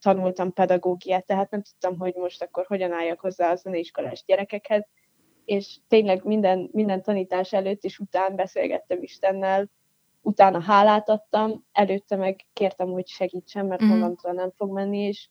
tanultam 0.00 0.52
pedagógiát, 0.52 1.26
tehát 1.26 1.50
nem 1.50 1.62
tudtam, 1.62 1.98
hogy 1.98 2.14
most 2.14 2.42
akkor 2.42 2.64
hogyan 2.66 2.92
álljak 2.92 3.20
hozzá 3.20 3.50
a 3.50 3.56
zeneiskolás 3.56 4.22
gyerekekhez, 4.26 4.86
és 5.44 5.76
tényleg 5.88 6.24
minden, 6.24 6.68
minden 6.72 7.02
tanítás 7.02 7.52
előtt 7.52 7.84
és 7.84 7.98
után 7.98 8.36
beszélgettem 8.36 9.02
Istennel, 9.02 9.70
utána 10.22 10.60
hálát 10.60 11.08
adtam, 11.08 11.64
előtte 11.72 12.16
meg 12.16 12.46
kértem, 12.52 12.88
hogy 12.88 13.06
segítsen, 13.06 13.66
mert 13.66 13.84
mm. 13.84 13.88
magamtól 13.88 14.32
nem 14.32 14.50
fog 14.56 14.72
menni, 14.72 14.98
és 14.98 15.28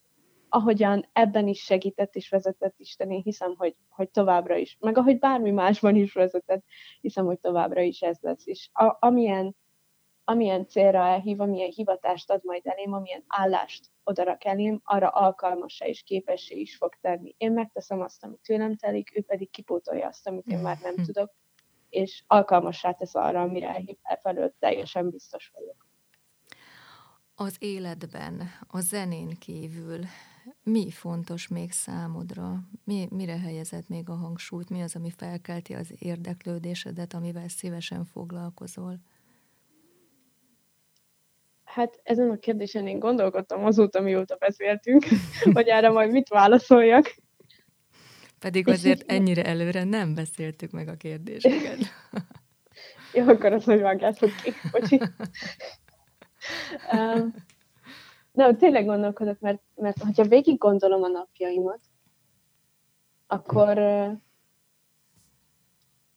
ahogyan 0.50 1.10
ebben 1.14 1.48
is 1.48 1.64
segített 1.64 2.16
és 2.16 2.30
vezetett 2.30 2.76
Isten, 2.78 3.12
én 3.12 3.22
hiszem, 3.22 3.56
hogy, 3.58 3.76
hogy 3.90 4.10
továbbra 4.10 4.56
is, 4.56 4.78
meg 4.80 4.98
ahogy 4.98 5.20
bármi 5.20 5.52
másban 5.52 5.96
is 5.96 6.14
vezetett, 6.14 6.64
hiszem, 7.02 7.26
hogy 7.26 7.40
továbbra 7.40 7.82
is 7.82 8.02
ez 8.02 8.18
lesz. 8.22 8.48
És 8.48 8.70
a, 8.74 8.98
amilyen 9.00 9.56
amilyen 10.24 10.68
célra 10.68 11.06
elhív, 11.06 11.40
amilyen 11.40 11.72
hivatást 11.72 12.30
ad 12.30 12.42
majd 12.44 12.62
elém, 12.66 12.94
amilyen 12.94 13.24
állást 13.28 13.92
odarak 14.04 14.46
elém, 14.46 14.82
arra 14.84 15.08
alkalmasá 15.08 15.86
és 15.86 16.04
képessé 16.04 16.60
is 16.60 16.76
fog 16.76 16.94
tenni. 17.02 17.36
Én 17.38 17.52
megteszem 17.52 18.02
azt, 18.02 18.24
amit 18.24 18.40
tőlem 18.40 18.76
telik, 18.76 19.18
ő 19.18 19.22
pedig 19.22 19.50
kipótolja 19.50 20.08
azt, 20.08 20.28
amit 20.28 20.48
én 20.48 20.60
már 20.60 20.78
nem 20.82 20.96
hm. 20.96 21.04
tudok, 21.04 21.34
és 21.90 22.24
alkalmassá 22.28 22.92
tesz 22.92 23.16
arra, 23.16 23.42
amire 23.42 23.68
elhív, 23.68 23.98
e 24.02 24.20
felől 24.22 24.54
teljesen 24.60 25.10
biztos 25.10 25.52
vagyok. 25.56 25.88
Az 27.36 27.56
életben, 27.60 28.42
a 28.68 28.80
zenén 28.80 29.38
kívül 29.40 30.00
mi 30.64 30.92
fontos 30.92 31.48
még 31.48 31.72
számodra? 31.72 32.60
Mi, 32.84 33.08
mire 33.10 33.40
helyezed 33.40 33.84
még 33.88 34.10
a 34.10 34.16
hangsúlyt? 34.16 34.70
Mi 34.70 34.82
az, 34.82 34.96
ami 34.96 35.10
felkelti 35.10 35.74
az 35.74 35.94
érdeklődésedet, 36.00 37.14
amivel 37.14 37.48
szívesen 37.48 38.06
foglalkozol? 38.06 39.00
Hát 41.74 42.00
ezen 42.04 42.30
a 42.30 42.38
kérdésen 42.38 42.88
én 42.88 43.00
gondolkodtam 43.00 43.66
azóta, 43.66 44.02
mióta 44.02 44.36
beszéltünk, 44.36 45.06
hogy 45.54 45.68
erre 45.68 45.90
majd 45.90 46.12
mit 46.12 46.28
válaszoljak. 46.28 47.16
Pedig 48.40 48.68
azért 48.68 49.12
ennyire 49.12 49.44
előre 49.44 49.84
nem 49.84 50.16
beszéltük 50.16 50.72
meg 50.72 50.88
a 50.88 50.96
kérdéseket. 50.96 51.78
Jó, 53.14 53.28
akkor 53.28 53.54
azt, 53.54 53.66
hogy 53.66 53.80
vágjátok 53.80 54.30
ki. 54.44 54.54
Bocsi. 54.72 55.02
um, 56.94 57.34
nem, 58.32 58.58
tényleg 58.58 58.86
gondolkodok, 58.86 59.40
mert, 59.40 59.62
mert 59.76 60.04
hogyha 60.04 60.24
végig 60.24 60.58
gondolom 60.58 61.04
a 61.04 61.08
napjaimat, 61.08 61.80
akkor 63.28 63.78
uh, 63.78 64.12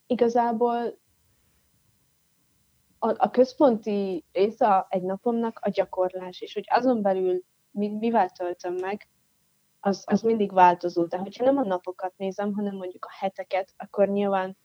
igazából 0.07 0.99
a, 2.99 3.13
a 3.17 3.29
központi 3.29 4.25
része 4.31 4.85
egy 4.89 5.03
napomnak 5.03 5.59
a 5.61 5.69
gyakorlás, 5.69 6.41
és 6.41 6.53
hogy 6.53 6.65
azon 6.69 7.01
belül 7.01 7.43
mi, 7.71 7.87
mivel 7.87 8.29
töltöm 8.29 8.73
meg, 8.73 9.07
az, 9.79 10.03
az 10.05 10.21
mindig 10.21 10.53
változó. 10.53 11.03
De 11.05 11.17
hogyha 11.17 11.45
nem 11.45 11.57
a 11.57 11.63
napokat 11.63 12.13
nézem, 12.17 12.53
hanem 12.53 12.75
mondjuk 12.75 13.05
a 13.05 13.15
heteket, 13.19 13.73
akkor 13.77 14.07
nyilván, 14.07 14.57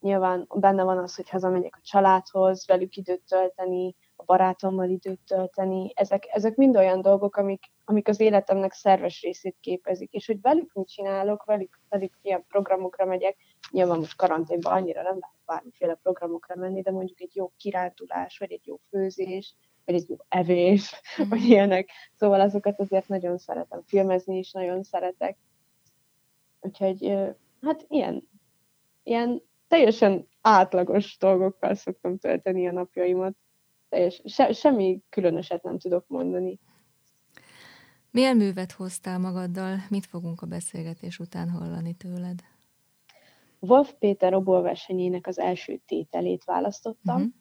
nyilván 0.00 0.46
benne 0.54 0.82
van 0.82 0.98
az, 0.98 1.14
hogy 1.14 1.28
hazamegyek 1.28 1.76
a 1.76 1.82
családhoz, 1.82 2.66
velük 2.66 2.96
időt 2.96 3.22
tölteni, 3.28 3.94
a 4.16 4.24
barátommal 4.24 4.88
időt 4.88 5.20
tölteni. 5.26 5.92
Ezek, 5.94 6.26
ezek 6.30 6.56
mind 6.56 6.76
olyan 6.76 7.02
dolgok, 7.02 7.36
amik, 7.36 7.64
amik 7.84 8.08
az 8.08 8.20
életemnek 8.20 8.72
szerves 8.72 9.22
részét 9.22 9.56
képezik. 9.60 10.12
És 10.12 10.26
hogy 10.26 10.40
velük 10.40 10.72
mit 10.72 10.88
csinálok, 10.88 11.44
velük, 11.44 11.80
velük 11.88 12.18
ilyen 12.22 12.44
programokra 12.48 13.04
megyek, 13.04 13.36
nyilván 13.70 13.98
most 13.98 14.16
karanténban 14.16 14.72
annyira 14.72 15.02
nem 15.02 15.18
lehet 15.20 15.36
bármiféle 15.46 15.94
programokra 15.94 16.54
menni, 16.54 16.82
de 16.82 16.90
mondjuk 16.90 17.20
egy 17.20 17.36
jó 17.36 17.52
kirándulás, 17.56 18.38
vagy 18.38 18.52
egy 18.52 18.66
jó 18.66 18.80
főzés, 18.90 19.54
vagy 19.84 19.94
egy 19.94 20.08
jó 20.08 20.16
evés, 20.28 21.00
mm. 21.22 21.28
vagy 21.28 21.44
ilyenek. 21.44 21.90
Szóval 22.14 22.40
azokat 22.40 22.80
azért 22.80 23.08
nagyon 23.08 23.38
szeretem 23.38 23.82
filmezni 23.86 24.38
is, 24.38 24.52
nagyon 24.52 24.82
szeretek. 24.82 25.36
Úgyhogy 26.60 27.12
hát 27.60 27.84
ilyen, 27.88 28.28
ilyen 29.02 29.42
teljesen 29.68 30.28
átlagos 30.40 31.16
dolgokkal 31.18 31.74
szoktam 31.74 32.18
tölteni 32.18 32.68
a 32.68 32.72
napjaimat. 32.72 33.36
Teljes, 33.88 34.22
se, 34.24 34.52
semmi 34.52 35.02
különöset 35.08 35.62
nem 35.62 35.78
tudok 35.78 36.04
mondani. 36.08 36.58
Milyen 38.10 38.36
művet 38.36 38.72
hoztál 38.72 39.18
magaddal? 39.18 39.76
Mit 39.88 40.06
fogunk 40.06 40.42
a 40.42 40.46
beszélgetés 40.46 41.18
után 41.18 41.50
hallani 41.50 41.94
tőled? 41.94 42.42
Wolf 43.60 43.92
Péter 43.98 44.34
obolversenyének 44.34 45.26
az 45.26 45.38
első 45.38 45.80
tételét 45.86 46.44
választottam, 46.44 47.34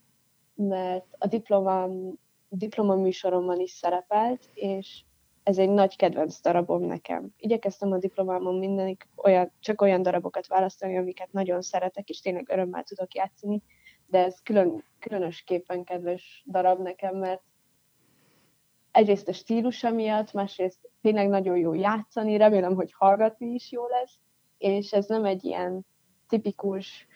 uh-huh. 0.55 0.67
mert 0.67 1.05
a 1.17 1.27
diplomám, 1.27 2.13
diplomaműsoromban 2.49 3.59
is 3.59 3.71
szerepelt, 3.71 4.49
és 4.53 5.03
ez 5.43 5.57
egy 5.57 5.69
nagy 5.69 5.95
kedvenc 5.95 6.41
darabom 6.41 6.83
nekem. 6.83 7.33
Igyekeztem 7.37 7.91
a 7.91 7.97
diplomámon 7.97 8.55
mindenik 8.55 9.09
olyan, 9.15 9.51
csak 9.59 9.81
olyan 9.81 10.01
darabokat 10.01 10.47
választani, 10.47 10.97
amiket 10.97 11.31
nagyon 11.31 11.61
szeretek, 11.61 12.09
és 12.09 12.19
tényleg 12.19 12.49
örömmel 12.49 12.83
tudok 12.83 13.13
játszani, 13.13 13.61
de 14.05 14.23
ez 14.23 14.41
külön, 14.41 14.83
különösképpen 14.99 15.83
kedves 15.83 16.43
darab 16.47 16.81
nekem, 16.81 17.15
mert 17.15 17.41
egyrészt 18.91 19.27
a 19.27 19.33
stílusa 19.33 19.91
miatt, 19.91 20.33
másrészt 20.33 20.89
tényleg 21.01 21.29
nagyon 21.29 21.57
jó 21.57 21.73
játszani, 21.73 22.37
remélem, 22.37 22.75
hogy 22.75 22.93
hallgatni 22.93 23.53
is 23.53 23.71
jó 23.71 23.87
lesz, 23.87 24.19
és 24.57 24.93
ez 24.93 25.05
nem 25.07 25.25
egy 25.25 25.45
ilyen 25.45 25.85
tipikus, 26.27 27.07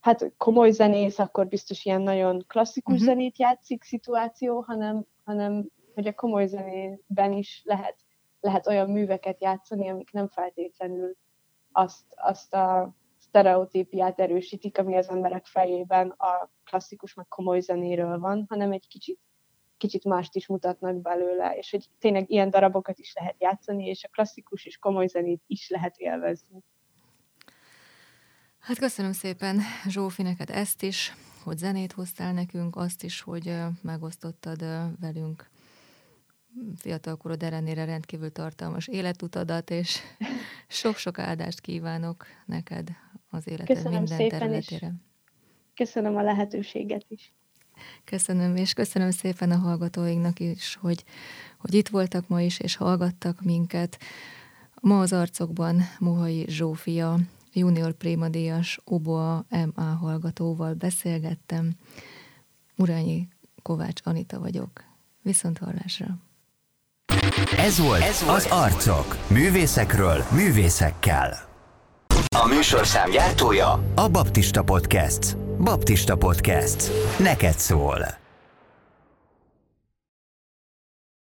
hát 0.00 0.32
komoly 0.36 0.70
zenész, 0.70 1.18
akkor 1.18 1.48
biztos 1.48 1.84
ilyen 1.84 2.02
nagyon 2.02 2.44
klasszikus 2.46 2.94
uh-huh. 2.94 3.08
zenét 3.08 3.38
játszik 3.38 3.82
szituáció, 3.82 4.60
hanem, 4.60 5.06
hanem 5.24 5.68
hogy 5.94 6.06
a 6.06 6.14
komoly 6.14 6.46
zenében 6.46 7.32
is 7.32 7.62
lehet, 7.64 7.96
lehet 8.40 8.66
olyan 8.66 8.90
műveket 8.90 9.40
játszani, 9.40 9.88
amik 9.88 10.12
nem 10.12 10.28
feltétlenül 10.28 11.16
azt, 11.72 12.04
azt 12.14 12.54
a 12.54 12.94
sztereotípiát 13.18 14.20
erősítik, 14.20 14.78
ami 14.78 14.96
az 14.96 15.08
emberek 15.08 15.46
fejében 15.46 16.08
a 16.08 16.50
klasszikus 16.64 17.14
meg 17.14 17.28
komoly 17.28 17.60
zenéről 17.60 18.18
van, 18.18 18.46
hanem 18.48 18.72
egy 18.72 18.88
kicsit, 18.88 19.20
kicsit 19.76 20.04
mást 20.04 20.34
is 20.34 20.46
mutatnak 20.46 20.96
belőle, 21.00 21.56
és 21.56 21.70
hogy 21.70 21.88
tényleg 21.98 22.30
ilyen 22.30 22.50
darabokat 22.50 22.98
is 22.98 23.14
lehet 23.14 23.36
játszani, 23.38 23.86
és 23.86 24.04
a 24.04 24.08
klasszikus 24.12 24.66
és 24.66 24.78
komoly 24.78 25.06
zenét 25.06 25.42
is 25.46 25.70
lehet 25.70 25.96
élvezni. 25.96 26.62
Hát 28.66 28.78
köszönöm 28.78 29.12
szépen 29.12 29.60
Zsófi 29.88 30.22
neked 30.22 30.50
ezt 30.50 30.82
is, 30.82 31.14
hogy 31.44 31.58
zenét 31.58 31.92
hoztál 31.92 32.32
nekünk, 32.32 32.76
azt 32.76 33.02
is, 33.02 33.20
hogy 33.20 33.54
megosztottad 33.82 34.64
velünk 35.00 35.50
fiatalkorod 36.76 37.42
ellenére 37.42 37.84
rendkívül 37.84 38.32
tartalmas 38.32 38.86
életutadat, 38.86 39.70
és 39.70 39.98
sok-sok 40.68 41.18
áldást 41.18 41.60
kívánok 41.60 42.26
neked 42.46 42.88
az 43.30 43.48
életed 43.48 43.76
köszönöm 43.76 43.92
minden 43.92 44.16
szépen 44.16 44.38
területére. 44.38 44.94
Köszönöm 45.74 46.16
a 46.16 46.22
lehetőséget 46.22 47.04
is. 47.08 47.32
Köszönöm, 48.04 48.56
és 48.56 48.72
köszönöm 48.72 49.10
szépen 49.10 49.50
a 49.50 49.56
hallgatóinknak 49.56 50.40
is, 50.40 50.78
hogy, 50.80 51.04
hogy 51.58 51.74
itt 51.74 51.88
voltak 51.88 52.28
ma 52.28 52.40
is, 52.40 52.60
és 52.60 52.76
hallgattak 52.76 53.42
minket. 53.42 53.98
Ma 54.80 55.00
az 55.00 55.12
arcokban 55.12 55.80
Mohai 55.98 56.44
Zsófia, 56.48 57.18
junior 57.58 57.92
prémadíjas 57.92 58.80
Oboa 58.84 59.44
MA 59.74 59.82
hallgatóval 59.82 60.74
beszélgettem. 60.74 61.72
Urányi 62.76 63.28
Kovács 63.62 64.00
Anita 64.04 64.38
vagyok. 64.38 64.70
Viszont 65.22 65.58
hallásra! 65.58 66.06
Ez 67.56 67.78
volt, 67.78 68.02
Ez 68.02 68.22
volt 68.22 68.36
az 68.36 68.46
Arcok. 68.50 69.16
Művészekről, 69.30 70.24
művészekkel. 70.32 71.34
A 72.28 72.46
műsorszám 72.46 73.10
gyártója 73.10 73.92
a 73.94 74.08
Baptista 74.08 74.62
Podcast. 74.62 75.36
Baptista 75.58 76.16
Podcast. 76.16 76.90
Neked 77.18 77.58
szól. 77.58 78.25